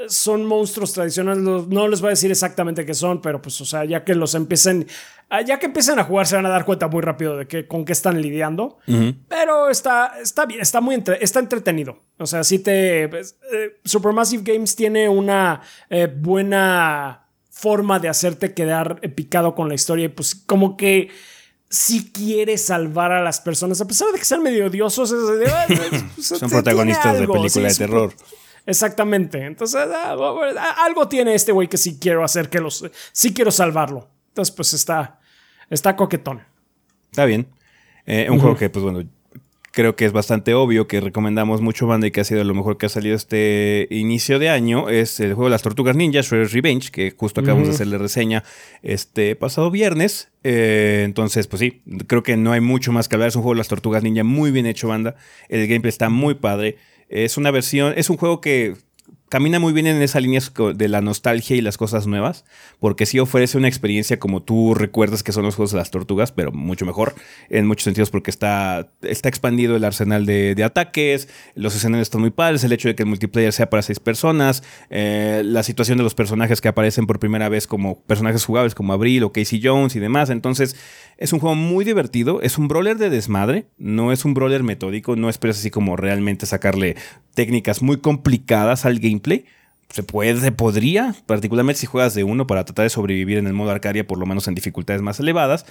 [0.08, 1.44] son monstruos tradicionales.
[1.44, 4.34] No les voy a decir exactamente qué son, pero pues, o sea, ya que los
[4.34, 4.88] empiecen,
[5.30, 7.68] ah, ya que empiecen a jugar, se van a dar cuenta muy rápido de que,
[7.68, 8.80] con qué están lidiando.
[9.28, 12.00] Pero está, está bien, está muy está entretenido.
[12.18, 13.08] O sea, si te.
[13.10, 15.62] Pues, eh, Supermassive Games tiene una
[15.92, 21.12] eh, buena forma de hacerte quedar picado con la historia y pues como que
[21.74, 26.48] si quiere salvar a las personas, a pesar de que sean medio odiosos, pues, son
[26.48, 28.14] protagonistas de películas de terror.
[28.68, 29.44] Exactamente.
[29.44, 30.16] Entonces, ah,
[30.86, 32.86] algo tiene este güey que sí quiero hacer, que los.
[33.12, 34.08] Sí quiero salvarlo.
[34.28, 35.20] Entonces, pues está.
[35.68, 36.44] Está coquetón.
[37.10, 37.48] Está bien.
[38.06, 39.04] Eh, un juego que, pues bueno,
[39.74, 42.78] creo que es bastante obvio que recomendamos mucho banda y que ha sido lo mejor
[42.78, 46.54] que ha salido este inicio de año es el juego de las Tortugas Ninja, Shredder's
[46.54, 48.44] Revenge, que justo acabamos de hacerle reseña
[48.84, 50.30] este pasado viernes.
[50.44, 53.30] Eh, entonces, pues sí, creo que no hay mucho más que hablar.
[53.30, 55.16] Es un juego de las Tortugas Ninja muy bien hecho, banda.
[55.50, 56.78] El gameplay está muy padre.
[57.10, 58.76] Es una versión, es un juego que
[59.34, 60.42] camina muy bien en esa línea
[60.76, 62.46] de la nostalgia y las cosas nuevas,
[62.78, 66.32] porque sí ofrece una experiencia como tú recuerdas que son los juegos de las tortugas,
[66.32, 67.16] pero mucho mejor
[67.50, 72.30] en muchos sentidos porque está, está expandido el arsenal de, ataques, los escenarios están muy
[72.30, 74.62] padres, el hecho de que el multiplayer sea para seis personas,
[74.92, 78.94] eh, la situación de los personajes que aparecen por primera vez como personajes jugables como
[78.94, 80.76] Abril o Casey Jones y demás, entonces
[81.18, 85.16] es un juego muy divertido, es un brawler de desmadre, no es un brawler metódico,
[85.16, 86.98] no esperes así como realmente sacarle
[87.34, 89.23] técnicas muy complicadas al gameplay.
[89.90, 93.54] Se puede, se podría, particularmente si juegas de uno para tratar de sobrevivir en el
[93.54, 95.66] modo Arcadia, por lo menos en dificultades más elevadas.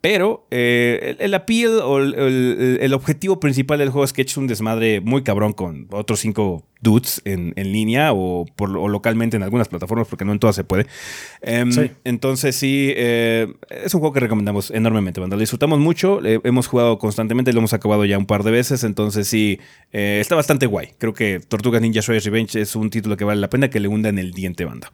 [0.00, 5.00] Pero eh, el, appeal o el, objetivo principal del juego es que eches un desmadre
[5.00, 10.24] muy cabrón con otros cinco dudes en, línea o, por, localmente en algunas plataformas, porque
[10.24, 10.86] no en todas se puede.
[11.40, 11.70] Em,
[12.04, 15.20] entonces, sí, eh, es un juego que recomendamos enormemente.
[15.20, 18.84] Lo disfrutamos mucho, hemos jugado constantemente, lo hemos acabado ya un par de veces.
[18.84, 19.58] Entonces, sí,
[19.92, 20.90] eh, está bastante guay.
[20.98, 23.88] Creo que Tortuga Ninja Shredder's Revenge es un título que vale la pena que le
[23.88, 24.90] hunda en el diente, banda.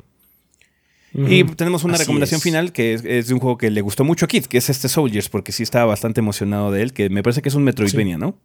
[1.15, 4.29] Y tenemos una recomendación final que es, de un juego que le gustó mucho a
[4.29, 7.43] Kid, que es este Soldiers, porque sí estaba bastante emocionado de él, que me parece
[7.43, 8.39] que es un Metroidvania, ¿no?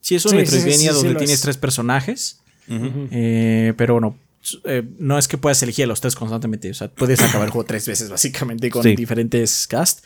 [0.00, 4.16] Sí, es un Metroidvania donde tienes tres personajes, eh, pero no,
[4.64, 7.52] eh, no es que puedas elegir a los tres constantemente, o sea, puedes acabar el
[7.52, 10.04] juego tres veces básicamente con diferentes cast.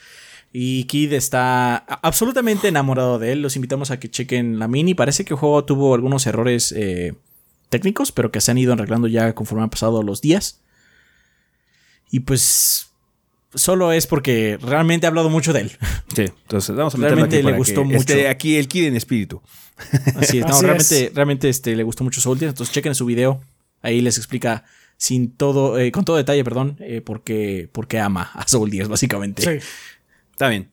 [0.52, 3.42] Y Kid está absolutamente enamorado de él.
[3.42, 4.94] Los invitamos a que chequen la mini.
[4.94, 7.14] Parece que el juego tuvo algunos errores eh,
[7.68, 10.60] técnicos, pero que se han ido arreglando ya conforme han pasado los días.
[12.10, 12.86] Y pues
[13.56, 15.72] solo es porque realmente he hablado mucho de él.
[16.14, 18.14] Sí, entonces vamos a Realmente le gustó mucho.
[18.30, 19.42] aquí el Kid en espíritu.
[20.16, 22.48] Así es, no, realmente, realmente este, le gustó mucho Soldier.
[22.48, 23.42] Entonces chequen su video.
[23.82, 24.64] Ahí les explica
[24.96, 29.42] sin todo, eh, con todo detalle, perdón, eh, porque, porque ama a Soldier, básicamente.
[29.42, 29.66] Sí.
[30.32, 30.70] Está bien.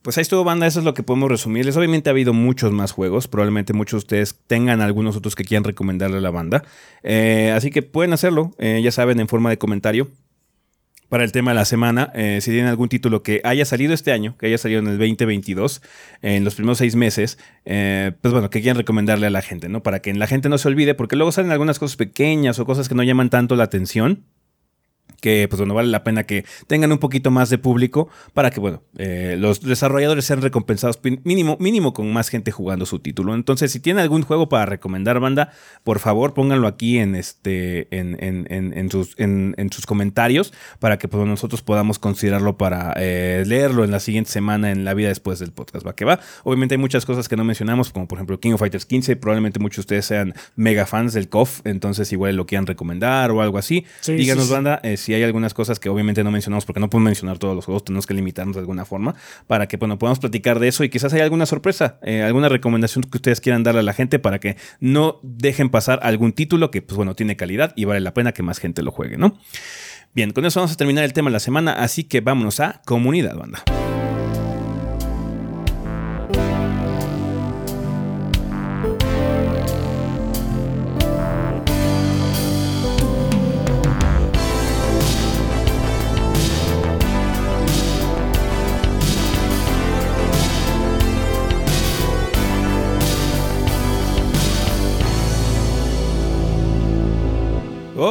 [0.00, 0.66] Pues ahí estuvo, banda.
[0.66, 1.76] Eso es lo que podemos resumirles.
[1.76, 3.28] Obviamente ha habido muchos más juegos.
[3.28, 6.64] Probablemente muchos de ustedes tengan algunos otros que quieran recomendarle a la banda.
[7.02, 10.10] Eh, así que pueden hacerlo, ya saben, en forma de comentario
[11.10, 12.10] para el tema de la semana.
[12.14, 14.96] Eh, si tienen algún título que haya salido este año, que haya salido en el
[14.96, 15.82] 2022,
[16.22, 19.82] en los primeros seis meses, eh, pues bueno, que quieran recomendarle a la gente, ¿no?
[19.82, 22.88] Para que la gente no se olvide, porque luego salen algunas cosas pequeñas o cosas
[22.88, 24.24] que no llaman tanto la atención.
[25.20, 28.60] Que pues bueno, vale la pena que tengan un poquito más de público para que
[28.60, 33.34] bueno, eh, los desarrolladores sean recompensados mínimo, mínimo con más gente jugando su título.
[33.34, 35.52] Entonces, si tienen algún juego para recomendar, banda,
[35.84, 41.26] por favor pónganlo aquí en este en, en, sus, en, sus comentarios para que pues,
[41.26, 45.52] nosotros podamos considerarlo para eh, leerlo en la siguiente semana en la vida después del
[45.52, 45.86] podcast.
[45.86, 46.20] Va que va.
[46.44, 49.16] Obviamente hay muchas cosas que no mencionamos, como por ejemplo King of Fighters 15.
[49.16, 53.42] Probablemente muchos de ustedes sean mega fans del KOF, entonces igual lo quieran recomendar o
[53.42, 53.84] algo así.
[54.06, 57.38] Díganos, banda, eh, si hay algunas cosas que obviamente no mencionamos porque no podemos mencionar
[57.38, 59.14] todos los juegos, tenemos que limitarnos de alguna forma
[59.46, 63.04] para que bueno, podamos platicar de eso y quizás haya alguna sorpresa, eh, alguna recomendación
[63.04, 66.82] que ustedes quieran darle a la gente para que no dejen pasar algún título que
[66.82, 69.38] pues bueno, tiene calidad y vale la pena que más gente lo juegue, ¿no?
[70.12, 72.82] Bien, con eso vamos a terminar el tema de la semana, así que vámonos a
[72.84, 73.62] comunidad, banda.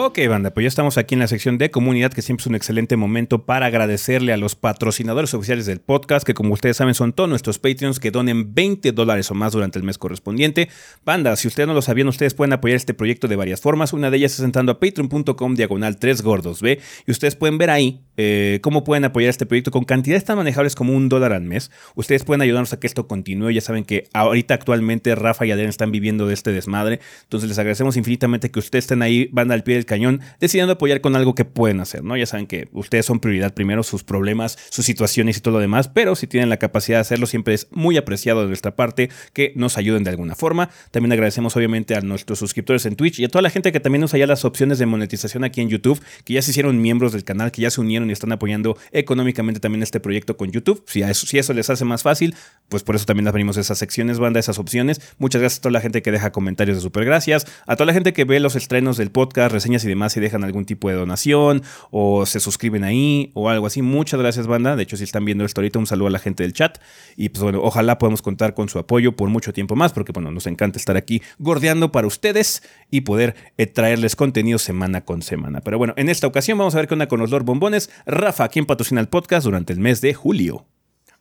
[0.09, 2.55] Ok, banda, pues ya estamos aquí en la sección de comunidad, que siempre es un
[2.55, 7.13] excelente momento para agradecerle a los patrocinadores oficiales del podcast, que como ustedes saben son
[7.13, 10.67] todos nuestros Patreons que donen 20 dólares o más durante el mes correspondiente.
[11.05, 13.93] Banda, si ustedes no lo sabían, ustedes pueden apoyar este proyecto de varias formas.
[13.93, 16.79] Una de ellas es entrando a patreon.com diagonal 3 gordos, ¿ve?
[17.05, 20.73] Y ustedes pueden ver ahí eh, cómo pueden apoyar este proyecto con cantidades tan manejables
[20.73, 21.69] como un dólar al mes.
[21.93, 23.51] Ustedes pueden ayudarnos a que esto continúe.
[23.51, 26.99] Ya saben que ahorita actualmente Rafa y Adrián están viviendo de este desmadre.
[27.25, 29.98] Entonces les agradecemos infinitamente que ustedes estén ahí, banda al pie del cañón,
[30.39, 32.17] decidiendo apoyar con algo que pueden hacer, ¿no?
[32.17, 35.87] Ya saben que ustedes son prioridad primero, sus problemas, sus situaciones y todo lo demás,
[35.87, 39.53] pero si tienen la capacidad de hacerlo, siempre es muy apreciado de nuestra parte que
[39.55, 40.69] nos ayuden de alguna forma.
[40.91, 44.03] También agradecemos obviamente a nuestros suscriptores en Twitch y a toda la gente que también
[44.03, 47.23] usa ya las opciones de monetización aquí en YouTube, que ya se hicieron miembros del
[47.23, 50.83] canal, que ya se unieron y están apoyando económicamente también este proyecto con YouTube.
[50.87, 52.35] Si, eso, si eso les hace más fácil,
[52.67, 55.01] pues por eso también abrimos esas secciones, banda, esas opciones.
[55.17, 57.93] Muchas gracias a toda la gente que deja comentarios de super gracias, a toda la
[57.93, 60.95] gente que ve los estrenos del podcast, reseñas y demás y dejan algún tipo de
[60.95, 63.81] donación o se suscriben ahí o algo así.
[63.81, 64.75] Muchas gracias, banda.
[64.75, 66.77] De hecho, si están viendo esto ahorita, un saludo a la gente del chat.
[67.15, 70.31] Y pues bueno, ojalá podamos contar con su apoyo por mucho tiempo más, porque bueno,
[70.31, 75.61] nos encanta estar aquí gordeando para ustedes y poder eh, traerles contenido semana con semana.
[75.61, 77.89] Pero bueno, en esta ocasión vamos a ver qué onda con los Lord Bombones.
[78.05, 80.65] Rafa, ¿quién patrocina el podcast durante el mes de julio?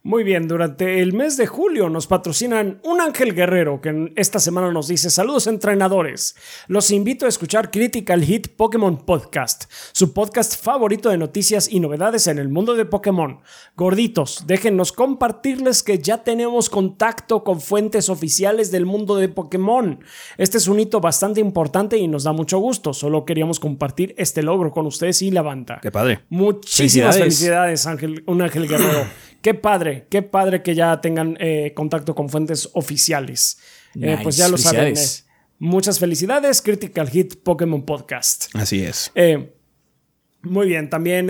[0.09, 4.73] Muy bien, durante el mes de julio nos patrocinan un Ángel Guerrero que esta semana
[4.73, 6.35] nos dice saludos entrenadores.
[6.67, 12.27] Los invito a escuchar Critical Hit Pokémon Podcast, su podcast favorito de noticias y novedades
[12.27, 13.41] en el mundo de Pokémon.
[13.77, 20.03] Gorditos, déjennos compartirles que ya tenemos contacto con fuentes oficiales del mundo de Pokémon.
[20.39, 22.95] Este es un hito bastante importante y nos da mucho gusto.
[22.95, 25.81] Solo queríamos compartir este logro con ustedes y la banda.
[25.83, 26.21] Qué padre.
[26.31, 29.07] Muchísimas felicidades, Ángel, un Ángel Guerrero.
[29.43, 33.59] Qué padre, qué padre que ya tengan eh, contacto con fuentes oficiales.
[34.01, 34.97] Eh, pues ya lo saben.
[34.97, 35.01] Eh,
[35.59, 38.47] muchas felicidades, Critical Hit Pokémon Podcast.
[38.55, 39.13] Así es.
[40.43, 41.29] muy bien, también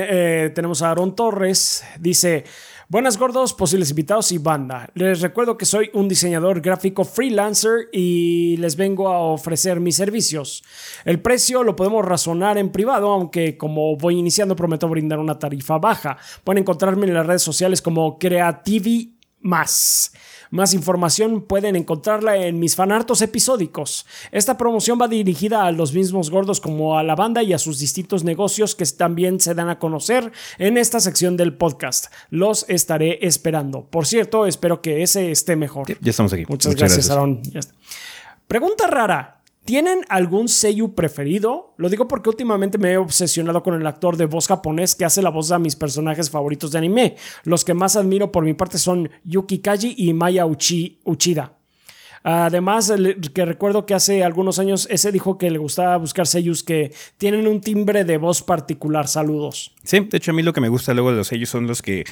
[0.55, 1.85] tenemos a Aaron Torres.
[2.01, 2.45] Dice,
[2.91, 4.89] Buenas gordos, posibles invitados y banda.
[4.95, 10.65] Les recuerdo que soy un diseñador gráfico freelancer y les vengo a ofrecer mis servicios.
[11.05, 15.77] El precio lo podemos razonar en privado, aunque como voy iniciando prometo brindar una tarifa
[15.77, 16.17] baja.
[16.45, 20.13] Pueden encontrarme en las redes sociales como Creativi Más.
[20.51, 24.07] Más información pueden encontrarla en mis fanartos episódicos.
[24.33, 27.79] Esta promoción va dirigida a los mismos gordos como a la banda y a sus
[27.79, 32.07] distintos negocios que también se dan a conocer en esta sección del podcast.
[32.31, 33.85] Los estaré esperando.
[33.85, 35.87] Por cierto, espero que ese esté mejor.
[36.01, 36.45] Ya estamos aquí.
[36.49, 37.43] Muchas, gracias, Aaron.
[38.47, 39.38] Pregunta rara.
[39.69, 41.75] ¿Tienen algún seiyuu preferido?
[41.77, 45.21] Lo digo porque últimamente me he obsesionado con el actor de voz japonés que hace
[45.21, 47.17] la voz a mis personajes favoritos de anime.
[47.45, 51.53] Los que más admiro por mi parte son Yuki Kaji y Maya Uchida.
[52.23, 52.91] Además,
[53.35, 57.47] que recuerdo que hace algunos años ese dijo que le gustaba buscar seiyus que tienen
[57.47, 59.07] un timbre de voz particular.
[59.07, 59.75] Saludos.
[59.85, 61.83] Sí, de hecho a mí lo que me gusta luego de los seiyus son los
[61.83, 62.05] que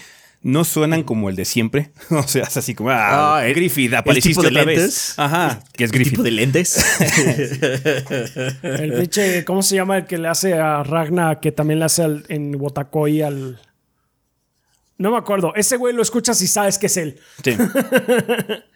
[0.42, 1.90] no suenan como el de siempre.
[2.10, 5.14] o sea, es así como, ah, ah Griffith, apareciste otra vez.
[5.18, 6.12] Ajá, que es Griffith.
[6.12, 6.84] tipo de lentes?
[8.62, 12.04] el pinche, ¿cómo se llama el que le hace a Ragna, que también le hace
[12.28, 13.58] en Wotakoi al,
[14.98, 15.54] no me acuerdo.
[15.54, 17.18] Ese güey lo escuchas y sabes que es él.
[17.42, 17.52] Sí.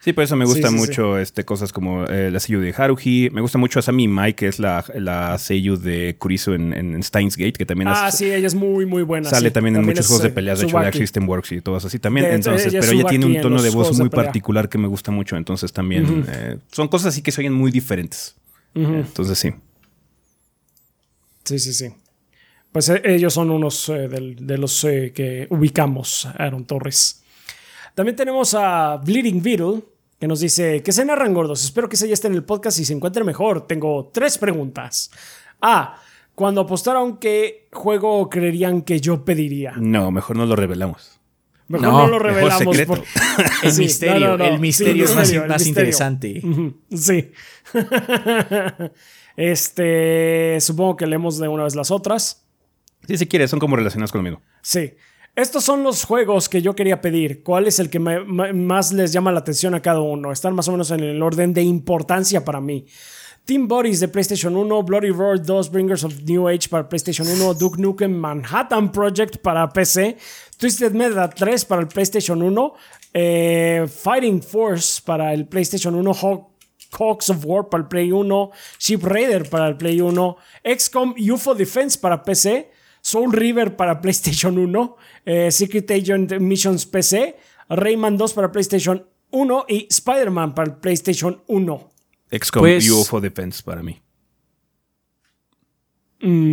[0.03, 3.29] Sí, por eso me gusta mucho Este, cosas como eh, la sello de Haruhi.
[3.33, 7.37] Me gusta mucho Asami Mai, que es la, la sello de Kurisu en, en, Steins
[7.37, 9.29] Gate, que también Ah, sí, ella es muy, muy buena.
[9.29, 11.99] Sale también en muchos juegos de peleas, de hecho, de System Works y todas así
[11.99, 12.25] también.
[12.27, 15.37] entonces, pero ella tiene un tono de voz muy particular que me gusta mucho.
[15.37, 18.37] Entonces también eh, son cosas así que se oyen muy diferentes.
[18.75, 19.53] Entonces sí.
[21.45, 21.93] Sí, sí, sí.
[22.73, 27.23] Pues eh, ellos son unos eh, del- de, los eh, que ubicamos, Aaron Torres.
[27.95, 29.83] También tenemos a Bleeding Beetle,
[30.19, 31.65] que nos dice, ¿qué se narran gordos?
[31.65, 33.67] Espero que se ya esté en el podcast y se encuentre mejor.
[33.67, 35.11] Tengo tres preguntas.
[35.61, 35.97] A,
[36.35, 39.73] cuando apostaron qué juego creerían que yo pediría.
[39.77, 41.19] No, mejor no lo revelamos.
[41.69, 42.77] Mejor No, no, lo mejor revelamos.
[42.77, 42.95] secreto.
[42.95, 43.05] por-
[43.63, 44.45] El Sí, misterio, no, no, no.
[44.55, 45.17] el misterio Sí, es
[45.49, 46.43] más, el interesante.
[46.95, 47.31] Sí.
[49.37, 52.40] este, supongo que leemos de una vez las otras.
[53.11, 54.41] Sí, si quieres, son como relacionados conmigo.
[54.63, 54.95] Sí.
[55.35, 57.43] Estos son los juegos que yo quería pedir.
[57.43, 60.31] ¿Cuál es el que más les llama la atención a cada uno?
[60.31, 62.87] Están más o menos en el orden de importancia para mí.
[63.45, 67.55] Team Bodies de PlayStation 1, Bloody Roar 2, Bringers of New Age para PlayStation 1,
[67.55, 70.17] Duke Nukem Manhattan Project para PC,
[70.57, 72.75] Twisted Metal 3 para el PlayStation 1,
[73.13, 79.03] eh, Fighting Force para el PlayStation 1, Hawk of War para el Play 1, Ship
[79.03, 82.71] Raider para el Play 1, XCOM UFO Defense para PC,
[83.01, 87.37] Soul River para PlayStation 1, eh, Secret Agent Missions PC,
[87.69, 91.91] Rayman 2 para PlayStation 1 y Spider-Man para el PlayStation 1.
[92.31, 94.01] XCOM Pues- UFO Defense para mí.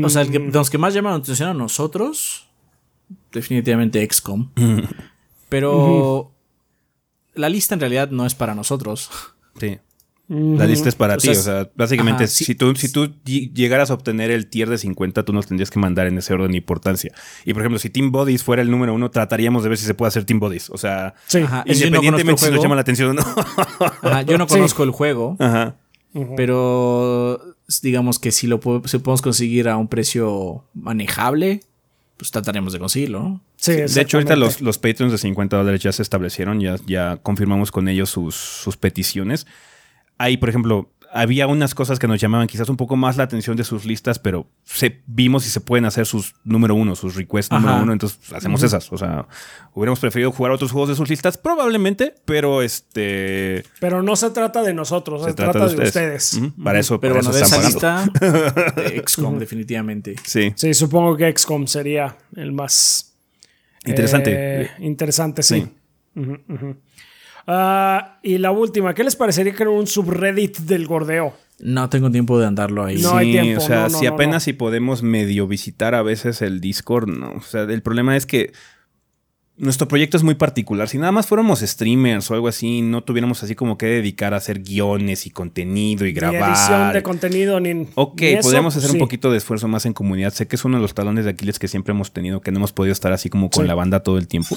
[0.04, 2.48] O sea, el que- los que más llaman la atención a nosotros,
[3.34, 4.52] definitivamente XCOM.
[5.50, 6.32] Pero
[7.34, 9.10] la lista en realidad no es para nosotros.
[9.60, 9.78] Sí.
[10.30, 11.28] La lista es para O ti.
[11.34, 14.70] sea, o sea, básicamente, ajá, si, tú, si tú lleg- llegaras a obtener el tier
[14.70, 17.14] de 50, tú nos tendrías que mandar en ese orden de importancia.
[17.46, 19.94] Y por ejemplo, si Team Bodies fuera el número uno, trataríamos de ver si se
[19.94, 20.70] puede hacer Team Bodies.
[20.70, 21.40] O sea, Sí.
[21.40, 23.22] Ajá, no independientemente conozco si nos llama la atención o no.
[24.02, 24.56] Ajá, yo no Sí.
[24.56, 25.76] conozco el juego, Ajá.
[26.36, 27.40] pero
[27.82, 31.62] digamos que si lo po- si podemos conseguir a un precio manejable,
[32.18, 33.20] pues trataremos de conseguirlo.
[33.22, 33.42] ¿no?
[33.58, 37.18] Sí, de hecho, ahorita los, los Patreons de 50 dólares ya se establecieron, ya, ya
[37.24, 39.48] confirmamos con ellos sus, sus peticiones.
[40.18, 43.56] Ahí, por ejemplo, había unas cosas que nos llamaban quizás un poco más la atención
[43.56, 47.50] de sus listas, pero se, vimos si se pueden hacer sus número uno, sus requests
[47.52, 47.84] número Ajá.
[47.84, 48.92] uno, entonces hacemos esas.
[48.92, 49.26] O sea,
[49.74, 53.64] hubiéramos preferido jugar otros juegos de sus listas, probablemente, pero este.
[53.80, 56.42] Pero no se trata de nosotros, se, Se trata, de ustedes.
[56.62, 57.80] Para eso, Pero para bueno, eso de están esa
[58.20, 58.44] pagando.
[58.74, 60.16] lista, de XCOM definitivamente.
[60.26, 63.16] Sí, Sí, supongo que XCOM sería el más
[63.86, 64.32] interesante.
[64.64, 65.68] eh, interesante, sí.
[66.16, 66.76] Ujú,
[67.48, 71.34] Ah, y la última, ¿qué les parecería que era un subreddit del gordeo?
[71.60, 73.02] No tengo tiempo de andarlo ahí.
[73.02, 74.40] No hay tiempo, O sea, no, no, si no, apenas no.
[74.42, 77.32] si podemos medio visitar a veces el Discord, no.
[77.32, 78.52] O sea, el problema es que
[79.56, 80.88] nuestro proyecto es muy particular.
[80.88, 84.38] Si nada más fuéramos streamers o algo así, no tuviéramos así como que dedicar a
[84.38, 86.94] hacer guiones y contenido y Ni edición grabar.
[86.94, 87.88] de contenido, ni.
[87.96, 88.96] Ok, ni eso, podríamos hacer sí.
[88.98, 90.32] un poquito de esfuerzo más en comunidad.
[90.34, 92.58] Sé que es uno de los talones de Aquiles que siempre hemos tenido, que no
[92.58, 93.68] hemos podido estar así como con Sí.
[93.68, 94.56] la banda todo el tiempo.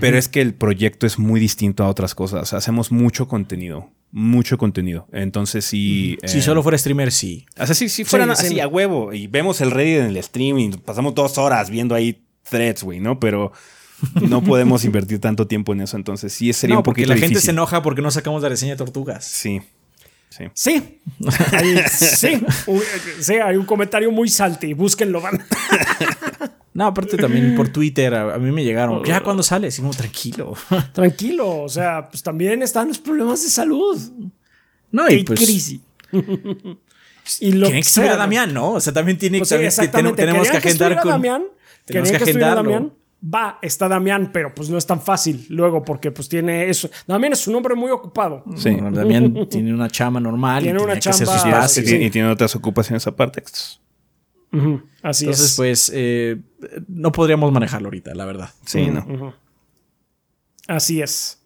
[0.00, 2.52] Pero es que el proyecto es muy distinto a otras cosas.
[2.52, 5.06] Hacemos mucho contenido, mucho contenido.
[5.12, 6.18] Entonces sí.
[6.24, 7.46] Si eh, solo fuera streamer, sí.
[7.58, 8.46] o sea, si, si fueran sí.
[8.46, 11.94] así a huevo y vemos el Reddit en el stream y pasamos dos horas viendo
[11.94, 13.20] ahí threads, güey, ¿no?
[13.20, 13.52] Pero
[14.28, 15.96] no podemos invertir tanto tiempo en eso.
[15.96, 18.48] Entonces sí sería no, un porque poquito la gente se enoja porque no sacamos la
[18.48, 19.24] reseña de tortugas.
[19.24, 19.60] Sí.
[20.30, 20.44] Sí.
[20.52, 21.00] Sí,
[21.52, 22.42] Hay- sí,
[23.20, 25.40] sí, hay un comentario muy salty, búsquenlo, van.
[26.74, 29.02] No, aparte también por Twitter a, a mí me llegaron.
[29.04, 30.54] Ya cuando sales, como tranquilo.
[30.92, 33.98] Tranquilo, o sea, pues también están los problemas de salud.
[34.90, 35.40] No, y pues.
[35.40, 35.80] crisis.
[37.40, 38.72] y lo Quieren que estuviera Damián, ¿no?
[38.72, 41.10] O sea, también tiene Pues sí, también tenemos que agendar estuviera con.
[41.12, 41.44] Damián,
[41.84, 42.62] tenemos que que agendarlo.
[42.70, 42.92] Damián.
[43.34, 46.90] Va, está Damián, pero pues no es tan fácil luego porque pues tiene eso.
[47.06, 48.44] Damián es un hombre muy ocupado.
[48.56, 48.76] Sí.
[48.90, 50.62] Damián tiene una chama normal.
[50.62, 53.42] Tiene y una que hacer sus y- y tiene otras ocupaciones aparte.
[54.54, 55.56] Ujú, Así Entonces, es.
[55.56, 56.40] pues, eh,
[56.88, 58.50] no podríamos manejarlo ahorita, la verdad.
[58.64, 59.34] Sí, ¿no?
[60.68, 61.40] Así es.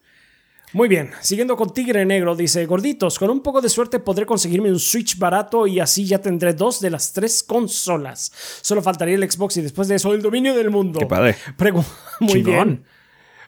[0.75, 4.71] Muy bien, siguiendo con Tigre Negro, dice, gorditos, con un poco de suerte podré conseguirme
[4.71, 8.31] un Switch barato y así ya tendré dos de las tres consolas.
[8.61, 10.99] Solo faltaría el Xbox y después de eso el dominio del mundo.
[11.01, 11.37] Qué padre.
[11.57, 11.83] Pregu-
[12.21, 12.53] Muy Chingón.
[12.69, 12.85] bien.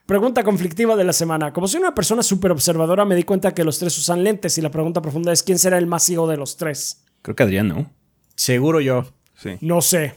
[0.06, 1.52] Pregunta conflictiva de la semana.
[1.52, 4.62] Como soy una persona súper observadora, me di cuenta que los tres usan lentes y
[4.62, 7.04] la pregunta profunda es ¿quién será el más ciego de los tres?
[7.20, 7.92] Creo que Adrián, ¿no?
[8.34, 9.04] Seguro yo.
[9.42, 9.50] Sí.
[9.60, 10.14] No sé.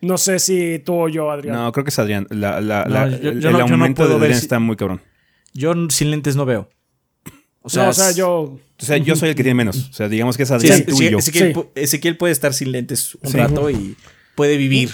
[0.00, 1.56] No sé si tú o yo, Adrián.
[1.56, 2.26] No, creo que es Adrián.
[2.30, 5.00] La- la- No, la- yo- el yo no aumento de Adrián si- está muy cabrón.
[5.52, 6.68] Yo sin lentes no veo.
[7.62, 8.40] O sea, No, o sea, yo...
[8.40, 9.88] O sea, yo soy el que tiene menos.
[9.88, 11.18] O sea, digamos que es Adrián, sí, tú sí, y yo.
[11.18, 11.54] Ezequiel, Sí.
[11.60, 13.38] pu- Ezequiel puede estar sin lentes un Sí.
[13.38, 13.96] rato y
[14.34, 14.90] puede vivir.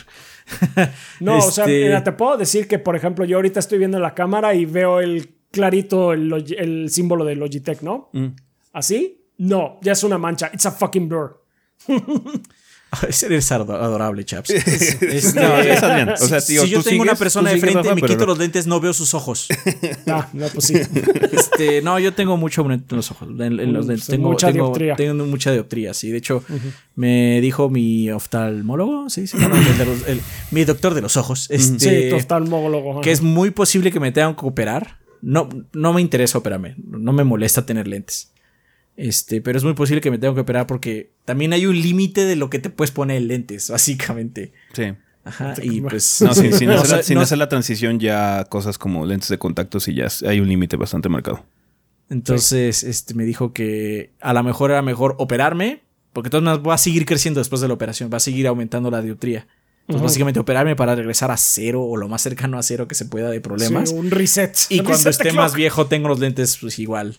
[1.20, 3.98] No, o sea, Este- mira, te puedo decir que, por ejemplo, yo ahorita estoy viendo
[3.98, 8.10] la cámara y veo el clarito, el símbolo de Logitech, ¿no?
[8.12, 8.26] Mm.
[8.72, 9.24] ¿Así?
[9.38, 10.50] No, ya es una mancha.
[10.52, 11.42] It's a fucking blur.
[13.22, 14.50] Eres adorable, chaps.
[15.34, 16.10] No, es Adrián.
[16.10, 18.26] O sea, tío, si yo tú tengo una persona de frente, Rafa, me quito no.
[18.26, 19.48] los lentes, no veo sus ojos.
[20.06, 20.74] Ah, no, pues sí.
[20.74, 24.06] Este, no, yo tengo mucho en los ojos, en, en los lentes.
[24.08, 24.96] Tengo, mucha tengo, dioptría.
[24.96, 26.10] tengo mucha dioptría, sí.
[26.10, 26.42] De hecho,
[26.96, 31.16] me dijo mi oftalmólogo, sí, sí, no, el de los- el- mi doctor de los
[31.16, 33.00] ojos, este, Sí, tu oftalmólogo.
[33.02, 34.98] que es muy posible que me tengan que operar.
[35.22, 38.32] No, no me interesa operarme, no me molesta tener lentes.
[39.02, 42.26] Este, pero es muy posible que me tengan que operar porque también hay un límite
[42.26, 44.52] de lo que te puedes poner en lentes, básicamente.
[44.74, 44.92] Sí.
[45.24, 46.20] Ajá, y pues.
[46.20, 49.06] No, sin, sin o hacer, sea, la, sin no- hacer la transición ya cosas como
[49.06, 51.44] lentes de contacto sí ya hay un límite bastante marcado.
[52.10, 55.80] Entonces, este me dijo que a lo mejor era mejor operarme,
[56.12, 58.90] porque todas maneras va a seguir creciendo después de la operación, va a seguir aumentando
[58.90, 59.46] la dioptría.
[59.82, 63.06] Entonces, básicamente operarme para regresar a cero o lo más cercano a cero que se
[63.06, 63.88] pueda de problemas.
[63.90, 64.54] Sí, un reset.
[64.68, 67.16] y Un cuando reset esté the más viejo tengo los lentes pues igual.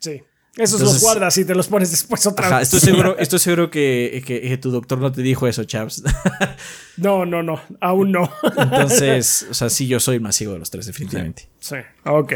[0.00, 0.22] Sí.
[0.60, 2.72] Esos Entonces- los guardas y te los pones después otra Ajá, vez.
[2.72, 6.02] estoy seguro, estoy seguro que, que- que tu doctor no te dijo eso, chaps.
[6.96, 7.58] No, no, no.
[7.80, 8.30] Aún no.
[8.56, 11.48] Entonces, o sea, sí, yo soy el más ciego de los tres, definitivamente.
[11.58, 12.32] Sí, ok.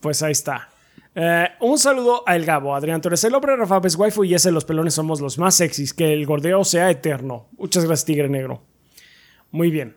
[0.00, 0.68] Pues ahí está.
[1.14, 4.50] Eh, un saludo a El Gabo, Adrián Torres, el hombre Rafa es waifu y ese
[4.50, 5.94] los pelones somos los más sexys.
[5.94, 7.48] Que el gordeo sea eterno.
[7.56, 8.66] Muchas gracias, Tigre Negro.
[9.50, 9.96] Muy bien.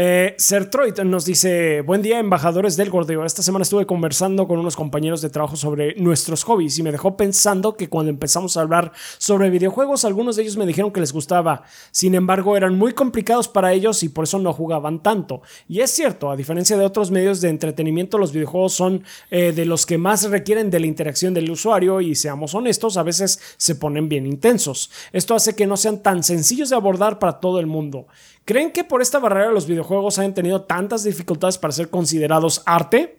[0.00, 3.24] Eh, Sertroid nos dice: Buen día, embajadores del gordeo.
[3.24, 7.16] Esta semana estuve conversando con unos compañeros de trabajo sobre nuestros hobbies y me dejó
[7.16, 11.12] pensando que cuando empezamos a hablar sobre videojuegos, algunos de ellos me dijeron que les
[11.12, 11.64] gustaba.
[11.90, 15.42] Sin embargo, eran muy complicados para ellos y por eso no jugaban tanto.
[15.68, 19.02] Y es cierto, a diferencia de otros medios de entretenimiento, los videojuegos son
[19.32, 23.02] eh, de los que más requieren de la interacción del usuario y seamos honestos, a
[23.02, 24.92] veces se ponen bien intensos.
[25.12, 28.06] Esto hace que no sean tan sencillos de abordar para todo el mundo.
[28.48, 33.18] ¿Creen que por esta barrera los videojuegos hayan tenido tantas dificultades para ser considerados arte?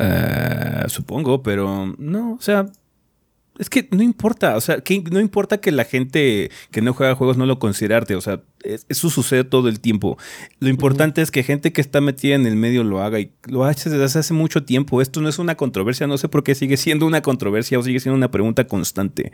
[0.00, 2.66] Eh, supongo, pero no, o sea,
[3.60, 7.14] es que no importa, o sea, que no importa que la gente que no juega
[7.14, 10.18] juegos no lo considere arte, o sea, es- eso sucede todo el tiempo.
[10.58, 13.62] Lo importante es que gente que está metida en el medio lo haga y lo
[13.64, 15.00] hace desde hace mucho tiempo.
[15.02, 18.00] Esto no es una controversia, no sé por qué sigue siendo una controversia o sigue
[18.00, 19.30] siendo una pregunta constante.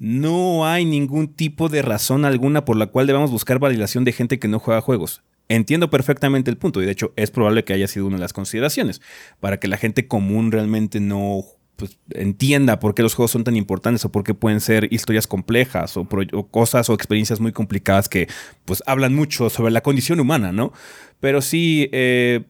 [0.00, 4.38] No hay ningún tipo de razón alguna por la cual debamos buscar validación de gente
[4.38, 5.22] que no juega juegos.
[5.50, 8.32] Entiendo perfectamente el punto y de hecho es probable que haya sido una de las
[8.32, 9.02] consideraciones
[9.40, 11.44] para que la gente común realmente no
[11.76, 15.26] pues, entienda por qué los juegos son tan importantes o por qué pueden ser historias
[15.26, 16.08] complejas o,
[16.50, 18.26] cosas o experiencias muy complicadas que
[18.64, 20.72] pues hablan mucho sobre la condición humana, ¿no?
[21.20, 22.44] Pero sí, eh,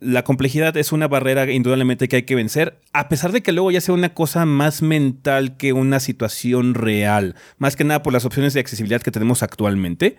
[0.00, 3.70] la complejidad es una barrera indudablemente que hay que vencer, a pesar de que luego
[3.70, 8.24] ya sea una cosa más mental que una situación real, más que nada por las
[8.24, 10.16] opciones de accesibilidad que tenemos actualmente.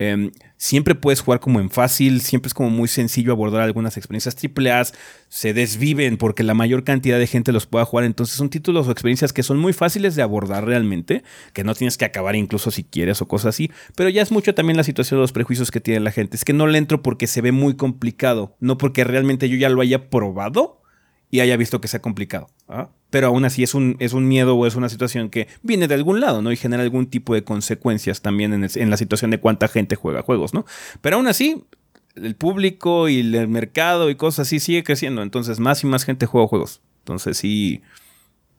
[0.00, 4.34] Em, siempre puedes jugar como en fácil, siempre es como muy sencillo abordar algunas experiencias
[4.34, 4.84] AAA,
[5.28, 8.92] se desviven porque la mayor cantidad de gente los pueda jugar, entonces son títulos o
[8.92, 11.22] experiencias que son muy fáciles de abordar realmente,
[11.52, 14.54] que no tienes que acabar incluso si quieres o cosas así, pero ya es mucho
[14.54, 17.02] también la situación de los prejuicios que tiene la gente, es que no le entro
[17.02, 20.79] porque se ve muy complicado, no porque realmente yo ya lo haya probado
[21.30, 22.48] y haya visto que sea complicado.
[22.68, 22.88] ¿ah?
[23.10, 25.94] Pero aún así es un, es un miedo o es una situación que viene de
[25.94, 26.52] algún lado, ¿no?
[26.52, 30.22] Y genera algún tipo de consecuencias también en, en la situación de cuánta gente juega
[30.22, 30.64] juegos, ¿no?
[31.00, 31.64] Pero aún así,
[32.16, 35.22] el público y el mercado y cosas así sigue creciendo.
[35.22, 36.80] Entonces, más y más gente juega juegos.
[37.00, 37.82] Entonces, sí,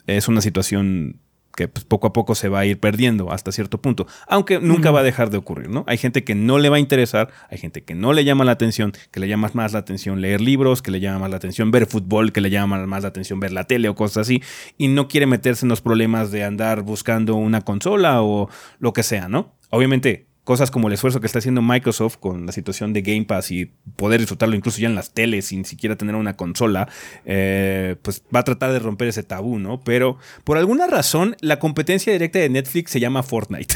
[0.08, 1.20] es una situación
[1.62, 4.90] que pues, poco a poco se va a ir perdiendo hasta cierto punto, aunque nunca
[4.90, 5.84] va a dejar de ocurrir, ¿no?
[5.88, 8.54] Hay gente que no le va a interesar, hay gente que no le llama la
[8.54, 11.70] atención, que le llama más la atención leer libros, que le llama más la atención
[11.70, 14.42] ver fútbol, que le llama más la atención ver la tele o cosas así,
[14.80, 19.04] y no quiere meterse en los problemas de andar buscando una consola o lo que
[19.04, 19.56] sea, ¿no?
[19.70, 23.52] Obviamente, cosas como el esfuerzo que está haciendo Microsoft con la situación de Game Pass
[23.52, 26.88] y poder disfrutarlo incluso ya en las teles sin siquiera tener una consola,
[27.26, 29.82] eh, pues va a tratar de romper ese tabú, ¿no?
[29.82, 33.76] Pero por alguna razón la competencia directa de Netflix se llama Fortnite.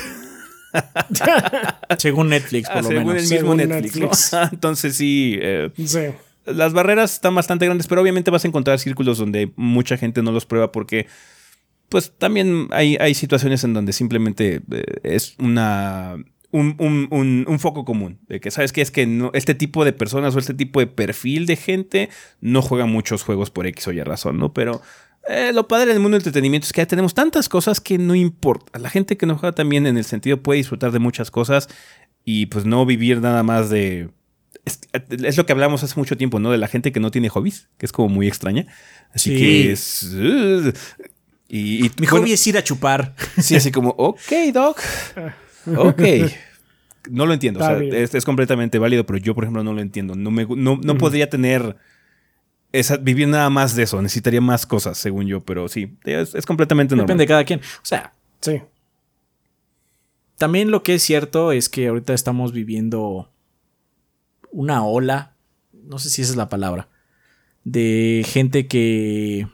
[1.97, 3.23] Según Netflix, por lo Ah, Según menos.
[3.23, 3.95] el mismo Según Netflix.
[3.97, 4.01] ¿no?
[4.07, 4.33] Netflix.
[4.53, 5.99] Entonces sí, eh, Sí.
[6.45, 10.31] las barreras están bastante grandes, pero obviamente vas a encontrar círculos donde mucha gente no
[10.31, 11.07] los prueba porque,
[11.89, 16.17] pues también hay, hay situaciones en donde simplemente eh, es una...
[16.55, 19.83] Un, un- un- un foco común de que sabes que es que no, este tipo
[19.83, 22.09] de personas o este tipo de perfil de gente
[22.39, 24.53] no juega muchos juegos por X o Y razón, ¿no?
[24.53, 24.81] Pero
[25.27, 28.15] eh, lo padre del mundo del entretenimiento es que ya tenemos tantas cosas que no
[28.15, 28.77] importa.
[28.79, 31.67] La gente que no juega también en el sentido puede disfrutar de muchas cosas
[32.23, 34.09] y pues no vivir nada más de
[34.65, 34.79] es,
[35.09, 36.51] es lo que hablamos hace mucho tiempo, ¿no?
[36.51, 38.65] De la gente que no tiene hobbies, que es como muy extraña.
[39.13, 39.37] Así Sí.
[39.37, 40.03] que es.
[40.13, 40.71] uh,
[41.47, 43.13] y, y- Mi bueno, hobby es ir a chupar.
[43.41, 44.79] Sí, así como, ok, Doc.
[45.75, 46.01] Ok.
[47.07, 47.59] No lo entiendo.
[47.59, 50.15] O sea, es, es completamente válido, pero yo, por ejemplo, no lo entiendo.
[50.15, 51.77] No, me, no, no podría tener.
[52.71, 54.01] Esa, vivir nada más de eso.
[54.01, 57.05] Necesitaría más cosas, según yo, pero sí, es, es completamente normal.
[57.05, 57.59] Depende de cada quien.
[57.59, 58.11] O sea,
[58.41, 58.59] Sí.
[60.39, 63.31] también lo que es cierto es que ahorita estamos viviendo
[64.51, 65.35] una ola,
[65.87, 66.89] no sé si esa es la palabra,
[67.65, 69.47] de gente que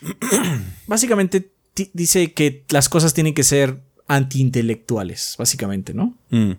[0.88, 1.52] básicamente
[1.92, 6.16] dice que las cosas tienen que ser antiintelectuales, básicamente, ¿no?
[6.30, 6.52] Mm.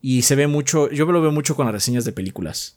[0.00, 2.76] Y se ve mucho, yo lo veo mucho con las reseñas de películas.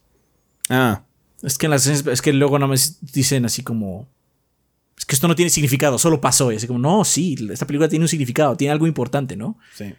[0.69, 1.03] Ah.
[1.41, 2.77] Es que en las reseñas, es que luego no me
[3.13, 4.07] dicen así como,
[4.97, 6.51] es que esto no tiene significado, solo pasó.
[6.51, 9.57] Y así como, no, sí, esta película tiene un significado, tiene algo importante, ¿no?
[9.73, 9.93] Sí.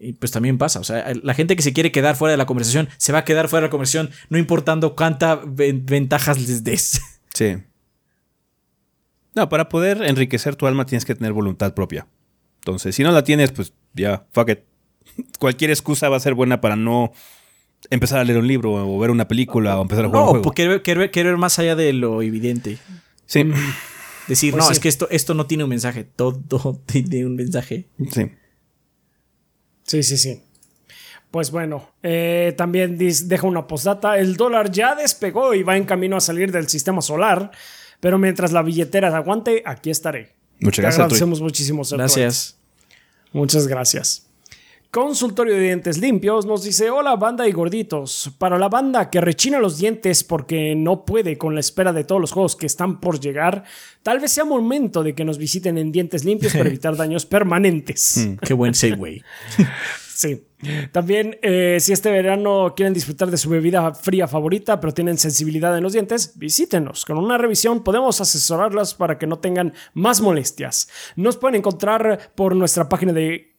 [0.00, 2.46] Y pues también pasa, o sea, la gente que se quiere quedar fuera de la
[2.46, 7.00] conversación se va a quedar fuera de la conversación, no importando cuántas ventajas les des.
[7.34, 7.56] Sí.
[9.34, 12.06] No, para poder enriquecer tu alma tienes que tener voluntad propia.
[12.62, 14.60] Entonces, si no la tienes, pues ya, fuck it.
[15.38, 17.12] Cualquier excusa va a ser buena para no
[17.90, 20.44] empezar a leer un libro o ver una película o empezar a jugar un juego.
[20.44, 22.78] No, querer, querer, ver más allá de lo evidente.
[23.26, 23.44] Sí.
[24.28, 27.88] Decir, pues no, es que esto, esto no tiene un mensaje, todo tiene un mensaje.
[28.12, 28.30] Sí.
[29.82, 30.42] Sí, sí, sí.
[31.32, 34.18] Pues bueno, eh, también deja una postdata.
[34.18, 37.50] El dólar ya despegó y va en camino a salir del sistema solar.
[38.00, 40.34] Pero mientras la billetera aguante, aquí estaré.
[40.62, 41.00] Muchas gracias.
[41.00, 41.82] agradecemos muchísimo.
[41.90, 42.56] Gracias.
[43.32, 44.26] Muchas gracias.
[44.92, 48.30] Consultorio de Dientes Limpios nos dice, hola banda y gorditos.
[48.36, 52.20] Para la banda que rechina los dientes porque no puede con la espera de todos
[52.20, 53.64] los juegos que están por llegar,
[54.02, 58.18] tal vez sea momento de que nos visiten en Dientes Limpios para evitar daños permanentes.
[58.18, 59.22] Hmm, qué buen segue.
[60.14, 60.44] Sí.
[60.92, 65.76] También, eh, si este verano quieren disfrutar de su bebida fría favorita, pero tienen sensibilidad
[65.76, 67.04] en los dientes, visítenos.
[67.04, 70.88] Con una revisión podemos asesorarlas para que no tengan más molestias.
[71.16, 73.51] Nos pueden encontrar por nuestra página de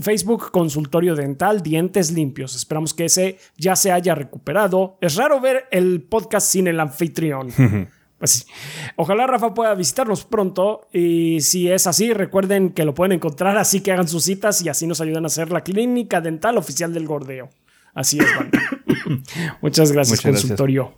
[0.00, 2.54] Facebook Consultorio Dental Dientes Limpios.
[2.54, 4.96] Esperamos que ese ya se haya recuperado.
[5.00, 7.52] Es raro ver el podcast sin el anfitrión.
[8.18, 8.48] Pues
[8.96, 13.80] ojalá Rafa pueda visitarnos pronto y si es así, recuerden que lo pueden encontrar, así
[13.80, 17.06] que hagan sus citas y así nos ayudan a hacer la clínica dental oficial del
[17.06, 17.48] gordeo.
[17.94, 18.26] Así es,
[19.62, 20.94] Muchas gracias, consultorio.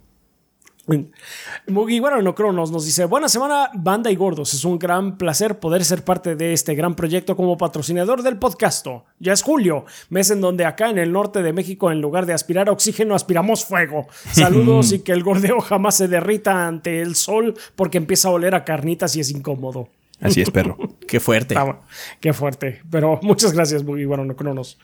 [1.66, 4.54] Mugiwara no Cronos nos dice: Buena semana, banda y gordos.
[4.54, 8.86] Es un gran placer poder ser parte de este gran proyecto como patrocinador del podcast.
[9.18, 12.32] Ya es julio, mes en donde acá en el norte de México, en lugar de
[12.32, 14.06] aspirar oxígeno, aspiramos fuego.
[14.32, 18.54] Saludos y que el gordeo jamás se derrita ante el sol porque empieza a oler
[18.54, 19.88] a carnitas y es incómodo.
[20.20, 20.76] Así es, perro.
[21.08, 21.54] qué fuerte.
[21.56, 21.80] Ah,
[22.20, 22.82] qué fuerte.
[22.90, 24.78] Pero muchas gracias, Mugiwara no Cronos.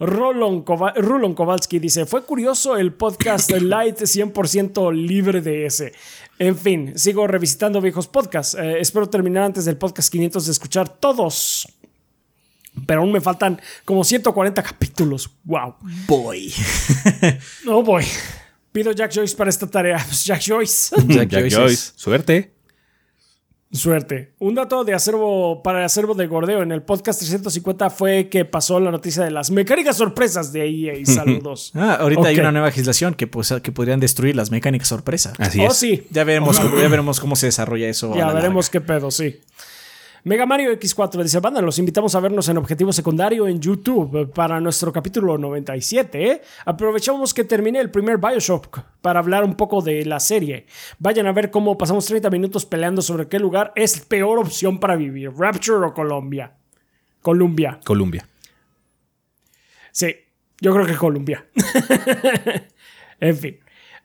[0.00, 5.92] Rolon, Kowalski dice, fue curioso el podcast Light 100% libre de ese.
[6.38, 8.54] En fin, sigo revisitando viejos podcasts.
[8.54, 11.66] Eh, espero terminar antes del podcast 500 de escuchar todos.
[12.86, 15.30] Pero aún me faltan como 140 capítulos.
[15.44, 15.74] Wow.
[16.06, 16.52] Boy.
[17.64, 18.04] no, boy.
[18.70, 19.98] Pido Jack Joyce para esta tarea.
[20.24, 20.94] Jack Joyce.
[21.08, 21.92] Jack, Joyce.
[21.96, 22.57] Suerte.
[23.70, 24.32] Suerte.
[24.38, 28.46] Un dato de acervo para el acervo de Gordeo en el podcast 350 fue que
[28.46, 31.04] pasó la noticia de las mecánicas sorpresas de EA.
[31.04, 31.72] Saludos.
[31.74, 35.34] ah, ahorita hay una nueva legislación que, pues, que podrían destruir las mecánicas sorpresa.
[35.38, 35.76] Así oh, es.
[35.76, 36.06] sí.
[36.10, 38.14] Ya veremos, ya veremos cómo se desarrolla eso.
[38.16, 39.38] Ya veremos qué pedo, sí.
[40.24, 44.60] Mega Mario X4 dice, banda, los invitamos a vernos en Objetivo Secundario en YouTube para
[44.60, 46.42] nuestro capítulo 97.
[46.64, 50.66] Aprovechamos que termine el primer Bioshock para hablar un poco de la serie.
[50.98, 54.96] Vayan a ver cómo pasamos 30 minutos peleando sobre qué lugar es peor opción para
[54.96, 56.52] vivir, Rapture o Colombia.
[57.22, 57.78] Columbia.
[57.84, 58.26] Columbia.
[59.92, 60.16] Sí,
[60.60, 61.46] yo creo que Columbia.
[63.20, 63.58] en fin.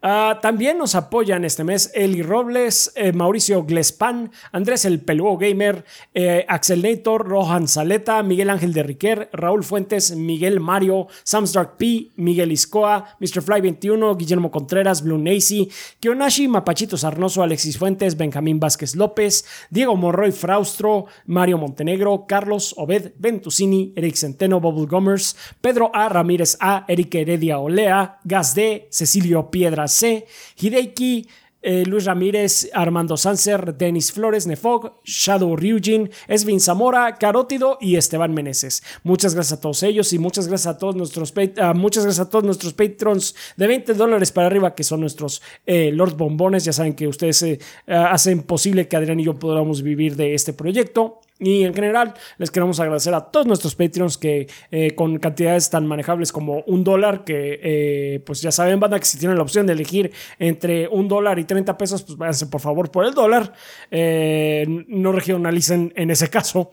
[0.06, 5.86] Ah, también nos apoyan este mes Eli Robles, eh, Mauricio Glespan, Andrés el Peluo Gamer,
[6.14, 12.10] eh, Axel Nator, Rohan Saleta, Miguel Ángel de Riquer, Raúl Fuentes, Miguel Mario, Samsdark P,
[12.18, 13.42] Miguel Iscoa, Mr.
[13.42, 15.72] Fly 21, Guillermo Contreras, Blue Nacy,
[16.02, 23.14] Kionashi, Mapachito Sarnoso, Alexis Fuentes, Benjamín Vázquez López, Diego Morroy Fraustro, Mario Montenegro, Carlos Obed
[23.20, 26.10] Ventusini, Eric Centeno, Bubble Gomers, Pedro A.
[26.10, 30.26] Ramírez A, Eric Heredia Olea, Gas D, Cecilio Piedras C,
[30.60, 31.28] Hideki,
[31.64, 38.34] eh, Luis Ramírez, Armando Sanser, Denis Flores, Nefog, Shadow Ryujin, Esvin Zamora, Carótido y Esteban
[38.34, 38.84] Meneses.
[39.04, 42.30] Muchas gracias a todos ellos y muchas gracias a todos nuestros, uh, muchas gracias a
[42.30, 46.66] todos nuestros patrons de 20 dólares para arriba, que son nuestros eh, Lord Bombones.
[46.66, 50.52] Ya saben que ustedes eh, hacen posible que Adrián y yo podamos vivir de este
[50.52, 51.22] proyecto.
[51.44, 55.86] Y en general, les queremos agradecer a todos nuestros Patreons que eh, con cantidades tan
[55.86, 59.68] manejables como un dólar, que eh, pues ya saben, banda, que si tienen la opción
[59.68, 63.54] de elegir entre un dólar y 30 pesos, pues váyanse por favor por el dólar.
[63.92, 66.72] Eh, no regionalicen en ese caso.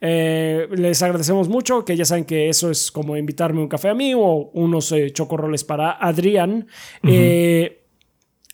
[0.00, 4.14] les agradecemos mucho, que ya saben que eso es como invitarme un café a mí
[4.14, 6.66] o unos chocorroles para Adrián.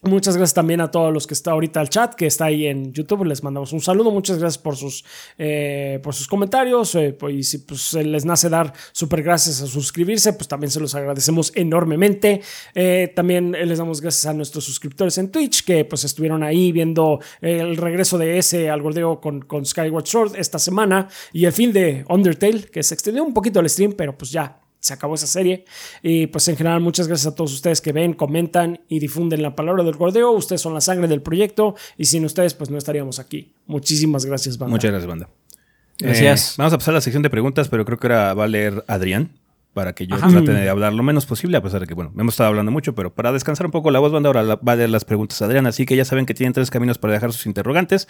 [0.06, 2.92] Muchas gracias también a todos los que está ahorita al chat, que está ahí en
[2.92, 3.24] YouTube.
[3.24, 4.10] Les mandamos un saludo.
[4.10, 5.02] Muchas gracias por sus,
[5.38, 6.94] eh, por sus comentarios.
[6.94, 10.78] Eh, pues, y si pues, les nace dar súper gracias a suscribirse, pues también se
[10.78, 12.42] los agradecemos enormemente.
[12.74, 17.20] Eh, también les damos gracias a nuestros suscriptores en Twitch, que pues estuvieron ahí viendo
[17.40, 21.72] el regreso de ese al gordeo con, con Skyward Sword esta semana y el fin
[21.72, 25.26] de Undertale, que se extendió un poquito el stream, pero pues ya se acabó esa
[25.26, 25.64] serie.
[26.02, 29.56] Y pues en general, muchas gracias a todos ustedes que ven, comentan y difunden la
[29.56, 30.30] palabra del gordeo.
[30.32, 33.54] Ustedes son la sangre del proyecto y sin ustedes, pues no estaríamos aquí.
[33.66, 34.72] Muchísimas gracias, banda.
[34.72, 35.30] Muchas gracias, banda.
[35.98, 36.50] Gracias.
[36.50, 38.48] Eh, vamos a pasar a la sección de preguntas, pero creo que ahora va a
[38.48, 39.30] leer Adrián
[39.74, 42.34] para que yo trate de hablar lo menos posible, a pesar de que, bueno, hemos
[42.34, 44.88] estado hablando mucho, pero para descansar un poco la voz, banda, ahora va a leer
[44.88, 45.66] las preguntas Adrián.
[45.66, 48.06] Así que ya saben que tienen tres caminos para dejar sus interrogantes.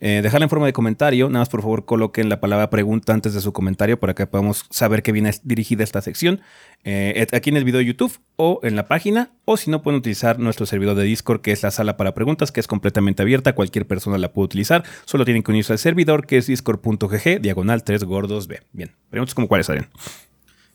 [0.00, 1.28] Eh, dejarla en forma de comentario.
[1.28, 4.66] Nada más, por favor, coloquen la palabra pregunta antes de su comentario para que podamos
[4.70, 6.40] saber que viene dirigida esta sección.
[6.84, 9.30] Eh, aquí en el video de YouTube o en la página.
[9.46, 12.52] O si no, pueden utilizar nuestro servidor de Discord, que es la sala para preguntas,
[12.52, 13.54] que es completamente abierta.
[13.54, 14.84] Cualquier persona la puede utilizar.
[15.06, 18.60] Solo tienen que unirse al servidor, que es discord.gg, diagonal 3 gordos B.
[18.72, 19.88] Bien, preguntas como cuáles, Adrián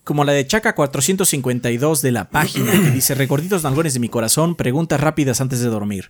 [0.03, 4.55] como la de Chaca 452 de la página que dice Recorditos nalgones de mi corazón,
[4.55, 6.09] preguntas rápidas antes de dormir.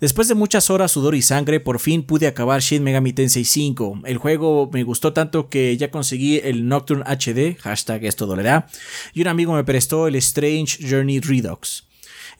[0.00, 4.02] Después de muchas horas, sudor y sangre, por fin pude acabar Shin Megami Tensei 5.
[4.04, 8.66] El juego me gustó tanto que ya conseguí el Nocturne HD, hashtag esto dolerá,
[9.14, 11.89] y un amigo me prestó el Strange Journey Redux.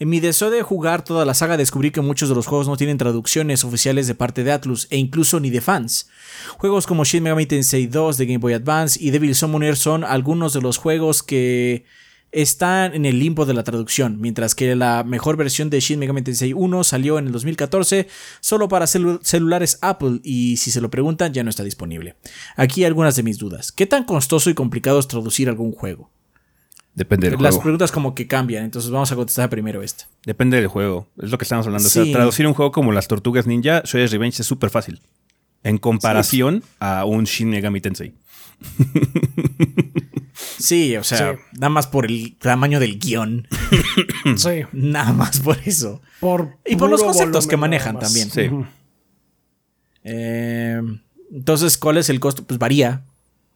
[0.01, 2.79] En mi deseo de jugar toda la saga descubrí que muchos de los juegos no
[2.79, 6.09] tienen traducciones oficiales de parte de Atlus e incluso ni de fans.
[6.57, 10.55] Juegos como Shin Megami Tensei 2 de Game Boy Advance y Devil Summoner son algunos
[10.55, 11.85] de los juegos que
[12.33, 16.23] están en el limbo de la traducción, mientras que la mejor versión de Shin Megami
[16.23, 18.09] Tensei 1 salió en el 2014
[18.41, 22.17] solo para celulares Apple y si se lo preguntan ya no está disponible.
[22.57, 23.71] Aquí algunas de mis dudas.
[23.71, 26.11] ¿Qué tan costoso y complicado es traducir algún juego?
[26.95, 27.62] Depende del Las juego.
[27.62, 30.07] preguntas como que cambian, entonces vamos a contestar primero esta.
[30.27, 31.07] Depende del juego.
[31.23, 31.87] Es lo que estamos hablando.
[31.87, 35.01] O sea, traducir un juego como las Tortugas Ninja, Shredder's Revenge es súper fácil.
[35.62, 38.15] En comparación a un Shin Megami Tensei.
[40.59, 41.39] Sí, o sea, Sí.
[41.55, 43.47] nada más por el tamaño del guion,
[44.37, 44.62] Sí.
[44.73, 46.01] nada más por eso.
[46.21, 48.31] Por Y por los conceptos que manejan también.
[48.31, 48.49] Sí.
[50.05, 50.81] Eh,
[51.33, 52.45] entonces, ¿cuál es el costo?
[52.45, 53.05] Pues varía.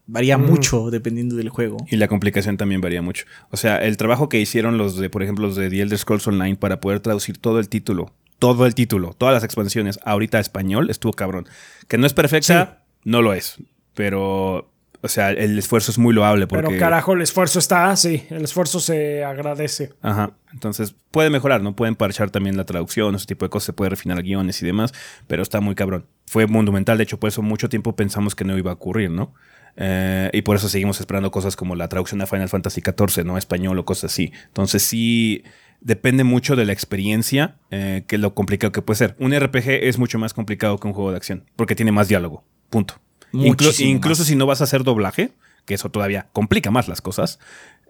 [0.07, 1.79] Varía mucho dependiendo del juego.
[1.91, 3.25] Y la complicación también varía mucho.
[3.51, 6.27] O sea, el trabajo que hicieron los de, por ejemplo, los de The Elder Scrolls
[6.27, 10.41] Online para poder traducir todo el título, todo el título, todas las expansiones ahorita a
[10.43, 11.47] español, estuvo cabrón.
[11.89, 13.57] Que no es perfecta, no lo es.
[13.95, 14.71] Pero,
[15.01, 16.67] o sea, el esfuerzo es muy loable porque...
[16.67, 19.95] Pero carajo, el esfuerzo está, sí, el esfuerzo se agradece.
[20.03, 20.33] Ajá.
[20.53, 21.75] Entonces, puede mejorar, ¿no?
[21.75, 24.93] Pueden parchar también la traducción, ese tipo de cosas, se puede refinar guiones y demás,
[25.27, 26.05] pero está muy cabrón.
[26.27, 29.33] Fue monumental, de hecho, por eso mucho tiempo pensamos que no iba a ocurrir, ¿no?
[29.77, 33.37] Eh, y por eso seguimos esperando cosas como la traducción a Final Fantasy XIV, ¿no?
[33.39, 34.33] Español o cosas así.
[34.47, 35.43] Entonces, sí,
[35.81, 39.17] depende mucho de la experiencia, eh, que lo complicado que puede ser.
[39.19, 42.45] Un RPG es mucho más complicado que un juego de acción, porque tiene más diálogo.
[42.71, 43.01] Punto.
[43.33, 45.33] Inclu- incluso si no vas a hacer doblaje,
[45.67, 47.41] que eso todavía complica más las cosas,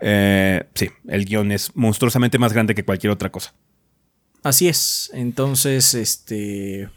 [0.00, 3.52] eh, sí, el guion es monstruosamente más grande que cualquier otra cosa.
[4.42, 5.10] Así es.
[5.14, 6.88] Entonces, este.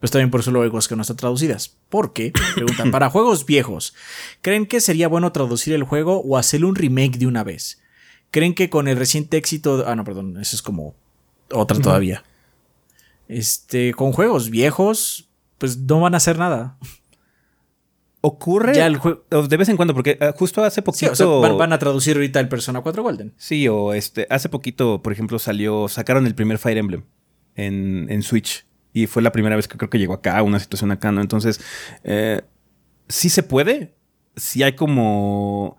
[0.00, 1.76] Pues también por eso luego hay cosas que no están traducidas.
[1.88, 2.32] ¿Por qué?
[2.54, 3.94] Preguntan, para juegos viejos,
[4.42, 7.80] ¿creen que sería bueno traducir el juego o hacerle un remake de una vez?
[8.30, 9.84] ¿Creen que con el reciente éxito...
[9.86, 10.94] Ah, no, perdón, eso es como
[11.50, 12.22] otra todavía.
[13.26, 16.76] Este, con juegos viejos, pues no van a hacer nada.
[18.20, 18.98] Ocurre Ya el
[19.48, 21.12] de vez en cuando, porque eh, justo hace Sí, poquito.
[21.12, 23.32] o sea, van, van a traducir ahorita el Persona 4 Golden.
[23.36, 27.04] Sí, o este, hace poquito, por ejemplo, salió, sacaron el primer Fire Emblem
[27.54, 28.66] en, en Switch.
[28.92, 31.20] Y fue la primera vez que creo que llegó acá, una situación acá, ¿no?
[31.20, 31.60] Entonces,
[32.04, 32.42] eh,
[33.08, 33.94] sí se puede.
[34.36, 35.78] Sí hay como.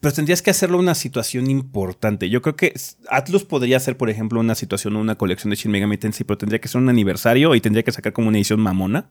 [0.00, 2.30] Pero tendrías que hacerlo una situación importante.
[2.30, 2.72] Yo creo que
[3.10, 6.38] Atlus podría hacer, por ejemplo, una situación o una colección de Shin Megami Tensei, pero
[6.38, 9.10] tendría que ser un aniversario y tendría que sacar como una edición mamona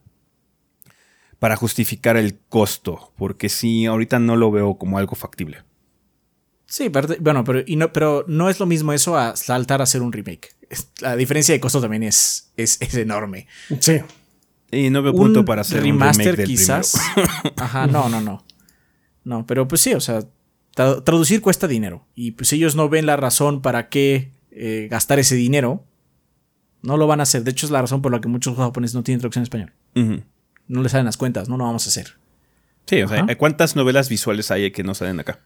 [1.37, 5.63] para justificar el costo, porque sí, ahorita no lo veo como algo factible.
[6.65, 6.91] Sí,
[7.21, 10.49] bueno, pero, no, pero no es lo mismo eso a saltar a hacer un remake.
[10.69, 13.47] Es- La diferencia de costo también es, es, es enorme.
[13.79, 13.99] Sí.
[14.71, 16.93] Y no veo Un punto para hacer remaster un remake del quizás.
[17.15, 17.31] primero.
[17.57, 18.45] Ajá, no, no, no.
[19.23, 20.19] No, pero pues sí, o sea,
[20.75, 22.05] tra- traducir cuesta dinero.
[22.15, 25.85] Y pues ellos no ven la razón para qué eh, gastar ese dinero.
[26.81, 27.43] No lo van a hacer.
[27.43, 29.73] De hecho, es la razón por la que muchos japoneses no tienen traducción en español.
[30.67, 32.17] No les salen las cuentas, no lo vamos a hacer.
[32.85, 33.25] Sí, o sea.
[33.37, 35.39] ¿cuántas novelas visuales hay que no salen acá?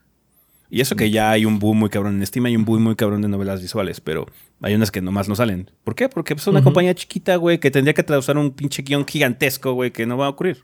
[0.74, 2.96] Y eso que ya hay un boom muy cabrón en Steam, hay un boom muy
[2.96, 4.26] cabrón de novelas visuales, pero
[4.60, 5.70] hay unas que nomás no salen.
[5.84, 6.10] ¿Por qué?
[6.10, 9.92] Porque es una compañía chiquita, güey, que tendría que traducir un pinche guion gigantesco, güey,
[9.92, 10.64] que no va a ocurrir.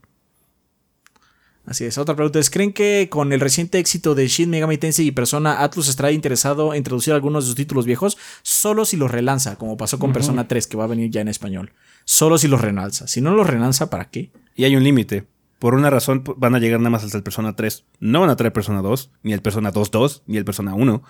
[1.64, 2.00] Así es.
[2.00, 5.62] Otra pregunta es, ¿creen que con el reciente éxito de Shin Megami Tensei y Persona,
[5.62, 9.78] Atlus estará interesado en introducir algunos de sus títulos viejos solo si los relanza, como
[9.78, 11.74] pasó con Persona 3, que va a venir ya en español?
[12.06, 13.06] Solo si los relanza.
[13.06, 14.32] Si no los relanza, ¿para qué?
[14.56, 15.28] Y hay un límite.
[15.60, 17.86] Por una razón van a llegar nada más hasta el Persona 3.
[18.00, 21.04] No van a traer Persona 2, ni el Persona 2.2, ni el Persona 1.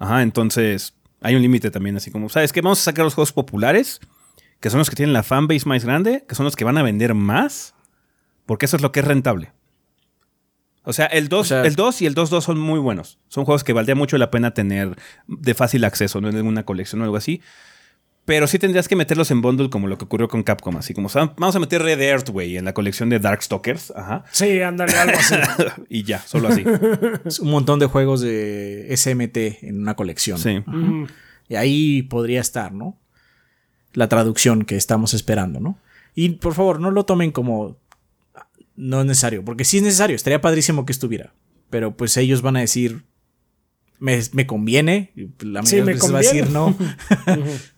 [0.00, 2.60] Ajá, entonces hay un límite también, así como, ¿sabes qué?
[2.60, 4.00] Vamos a sacar los juegos populares,
[4.60, 6.82] que son los que tienen la fanbase más grande, que son los que van a
[6.82, 7.74] vender más,
[8.44, 9.52] porque eso es lo que es rentable.
[10.84, 13.20] O sea, el 2, el 2 y el 2.2 son muy buenos.
[13.28, 14.96] Son juegos que valdría mucho la pena tener
[15.28, 17.40] de fácil acceso, no en una colección o algo así.
[18.24, 20.76] Pero sí tendrías que meterlos en bundle como lo que ocurrió con Capcom.
[20.76, 23.92] Así como, vamos a meter Red Earth, güey, en la colección de Darkstalkers.
[23.96, 24.24] Ajá.
[24.30, 25.34] Sí, ándale, algo así.
[25.88, 26.64] y ya, solo así.
[27.24, 30.38] Es un montón de juegos de SMT en una colección.
[30.38, 30.62] Sí.
[31.48, 32.96] Y ahí podría estar, ¿no?
[33.92, 35.78] La traducción que estamos esperando, ¿no?
[36.14, 37.76] Y por favor, no lo tomen como
[38.76, 41.32] no es necesario, porque si es necesario, estaría padrísimo que estuviera.
[41.70, 43.04] Pero pues ellos van a decir,
[43.98, 46.76] me, conviene, la sí, me va a decir no.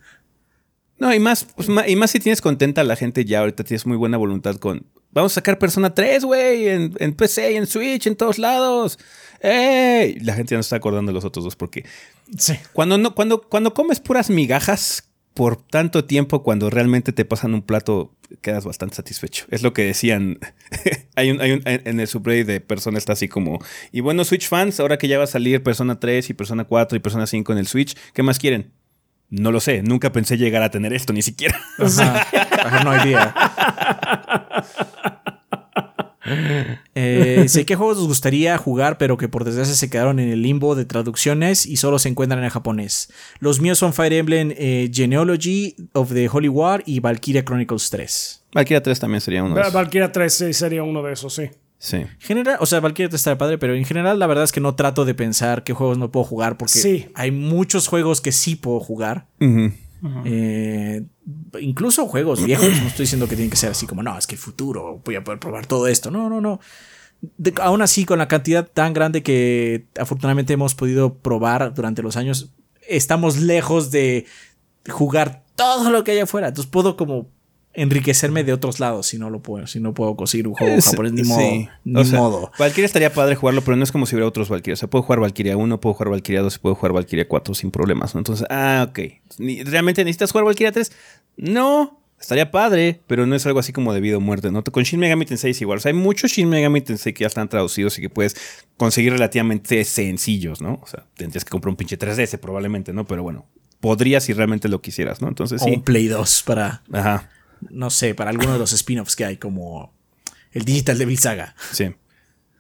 [0.98, 3.86] no, y más, pues, y más si tienes contenta a la gente ya, ahorita tienes
[3.86, 8.06] muy buena voluntad con, vamos a sacar Persona 3, güey, en, en PC, en Switch,
[8.06, 8.98] en todos lados.
[9.40, 10.18] ¡Ey!
[10.20, 11.84] La gente ya no está acordando de los otros dos porque
[12.38, 12.54] sí.
[12.72, 17.62] cuando, no, cuando, cuando comes puras migajas por tanto tiempo, cuando realmente te pasan un
[17.62, 19.46] plato, quedas bastante satisfecho.
[19.50, 20.38] Es lo que decían.
[21.16, 23.58] hay un, hay un, en el subreddit de Persona está así como.
[23.90, 26.96] Y bueno, Switch fans, ahora que ya va a salir Persona 3 y Persona 4
[26.96, 28.72] y Persona 5 en el Switch, ¿qué más quieren?
[29.36, 31.60] No lo sé, nunca pensé llegar a tener esto, ni siquiera.
[32.84, 33.34] no idea.
[36.94, 40.40] Eh, sé qué juegos os gustaría jugar, pero que por desgracia se quedaron en el
[40.40, 43.12] limbo de traducciones y solo se encuentran en japonés.
[43.40, 48.44] Los míos son Fire Emblem eh, Genealogy of the Holy War y Valkyria Chronicles 3.
[48.54, 49.72] Valkyria 3 también sería uno de esos.
[49.74, 51.50] Valkyria 3 sería uno de esos, sí.
[51.84, 52.06] Sí.
[52.18, 54.74] General, o sea, Valkyria 3 está padre, pero en general la verdad es que no
[54.74, 58.80] trato de pensar qué juegos no puedo jugar porque hay muchos juegos que sí puedo
[58.80, 59.26] jugar.
[60.24, 61.04] Eh,
[61.60, 64.34] incluso juegos viejos, no estoy diciendo que tienen que ser así como, no, es que
[64.34, 66.10] el futuro voy a poder probar todo esto.
[66.10, 66.58] No, no, no.
[67.60, 72.54] aún así, con la cantidad tan grande que afortunadamente hemos podido probar durante los años,
[72.88, 74.24] estamos lejos de
[74.88, 76.48] jugar todo lo que hay afuera.
[76.48, 77.28] Entonces puedo como
[77.74, 81.12] enriquecerme de otros lados si no lo puedo, si no puedo conseguir un juego japonés
[81.12, 81.40] ni modo.
[81.84, 82.52] Ni modo.
[82.58, 84.74] Valkyria estaría padre jugarlo, pero no es como si hubiera otros Valkyria.
[84.74, 87.54] O sea, puedo jugar Valkyria 1, puedo jugar Valkyria 2 y puedo jugar Valkyria 4
[87.54, 88.14] sin problemas.
[88.14, 88.98] Entonces, ah, ok.
[89.64, 90.92] ¿Realmente necesitas jugar Valkyria 3?
[91.36, 92.00] No.
[92.20, 94.64] Estaría padre, pero no es algo así como de vida o muerte, ¿no?
[94.64, 95.78] Con Shin Megami Tensei es igual.
[95.78, 98.36] O sea, hay muchos Shin Megami Tensei que ya están traducidos y que puedes
[98.78, 100.80] conseguir relativamente sencillos, ¿no?
[100.82, 103.04] O sea, tendrías que comprar un pinche 3DS probablemente, ¿no?
[103.04, 103.46] Pero bueno,
[103.80, 105.28] podrías si realmente lo quisieras, ¿no?
[105.28, 105.70] Entonces sí.
[105.70, 106.82] un Play 2 para...
[106.92, 107.28] Ajá
[107.70, 109.92] no sé, para alguno de los spin-offs que hay, como
[110.52, 111.54] el Digital Devil Saga.
[111.72, 111.94] Sí.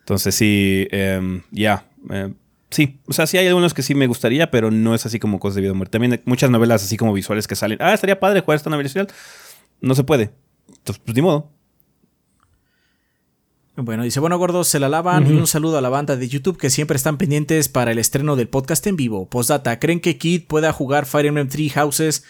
[0.00, 1.86] Entonces sí, em, ya.
[2.10, 2.34] Em,
[2.70, 5.40] sí, o sea, sí hay algunos que sí me gustaría, pero no es así como
[5.40, 5.92] cosas de vida o muerte.
[5.92, 7.78] También hay muchas novelas así como visuales que salen.
[7.80, 9.08] Ah, estaría padre jugar esta novela visual.
[9.80, 10.32] No se puede.
[10.68, 11.50] Entonces, pues ni modo.
[13.76, 15.26] Bueno, dice, bueno, gordos, se la lavan.
[15.26, 18.36] Y un saludo a la banda de YouTube que siempre están pendientes para el estreno
[18.36, 19.28] del podcast en vivo.
[19.28, 22.24] Postdata, ¿creen que Kid pueda jugar Fire Emblem Three Houses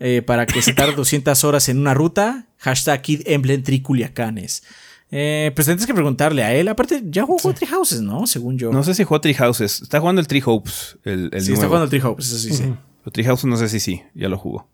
[0.00, 2.46] eh, para que se tarde 200 horas en una ruta.
[2.58, 4.62] Hashtag Kid Emblem Triculiacanes.
[5.10, 6.66] Eh, pues tienes que preguntarle a él.
[6.68, 8.26] Aparte, ya jugó Tree Houses, ¿no?
[8.26, 8.72] Según yo.
[8.72, 9.82] No sé si jugó Tree Houses.
[9.82, 10.98] Está jugando el Tree Hopes.
[11.04, 12.74] El, sí, está jugando el Tree Hopes, eso sí, sí.
[13.12, 14.68] Tree Houses no sé si sí, ya lo jugó.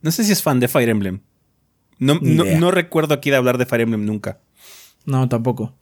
[0.00, 1.20] No sé si es fan de Fire Emblem.
[1.98, 4.40] No, no, recuerdo aquí de hablar de Fire Emblem nunca.
[5.04, 5.76] No, tampoco.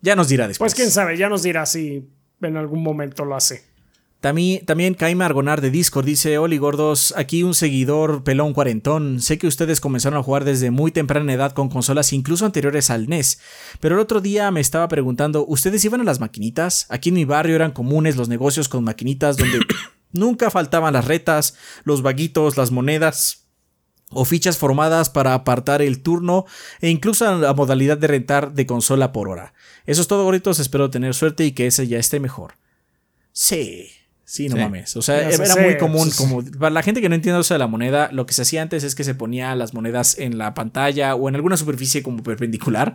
[0.00, 0.72] Ya nos dirá después.
[0.72, 2.08] Pues quién sabe, ya nos dirá si
[2.40, 3.69] en algún momento lo hace.
[4.20, 9.22] También, también Kaima Argonar de Discord dice, Oli gordos, aquí un seguidor pelón cuarentón.
[9.22, 13.08] Sé que ustedes comenzaron a jugar desde muy temprana edad con consolas incluso anteriores al
[13.08, 13.40] NES.
[13.80, 16.84] Pero el otro día me estaba preguntando, ¿ustedes iban a las maquinitas?
[16.90, 19.60] Aquí en mi barrio eran comunes los negocios con maquinitas donde
[20.12, 23.46] nunca faltaban las retas, los vaguitos, las monedas
[24.10, 26.44] o fichas formadas para apartar el turno
[26.80, 29.54] e incluso la modalidad de rentar de consola por hora.
[29.86, 30.58] Eso es todo, gorditos.
[30.58, 32.54] Espero tener suerte y que ese ya esté mejor.
[33.32, 33.88] Sí.
[34.30, 34.96] Sí, no mames.
[34.96, 36.08] O sea, era muy común.
[36.16, 38.62] Como para la gente que no entiende eso de la moneda, lo que se hacía
[38.62, 42.22] antes es que se ponía las monedas en la pantalla o en alguna superficie como
[42.22, 42.94] perpendicular.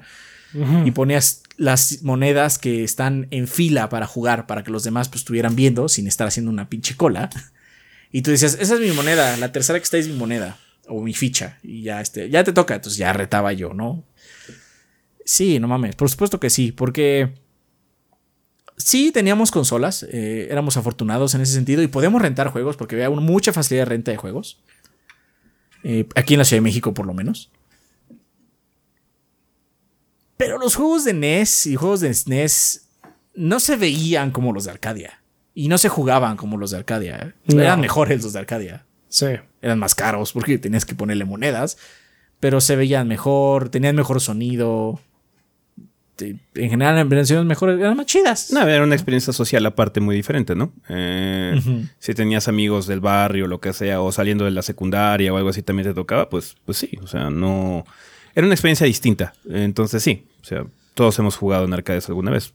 [0.86, 5.24] Y ponías las monedas que están en fila para jugar, para que los demás pues
[5.24, 7.30] estuvieran viendo sin estar haciendo una pinche cola.
[8.14, 10.58] Y tú decías, esa es mi moneda, la tercera que está es mi moneda,
[10.88, 11.58] o mi ficha.
[11.64, 12.76] Y ya, este, ya te toca.
[12.76, 14.06] Entonces ya retaba yo, ¿no?
[15.26, 15.98] Sí, no mames.
[15.98, 17.34] Por supuesto que sí, porque
[18.78, 23.10] sí teníamos consolas, eh, éramos afortunados en ese sentido y podíamos rentar juegos porque había
[23.10, 24.60] mucha facilidad de renta de juegos.
[25.84, 27.52] Eh, aquí en la Ciudad de México, por lo menos.
[30.38, 32.88] Pero los juegos de NES y juegos de SNES
[33.36, 35.22] no se veían como los de Arcadia.
[35.54, 37.36] Y no se jugaban como los de Arcadia.
[37.48, 38.86] Eran mejores los de Arcadia.
[39.08, 39.28] Sí.
[39.62, 41.78] Eran más caros porque tenías que ponerle monedas.
[42.42, 45.00] Pero se veían mejor, tenían mejor sonido.
[46.20, 48.52] En general, en versiones mejores, eran más chidas.
[48.52, 50.72] No, era una experiencia social aparte muy diferente, ¿no?
[50.90, 51.60] Eh,
[52.00, 55.50] si tenías amigos del barrio, lo que sea, o saliendo de la secundaria o algo
[55.50, 57.86] así también te tocaba, pues, pues sí, o sea, no...
[58.34, 59.34] Era una experiencia distinta.
[59.50, 62.54] Entonces sí, o sea, todos hemos jugado en arcades alguna vez.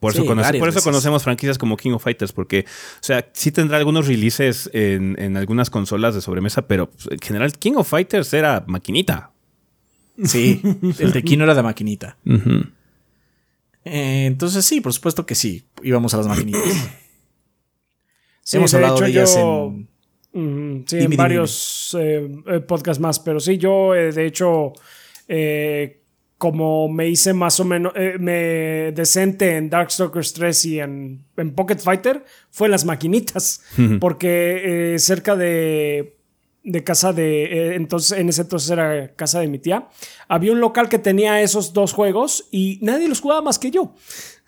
[0.00, 3.76] Por, eso, por eso conocemos franquicias como King of Fighters, porque, o sea, sí tendrá
[3.76, 8.64] algunos releases en, algunas consolas de sobremesa, pero pues, en general King of Fighters era
[8.66, 9.30] maquinita.
[10.24, 10.60] Sí,
[10.98, 12.16] el de Kino era de maquinita.
[13.84, 16.62] Eh, entonces sí, por supuesto que sí, íbamos a las maquinitas.
[18.52, 20.84] Hemos hablado de ellas en...
[20.86, 24.72] sí, en varios eh, eh, podcasts más, pero sí, yo de hecho
[26.36, 31.24] como me hice más o menos me decente en Darkstalkers 3 y en,
[31.54, 33.62] Pocket Fighter fue en las maquinitas.
[34.00, 36.16] Porque cerca de,
[36.62, 37.44] de casa de.
[37.44, 39.88] Eh, entonces, en ese entonces era casa de mi tía.
[40.28, 43.94] Había un local que tenía esos dos juegos y nadie los jugaba más que yo.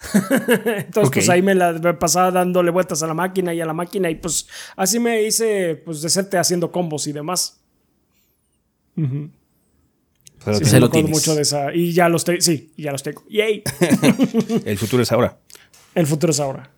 [0.76, 4.10] entonces, pues ahí me la pasaba dándole vueltas a la máquina y a la máquina.
[4.10, 7.60] Y pues así me hice pues decente haciendo combos y demás.
[8.94, 11.72] Sí, se lo mucho de esa.
[11.72, 12.40] Y ya los tengo.
[12.40, 13.22] Sí, ya los tengo.
[13.28, 13.62] ¡Yay!
[14.64, 15.38] El futuro es ahora.
[15.94, 16.70] El futuro es ahora.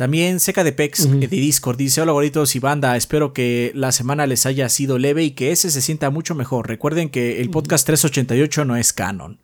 [0.00, 2.96] También Seca de Pex de Discord dice: Hola, goritos y banda.
[2.96, 6.68] Espero que la semana les haya sido leve y que ese se sienta mucho mejor.
[6.68, 9.40] Recuerden que el podcast 388 no es canon.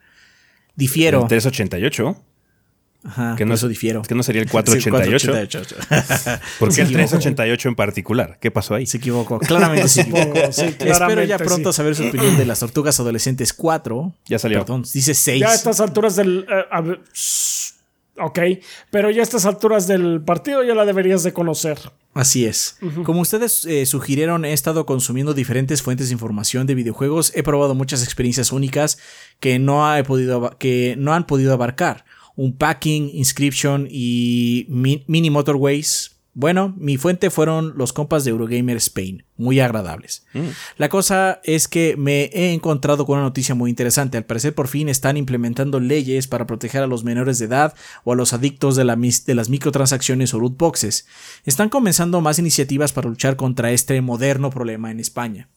[0.74, 1.20] Difiero.
[1.20, 2.22] ¿El 388?
[3.04, 4.00] Ajá, que no, eso difiero.
[4.00, 5.32] que no sería el 488.
[6.58, 8.38] ¿Por qué el 388 en particular?
[8.40, 8.86] ¿Qué pasó ahí?
[8.86, 9.38] Se equivocó.
[9.40, 10.38] Claramente se equivocó.
[10.38, 14.14] Espero ya pronto saber su opinión de las tortugas adolescentes 4.
[14.24, 14.60] Ya salió.
[14.60, 15.38] Perdón, dice 6.
[15.38, 16.46] Ya a estas alturas del.
[16.48, 16.64] Eh,
[18.18, 18.38] ok,
[18.90, 21.78] pero ya a estas alturas del partido ya la deberías de conocer.
[22.14, 22.78] Así es.
[23.04, 27.30] Como ustedes eh, sugirieron, he estado consumiendo diferentes fuentes de información de videojuegos.
[27.34, 28.96] He probado muchas experiencias únicas
[29.38, 36.15] que no, he podido, que no han podido abarcar un packing, inscription y mini motorways.
[36.38, 40.26] Bueno, mi fuente fueron los compas de Eurogamer Spain, muy agradables.
[40.34, 40.48] Mm.
[40.76, 44.18] La cosa es que me he encontrado con una noticia muy interesante.
[44.18, 48.12] Al parecer por fin están implementando leyes para proteger a los menores de edad o
[48.12, 51.06] a los adictos de, de las microtransacciones o loot boxes.
[51.46, 55.48] Están comenzando más iniciativas para luchar contra este moderno problema en España.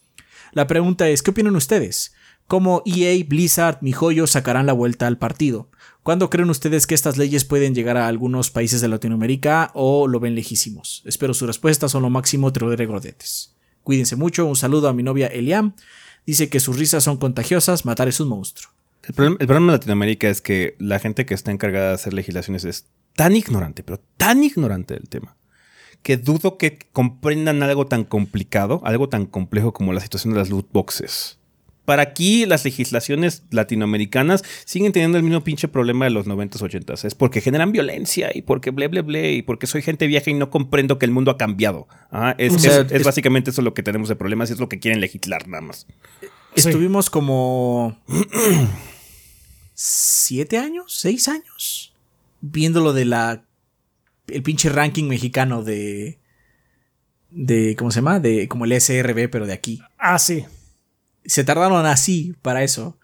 [0.54, 2.14] La pregunta es, ¿qué opinan ustedes?
[2.50, 5.70] ¿Cómo EA, Blizzard, Mi Joyo sacarán la vuelta al partido?
[6.02, 10.20] ¿Cuándo creen ustedes que estas leyes pueden llegar a algunos países de Latinoamérica o lo
[10.20, 11.04] ven lejísimos?
[11.06, 13.56] Espero su respuesta, son lo máximo, Teodoro Gordetes.
[13.84, 15.76] Cuídense mucho, un saludo a mi novia Eliam.
[16.26, 18.74] Dice que sus risas son contagiosas, matar es un monstruo.
[19.04, 19.38] El problema,
[19.72, 23.84] de Latinoamérica es que la gente que está encargada de hacer legislaciones es tan ignorante,
[23.84, 25.38] pero tan ignorante del tema,
[26.02, 30.50] que dudo que comprendan algo tan complicado, algo tan complejo como la situación de las
[30.50, 31.39] loot boxes
[31.90, 37.04] para aquí las legislaciones latinoamericanas siguen teniendo el mismo pinche problema de los 90s, 80s.
[37.04, 40.36] Es porque generan violencia y porque ble, ble, ble, y porque soy gente vieja y
[40.36, 41.88] no comprendo que el mundo ha cambiado.
[42.12, 45.48] Ah, es, básicamente eso lo que tenemos de problemas y es lo que quieren legislar
[45.48, 45.88] nada más.
[46.54, 48.00] Estuvimos como
[49.74, 51.96] siete años, seis años,
[52.40, 53.46] viendo lo de la
[54.28, 56.20] el pinche ranking mexicano de
[57.32, 58.20] de ¿cómo se llama?
[58.20, 59.82] De como el SRB pero de aquí.
[59.98, 60.46] Ah, sí
[61.30, 62.98] se tardaron así para eso.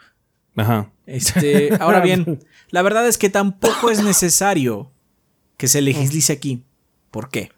[0.56, 0.92] Ajá.
[1.06, 4.92] Este, ahora bien, la verdad es que tampoco es necesario
[5.58, 6.64] que se legislice aquí.
[7.12, 7.52] ¿Por qué?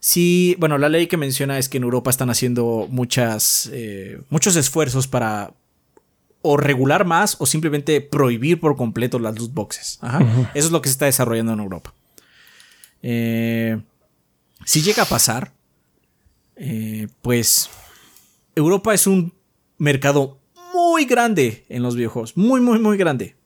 [0.00, 4.56] Si, bueno, la ley que menciona es que en Europa están haciendo muchas, eh, muchos
[4.56, 5.54] esfuerzos para
[6.42, 9.98] o regular más o simplemente prohibir por completo las loot boxes.
[10.00, 10.20] Ajá.
[10.54, 11.94] Eso es lo que se está desarrollando en Europa.
[13.00, 13.80] Eh,
[14.64, 15.52] si llega a pasar,
[16.56, 17.70] eh, pues
[18.54, 19.32] Europa es un
[19.82, 20.38] mercado
[20.72, 22.36] muy grande en los videojuegos.
[22.36, 23.36] Muy, muy, muy grande.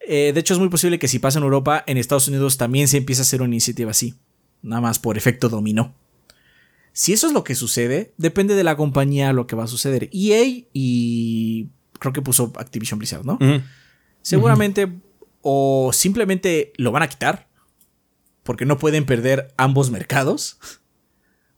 [0.00, 2.86] Eh, de hecho, es muy posible que si pasa en Europa, en Estados Unidos también
[2.86, 4.14] se empiece a hacer una iniciativa así.
[4.62, 5.94] Nada más por efecto dominó.
[6.92, 10.08] Si eso es lo que sucede, depende de la compañía lo que va a suceder.
[10.12, 11.68] EA y
[11.98, 13.38] creo que puso Activision Blizzard, ¿no?
[14.22, 14.92] Seguramente
[15.42, 17.48] o simplemente lo van a quitar
[18.44, 20.58] porque no pueden perder ambos mercados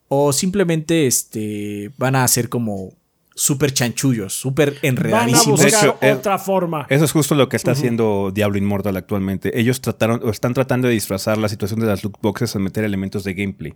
[0.09, 2.95] o simplemente este, van a hacer como
[3.37, 5.61] súper chanchullos, súper enredadísimos.
[5.61, 6.87] Van a buscar otra forma.
[6.89, 9.61] Eso es justo lo que está haciendo Diablo Immortal actualmente.
[9.61, 12.83] Ellos trataron o están tratando de disfrazar la situación de las loot boxes al meter
[12.83, 13.75] elementos de gameplay.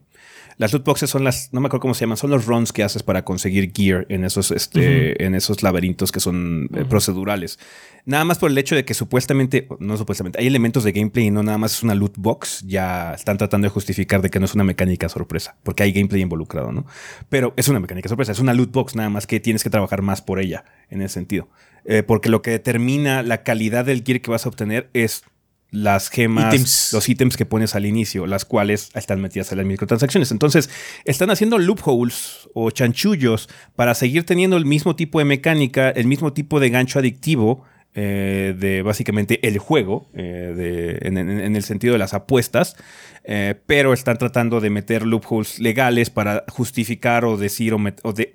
[0.57, 2.83] Las loot boxes son las, no me acuerdo cómo se llaman, son los runs que
[2.83, 7.59] haces para conseguir gear en esos, este, en esos laberintos que son eh, procedurales.
[8.05, 11.31] Nada más por el hecho de que supuestamente, no supuestamente, hay elementos de gameplay y
[11.31, 14.47] no nada más es una loot box, ya están tratando de justificar de que no
[14.47, 16.87] es una mecánica sorpresa, porque hay gameplay involucrado, ¿no?
[17.29, 20.03] Pero es una mecánica sorpresa, es una loot box, nada más que tienes que trabajar
[20.03, 21.49] más por ella en ese sentido.
[21.85, 25.23] Eh, porque lo que determina la calidad del gear que vas a obtener es
[25.71, 30.31] las gemas, los ítems que pones al inicio, las cuales están metidas en las microtransacciones.
[30.33, 30.71] Entonces,
[31.05, 36.33] están haciendo loopholes o chanchullos para seguir teniendo el mismo tipo de mecánica, el mismo
[36.33, 42.15] tipo de gancho adictivo eh, de básicamente el juego, eh, en, el sentido de las
[42.15, 42.77] apuestas,
[43.25, 47.81] eh, pero están tratando de meter loopholes legales para justificar o decir o,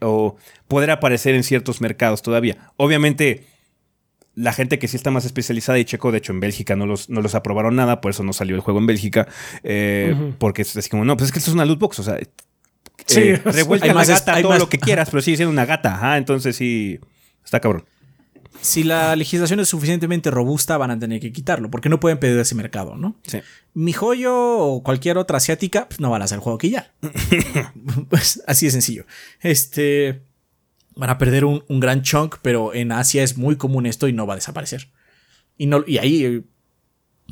[0.02, 0.36] o
[0.68, 2.74] poder aparecer en ciertos mercados todavía.
[2.76, 3.46] Obviamente
[4.36, 7.10] la gente que sí está más especializada y checo, de hecho en Bélgica no los,
[7.10, 9.28] no los aprobaron nada, por eso no salió el juego en Bélgica,
[9.64, 12.04] eh, porque es así como, no, pues es que esto es una loot box, o
[12.04, 12.20] sea,
[13.06, 16.56] sí, eh, revuelta la gata, todo lo que quieras, pero sigue siendo una gata, entonces
[16.56, 17.00] sí,
[17.44, 17.86] está cabrón.
[18.62, 22.40] Si la legislación es suficientemente robusta, van a tener que quitarlo, porque no pueden pedir
[22.40, 23.16] ese mercado, ¿no?
[23.28, 23.40] Sí.
[23.74, 26.94] Mi joyo o cualquier otra asiática pues, no van a hacer juego que ya.
[28.10, 29.06] pues así de sencillo.
[29.42, 30.24] Este
[30.96, 34.26] van a perder un, gran chunk, pero en Asia es muy común esto y no
[34.26, 34.92] va a desaparecer.
[35.58, 36.46] Y, no, y ahí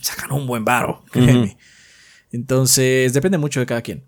[0.02, 1.04] sacan un buen varo,
[2.32, 4.06] Entonces, depende mucho de cada quien.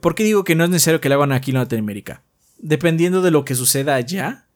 [0.00, 2.22] ¿Por qué digo que no es necesario que lo hagan aquí en Latinoamérica?
[2.58, 4.46] Dependiendo de lo que suceda allá,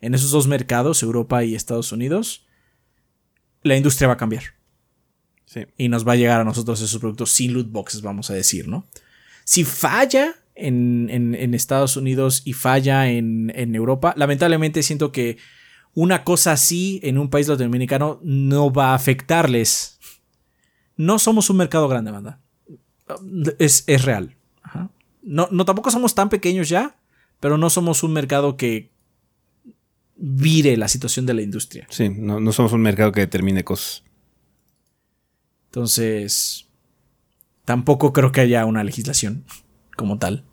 [0.00, 2.46] en esos dos mercados, Europa y Estados Unidos,
[3.62, 4.42] la industria va a cambiar.
[5.46, 5.66] Sí.
[5.76, 8.68] Y nos va a llegar a nosotros esos productos sin loot boxes, vamos a decir,
[8.68, 8.86] ¿no?
[9.44, 14.14] Si falla en, Estados Unidos y falla en, Europa.
[14.16, 15.38] Lamentablemente siento que
[15.94, 19.98] una cosa así en un país latinoamericano no va a afectarles.
[20.96, 22.40] No somos un mercado grande, banda.
[23.58, 24.36] Es, real.
[25.22, 26.96] No, no, tampoco somos tan pequeños ya,
[27.40, 28.90] pero no somos un mercado que
[30.16, 31.86] vire la situación de la industria.
[31.90, 34.04] Sí, no, no somos un mercado que determine cosas.
[35.66, 36.68] Entonces,
[37.64, 39.44] tampoco creo que haya una legislación
[39.96, 40.44] como tal.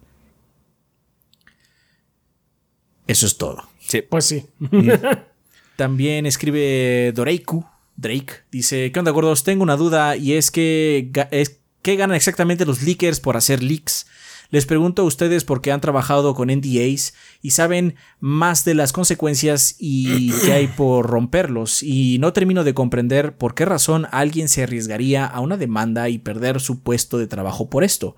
[3.08, 3.64] Eso es todo.
[3.80, 4.02] Sí.
[4.02, 4.46] Pues sí.
[5.76, 7.66] También escribe Doreiku.
[7.96, 9.44] Drake dice: ¿Qué onda, gordos?
[9.44, 11.10] Tengo una duda y es que.
[11.32, 14.08] Es, ¿Qué ganan exactamente los leakers por hacer leaks?
[14.50, 19.76] Les pregunto a ustedes porque han trabajado con NDAs y saben más de las consecuencias
[19.78, 24.64] y que hay por romperlos y no termino de comprender por qué razón alguien se
[24.64, 28.16] arriesgaría a una demanda y perder su puesto de trabajo por esto.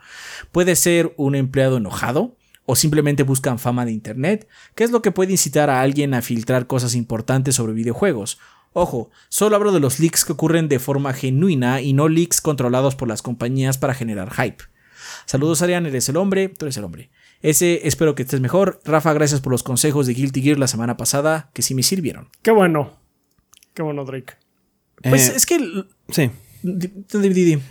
[0.52, 2.38] Puede ser un empleado enojado,
[2.72, 6.22] o simplemente buscan fama de Internet, ¿qué es lo que puede incitar a alguien a
[6.22, 8.38] filtrar cosas importantes sobre videojuegos.
[8.74, 12.96] Ojo, solo hablo de los leaks que ocurren de forma genuina y no leaks controlados
[12.96, 14.64] por las compañías para generar hype.
[15.26, 17.10] Saludos Arián, eres el hombre, tú eres el hombre.
[17.42, 18.80] Ese espero que estés mejor.
[18.86, 22.30] Rafa, gracias por los consejos de Guilty Gear la semana pasada, que sí me sirvieron.
[22.44, 23.00] Qué bueno.
[23.74, 24.34] Qué bueno, Drake.
[25.02, 25.86] Pues eh, es que...
[26.10, 26.30] Sí.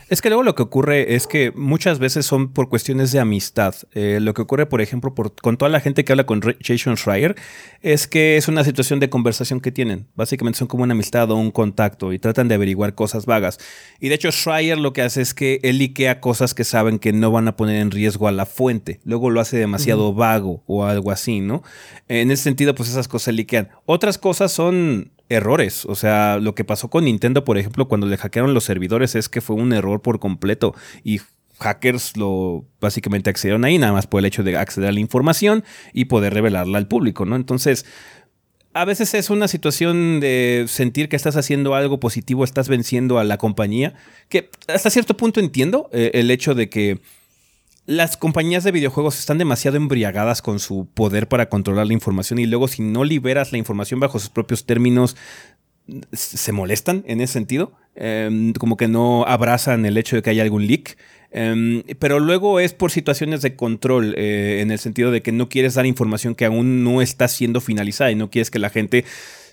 [0.08, 3.74] Es que luego lo que ocurre es que muchas veces son por cuestiones de amistad.
[3.92, 7.36] Eh, lo que ocurre, por ejemplo, con toda la gente que habla con Jason Schreier,
[7.82, 10.06] es que es una situación de conversación que tienen.
[10.14, 13.58] Básicamente son como una amistad o un contacto y tratan de averiguar cosas vagas.
[14.00, 17.12] Y de hecho, Schreier lo que hace es que él liquea cosas que saben que
[17.12, 19.00] no van a poner en riesgo a la fuente.
[19.04, 21.62] Luego lo hace demasiado vago o algo así, ¿no?
[22.08, 23.68] En ese sentido, pues esas cosas liquean.
[23.86, 25.84] Otras cosas son errores.
[25.86, 29.28] O sea, lo que pasó con Nintendo, por ejemplo, cuando le hackearon los servidores es
[29.28, 30.74] que fue un error por completo
[31.04, 31.20] y
[31.60, 35.64] hackers lo básicamente accedieron ahí nada más por el hecho de acceder a la información
[35.92, 37.36] y poder revelarla al público, ¿no?
[37.36, 37.84] Entonces,
[38.74, 43.24] a veces es una situación de sentir que estás haciendo algo positivo, estás venciendo a
[43.24, 43.94] la compañía,
[44.28, 47.00] que hasta cierto punto entiendo eh, el hecho de que
[47.88, 52.44] las compañías de videojuegos están demasiado embriagadas con su poder para controlar la información y
[52.44, 55.16] luego si no liberas la información bajo sus propios términos,
[56.12, 60.42] se molestan en ese sentido, em, como que no abrazan el hecho de que haya
[60.42, 60.98] algún leak.
[61.30, 65.48] Em, pero luego es por situaciones de control, eh, en el sentido de que no
[65.48, 69.06] quieres dar información que aún no está siendo finalizada y no quieres que la gente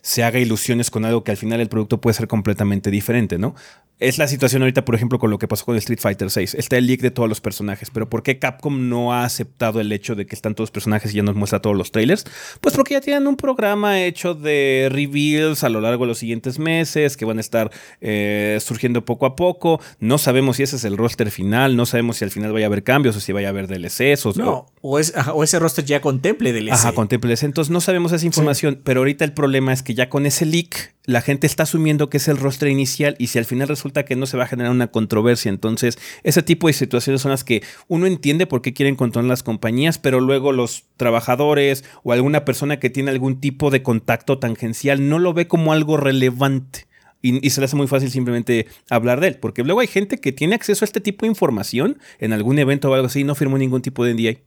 [0.06, 3.56] se haga ilusiones con algo que al final el producto puede ser completamente diferente, ¿no?
[3.98, 6.58] Es la situación ahorita, por ejemplo, con lo que pasó con Street Fighter VI.
[6.58, 9.90] Está el leak de todos los personajes, pero ¿por qué Capcom no ha aceptado el
[9.94, 12.26] hecho de que están todos los personajes y ya nos muestra todos los trailers?
[12.60, 16.60] Pues porque ya tienen un programa hecho de reveals a lo largo de los siguientes
[16.60, 17.72] meses que van a estar
[18.02, 19.80] eh, surgiendo poco a poco.
[20.00, 22.68] No sabemos si ese es el roster final, no sabemos si al final vaya a
[22.68, 26.02] haber cambios o si vaya a haber DLCs o, no, o, o ese roster ya
[26.02, 26.74] contemple DLC.
[26.74, 27.44] Ajá, contemple DLC.
[27.44, 30.96] Entonces no sabemos esa información, pero ahorita el problema es que ya con ese leak
[31.06, 34.16] la gente está asumiendo que es el roster inicial y si al final resulta que
[34.16, 37.64] no se va a generar una controversia, entonces ese tipo de situaciones son las que
[37.88, 42.80] uno entiende por qué quieren controlar las compañías, pero luego los trabajadores o alguna persona
[42.80, 46.88] que tiene algún tipo de contacto tangencial no lo ve como algo relevante.
[47.22, 50.32] Y, se le hace muy fácil simplemente hablar de él, porque luego hay gente que
[50.32, 53.34] tiene acceso a este tipo de información en algún evento o algo así y no
[53.34, 54.42] firmó ningún tipo de NDA.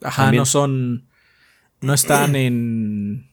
[0.00, 1.08] Ajá, no son.
[1.82, 3.31] No están en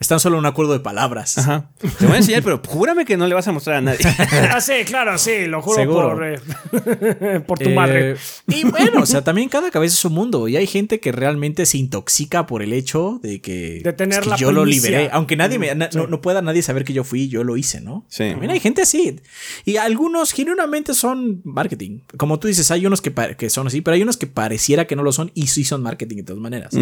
[0.00, 1.38] están solo en un acuerdo de palabras.
[1.38, 1.70] Ajá.
[1.98, 3.98] Te voy a enseñar, pero júrame que no le vas a mostrar a nadie.
[4.50, 8.16] ah, sí, claro, sí, lo juro por, eh, por tu madre.
[8.46, 10.48] Y bueno, o sea, también cada cabeza es su mundo.
[10.48, 14.36] Y hay gente que realmente se intoxica por el hecho de que, de tener la
[14.36, 15.10] yo lo liberé.
[15.12, 18.06] Aunque nadie me, no, pueda nadie saber que yo fui, yo lo hice, ¿no?
[18.08, 18.30] Sí.
[18.30, 19.20] También hay gente así.
[19.64, 22.00] Y algunos genuinamente son marketing.
[22.16, 24.96] Como tú dices, hay unos que, que son así, pero hay unos que pareciera que
[24.96, 26.72] no lo son y sí son marketing de todas maneras.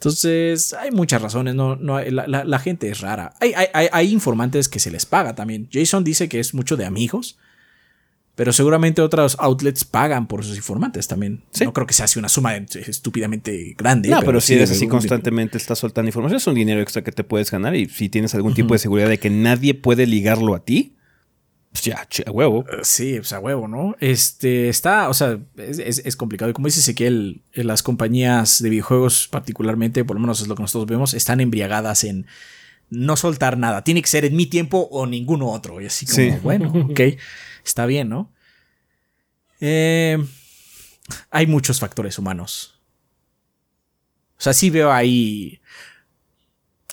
[0.00, 3.34] Entonces, hay muchas razones, no, no, la, gente es rara.
[3.38, 3.52] Hay,
[3.92, 5.68] hay, informantes que se les paga también.
[5.70, 7.36] Jason dice que es mucho de amigos,
[8.34, 11.42] pero seguramente otros outlets pagan por sus informantes también.
[11.62, 14.08] No creo que se hace una suma estúpidamente grande.
[14.08, 17.22] No, pero, si eres así constantemente, estás soltando información, es un dinero extra que te
[17.22, 20.64] puedes ganar y si tienes algún tipo de seguridad de que nadie puede ligarlo a
[20.64, 20.94] ti,
[21.72, 22.64] pues ya, a huevo.
[22.68, 23.94] Eh, sí, pues a huevo, ¿no?
[24.00, 26.50] Este está, o sea, es, complicado.
[26.50, 30.62] Y como dice Ezequiel, las compañías de videojuegos, particularmente, por lo menos es lo que
[30.62, 32.26] nosotros vemos, están embriagadas en
[32.88, 33.84] no soltar nada.
[33.84, 35.80] Tiene que ser en mi tiempo o ninguno otro.
[35.80, 37.00] Y así como, bueno, ok,
[37.64, 38.32] está bien, ¿no?
[39.60, 40.18] Eh,
[41.30, 42.80] hay muchos factores humanos.
[44.38, 45.60] O sea, sí veo ahí.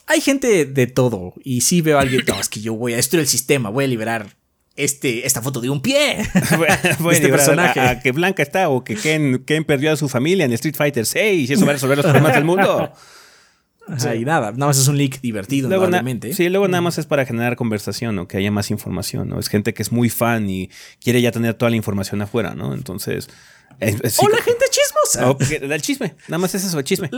[0.05, 1.33] Hay gente de todo.
[1.43, 2.23] Y sí veo a alguien.
[2.27, 4.36] No, es que yo voy a destruir el sistema, voy a liberar
[4.77, 6.19] este, esta foto de un pie.
[7.11, 7.79] este personaje.
[7.79, 11.49] A, que Blanca está o que Ken, perdió a su familia en Street Fighter 6
[11.49, 12.93] y eso va a resolver los problemas del mundo.
[14.15, 15.89] y nada, nada más es un leak divertido, luego
[16.33, 19.39] sí, luego nada más es para generar conversación o que haya más información, ¿no?
[19.39, 20.69] Es gente que es muy fan y
[21.01, 22.73] quiere ya tener toda la información afuera, ¿no?
[22.73, 23.29] Entonces...
[23.79, 25.37] o la gente chismosa.
[25.73, 27.09] el chisme, nada más es eso, el chisme.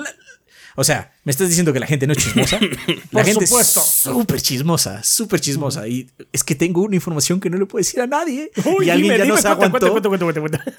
[0.79, 2.57] O sea, ¿me estás diciendo que la gente no es chismosa?
[3.11, 5.85] la gente es súper chismosa, súper chismosa.
[5.89, 8.49] Y es que tengo una información que no le puedo decir a nadie.
[8.81, 9.93] y alguien ya no se aguantó.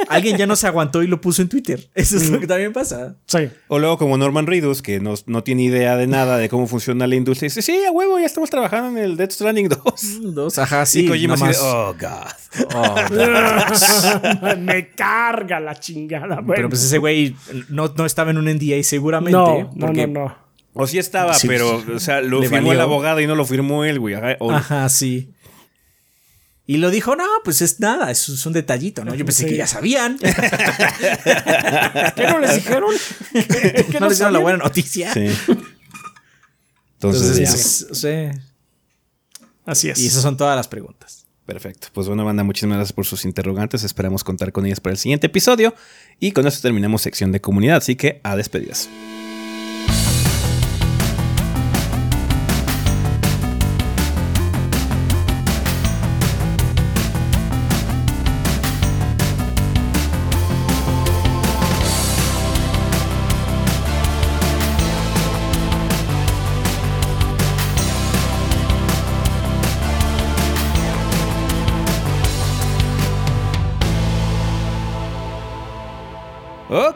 [0.09, 1.91] alguien ya no se aguantó y lo puso en Twitter.
[1.95, 3.17] Eso es lo que también pasa.
[3.27, 3.51] Sí.
[3.69, 7.07] O luego como Norman Reedus, que no, no, tiene idea de nada de cómo funciona
[7.07, 10.35] la industria, dice, sí, a huevo, ya estamos trabajando en el Death Stranding 2.
[10.35, 11.01] 2, ajá, sí.
[11.01, 12.65] Y Kojima oh, God.
[12.75, 14.57] Oh, God.
[14.61, 16.43] Me carga la chingada.
[16.47, 17.37] Pero pues ese güey
[17.69, 19.33] no, no estaba en un NDA seguramente.
[19.33, 20.37] No, no, no, no.
[20.73, 23.99] O sí estaba, pero, o sea, lo firmó el abogado y no lo firmó él,
[23.99, 24.15] güey.
[24.15, 25.33] Ajá, sí.
[26.71, 29.13] Y lo dijo, no, pues es nada, es, un detallito, ¿no?
[29.17, 30.17] Yo pensé que ya sabían.
[32.15, 32.95] ¿Qué no les dijeron?
[33.33, 35.13] ¿Qué, no, les dieron la buena noticia?
[35.13, 35.27] Sí.
[36.93, 37.51] Entonces, ya.
[37.51, 38.29] Sí.
[39.67, 39.99] Así es.
[39.99, 41.27] Y esas son todas las preguntas.
[41.45, 41.89] Perfecto.
[41.93, 43.83] Pues bueno, banda, muchísimas gracias por sus interrogantes.
[43.83, 45.75] Esperamos contar con ellas para el siguiente episodio.
[46.21, 47.79] Y con eso terminamos sección de comunidad.
[47.79, 48.89] Así que a despedidas.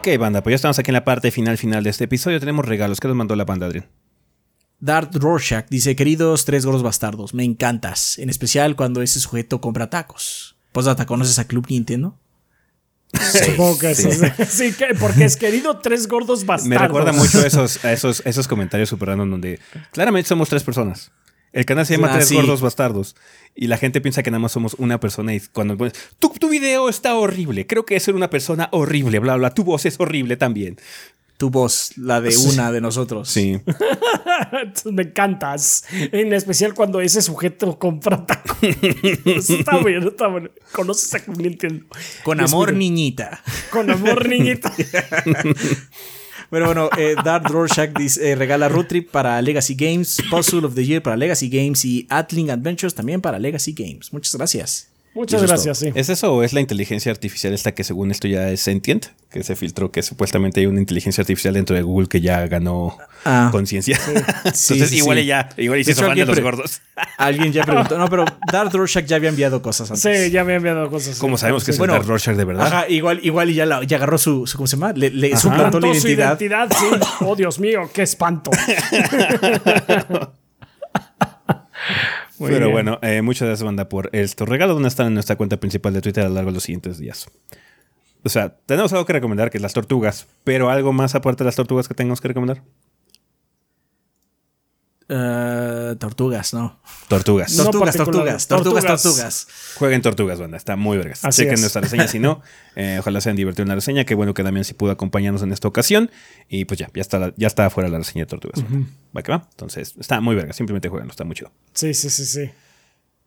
[0.06, 2.38] Ok, banda, pues ya estamos aquí en la parte final final de este episodio.
[2.38, 3.00] Tenemos regalos.
[3.00, 3.86] ¿Qué nos mandó la banda, Adrián?
[4.78, 9.88] Dart Rorschach dice, queridos tres gordos bastardos, me encantas, en especial cuando ese sujeto compra
[9.88, 10.56] tacos.
[10.72, 12.18] Posdata, ¿conoces a Club Nintendo?
[13.14, 14.10] Sí, Supongo que sí.
[14.46, 14.74] sí.
[15.00, 16.68] porque es querido tres gordos bastardos.
[16.68, 19.58] Me recuerda mucho esos, esos, esos comentarios super random donde
[19.90, 21.12] claramente somos tres personas.
[21.54, 23.14] El canal se llama ah, Tres Gordos Bastardos.
[23.54, 25.32] Y la gente piensa que nada más somos una persona.
[25.34, 27.66] Y cuando pones, tu, tu video está horrible.
[27.68, 29.54] Creo que es ser una persona horrible, bla, bla.
[29.54, 30.76] Tu voz es horrible también.
[31.36, 33.28] Tu voz, la de una de nosotros.
[33.28, 33.60] Sí.
[34.84, 35.84] Me encantas.
[35.92, 38.58] En especial cuando ese sujeto compra tacos.
[39.24, 40.50] está bueno, está bueno.
[40.72, 41.86] Conoces a Entiendo.
[42.24, 43.42] Con amor, niñita.
[43.70, 44.72] Con amor, niñita.
[46.54, 50.76] Pero bueno, eh, Dark Rorschach dice, eh, regala Road Trip para Legacy Games, Puzzle of
[50.76, 54.12] the Year para Legacy Games y Atling Adventures también para Legacy Games.
[54.12, 54.93] Muchas gracias.
[55.14, 55.92] Muchas gracias, sí.
[55.94, 59.06] ¿Es eso o es la inteligencia artificial esta que según esto ya es sentient?
[59.30, 62.98] Que se filtró que supuestamente hay una inteligencia artificial dentro de Google que ya ganó
[63.26, 63.48] Ah.
[63.52, 63.96] conciencia.
[63.96, 64.10] Sí,
[64.74, 65.24] Entonces sí, igual sí.
[65.24, 66.80] y ya, igual y se De hizo hecho, fan de los gordos.
[67.16, 67.96] Alguien ya preguntó.
[67.96, 70.02] No, pero Dark Rorschach ya había enviado cosas antes.
[70.24, 71.18] Sí, ya me han enviado cosas.
[71.18, 71.42] ¿Cómo sí.
[71.42, 72.66] sabemos que es Bueno, Dark Rorschach de verdad?
[72.66, 74.92] Ajá, igual, igual y ya, la- ya agarró su, su- ¿cómo se llama?
[74.92, 75.08] Le,
[75.38, 76.38] suplantó la Plantó su identidad.
[76.40, 77.06] identidad, sí.
[77.24, 78.50] Oh, Dios mío, qué espanto.
[82.44, 82.72] Muy Pero bien.
[82.72, 84.76] bueno, eh, muchas gracias, banda, por estos regalos.
[84.76, 86.98] Van a estar en nuestra cuenta principal de Twitter a lo largo de los siguientes
[86.98, 87.26] días.
[88.22, 90.26] O sea, tenemos algo que recomendar, que es las tortugas.
[90.44, 92.62] Pero algo más aparte de las tortugas que tengamos que recomendar.
[95.08, 96.80] Eh, tortugas, no.
[97.08, 97.52] Tortugas.
[97.56, 99.02] No Tortugas, tortugas, tortugas, tortugas.
[99.02, 99.46] tortugas.
[99.76, 100.56] Jueguen tortugas, banda.
[100.56, 101.24] Está muy vergas.
[101.24, 101.60] Así Chequen es.
[101.60, 102.08] nuestra reseña.
[102.08, 102.40] Si no,
[102.76, 104.04] eh, ojalá se hayan divertido en la reseña.
[104.04, 106.10] Qué bueno que Damián sí pudo acompañarnos en esta ocasión.
[106.48, 108.64] Y pues ya, ya está, la- ya está fuera la reseña de tortugas.
[109.16, 109.46] Va que va.
[109.50, 110.52] Entonces, está muy verga.
[110.54, 111.52] Simplemente juegan, está muy chido.
[111.74, 112.50] Sí, sí, sí, sí.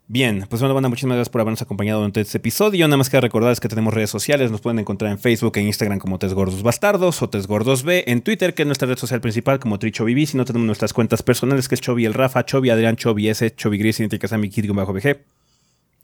[0.09, 2.87] Bien, pues bueno, banda, muchísimas gracias por habernos acompañado durante este episodio.
[2.87, 4.51] Nada más que recordarles que tenemos redes sociales.
[4.51, 8.05] Nos pueden encontrar en Facebook e Instagram como Tres Gordos Bastardos o Tres Gordos B.
[8.07, 10.25] En Twitter, que es nuestra red social principal, como Tricho Vivi.
[10.25, 13.53] Si no, tenemos nuestras cuentas personales, que es Chovy el Rafa, Chovy Adrián, Chovy S,
[13.53, 15.17] Chovy Gris, Idénticas a mi Kid bajo BG.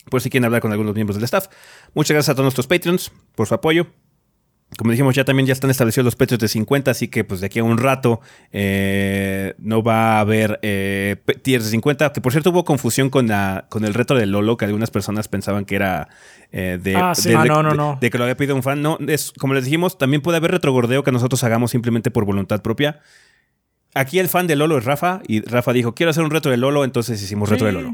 [0.09, 1.47] Por si quieren hablar con algunos miembros del staff.
[1.93, 3.87] Muchas gracias a todos nuestros Patreons por su apoyo.
[4.77, 7.45] Como dijimos, ya también ya están establecidos los Patreons de 50, así que pues de
[7.45, 8.21] aquí a un rato
[8.51, 12.11] eh, no va a haber eh, tiers de 50.
[12.11, 15.27] Que por cierto hubo confusión con, la, con el reto de Lolo, que algunas personas
[15.27, 16.07] pensaban que era
[16.51, 17.29] eh, de, Ah, sí.
[17.29, 17.97] de- Ah, no, no, de- no.
[18.01, 18.81] de que lo había pedido un fan.
[18.81, 22.61] No, es, como les dijimos, también puede haber retrogordeo que nosotros hagamos simplemente por voluntad
[22.63, 22.99] propia.
[23.95, 26.57] Aquí el fan de Lolo es Rafa, y Rafa dijo, quiero hacer un reto de
[26.57, 27.93] Lolo, entonces hicimos reto de Lolo.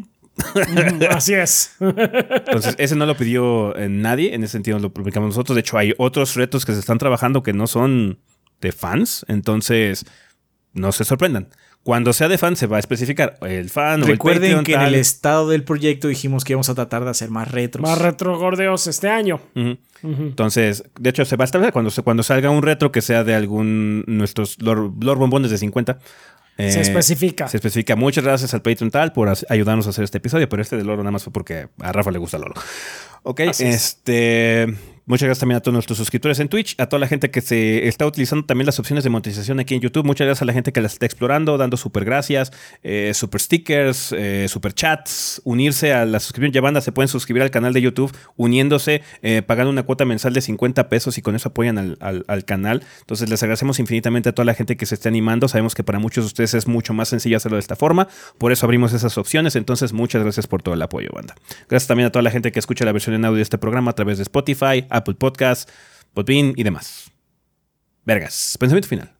[1.09, 1.75] Así es.
[1.79, 5.55] Entonces, ese no lo pidió eh, nadie, en ese sentido lo publicamos nosotros.
[5.55, 8.19] De hecho, hay otros retos que se están trabajando que no son
[8.61, 10.05] de fans, entonces
[10.73, 11.49] no se sorprendan.
[11.83, 14.73] Cuando sea de fan se va a especificar el fan o el Recuerden Patreon, que
[14.73, 14.93] en tal.
[14.93, 17.81] el estado del proyecto dijimos que íbamos a tratar de hacer más retros.
[17.81, 19.39] Más retrogordeos este año.
[19.55, 19.77] Ujú.
[20.03, 23.33] Entonces, de hecho, se va a establecer cuando, cuando salga un retro que sea de
[23.33, 25.99] algún nuestros Lord, Lord Bombones de 50.
[26.59, 27.47] Eh, Se especifica.
[27.47, 27.95] Se especifica.
[27.95, 31.03] Muchas gracias al Patreon tal por ayudarnos a hacer este episodio, pero este de Loro
[31.03, 32.53] nada más fue porque a Rafa le gusta Loro.
[33.23, 34.01] Ok, Así es.
[35.09, 37.87] Muchas gracias también a todos nuestros suscriptores en Twitch, a toda la gente que se
[37.87, 40.05] está utilizando también las opciones de monetización aquí en YouTube.
[40.05, 42.51] Muchas gracias a la gente que las está explorando, dando super gracias,
[42.83, 46.51] eh, super stickers, eh, super chats, unirse a la suscripción.
[46.53, 50.33] Ya banda se pueden suscribir al canal de YouTube uniéndose, eh, pagando una cuota mensual
[50.35, 52.83] de 50 pesos y con eso apoyan al- al canal.
[53.01, 55.47] Entonces les agradecemos infinitamente a toda la gente que se esté animando.
[55.47, 58.07] Sabemos que para muchos de ustedes es mucho más sencillo hacerlo de esta forma,
[58.37, 59.55] por eso abrimos esas opciones.
[59.55, 61.33] Entonces muchas gracias por todo el apoyo, banda.
[61.67, 63.89] Gracias también a toda la gente que escucha la versión en audio de este programa
[63.89, 65.71] a través de Spotify, Apple Podcasts,
[66.13, 67.11] Podbean y demás.
[68.05, 68.57] Vergas.
[68.59, 69.11] Pensamiento final.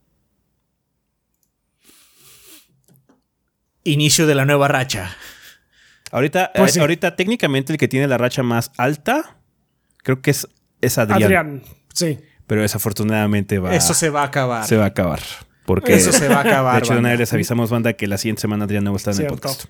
[3.84, 5.15] Inicio de la nueva racha.
[6.11, 6.80] Ahorita, Pues eh, sí.
[6.80, 9.38] ahorita técnicamente el que tiene la racha más alta,
[10.03, 10.47] creo que es,
[10.81, 11.64] es Adrián, Adrián.
[11.93, 12.19] Sí.
[12.47, 14.65] Pero desafortunadamente va, Eso se va a acabar.
[14.65, 15.19] se va a acabar.
[15.65, 16.73] Porque Eso se va a acabar.
[16.76, 17.10] de hecho, de una banda.
[17.11, 19.27] vez les avisamos, banda, que la siguiente semana Adrián no va a estar en el
[19.27, 19.65] podcast.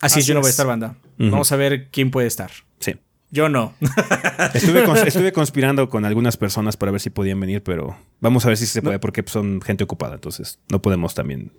[0.00, 0.54] Así, es, yo no voy a es.
[0.54, 0.96] estar banda.
[1.18, 2.50] Vamos a ver quién puede estar.
[2.78, 2.94] Sí.
[3.30, 3.74] Yo no.
[4.54, 8.48] Estuve, cons- estuve conspirando con algunas personas para ver si podían venir, pero vamos a
[8.48, 11.52] ver si se puede, porque son gente ocupada, entonces no podemos también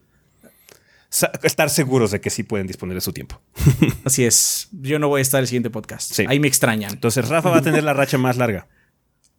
[1.44, 3.42] estar seguros de que sí pueden disponer de su tiempo.
[4.06, 4.68] Así es.
[4.72, 6.12] Yo no voy a estar el siguiente podcast.
[6.14, 6.26] Sí.
[6.28, 6.92] Ahí me extrañan.
[6.92, 8.68] Entonces Rafa va a tener la racha más larga.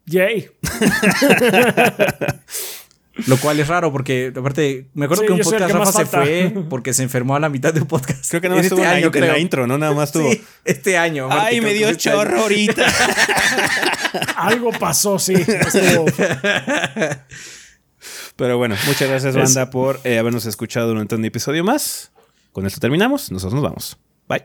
[0.06, 0.48] Yay.
[3.26, 5.94] Lo cual es raro porque, aparte, me acuerdo Sí, que un podcast que Rafa más
[5.94, 8.28] se fue porque se enfermó a la mitad de un podcast.
[8.28, 9.78] Creo que nada más estuvo en, la, in- en la intro, ¿no?
[9.78, 10.30] Nada más estuvo.
[10.30, 11.26] Sí, este año.
[11.26, 12.18] aparte, Ay, me dio este año.
[12.18, 12.86] chorro ahorita.
[14.36, 15.34] Algo pasó, sí.
[15.34, 16.06] Estuvo-
[18.36, 22.12] Pero bueno, muchas gracias, banda, por eh, habernos escuchado durante un episodio más.
[22.52, 23.30] Con esto terminamos.
[23.30, 23.98] Nosotros nos vamos.
[24.28, 24.44] Bye.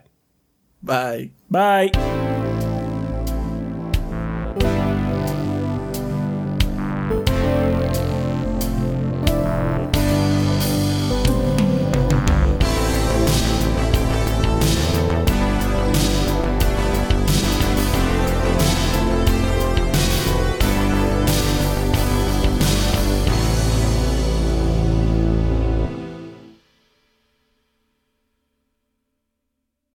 [0.82, 1.32] Bye.
[1.49, 2.16] Bye.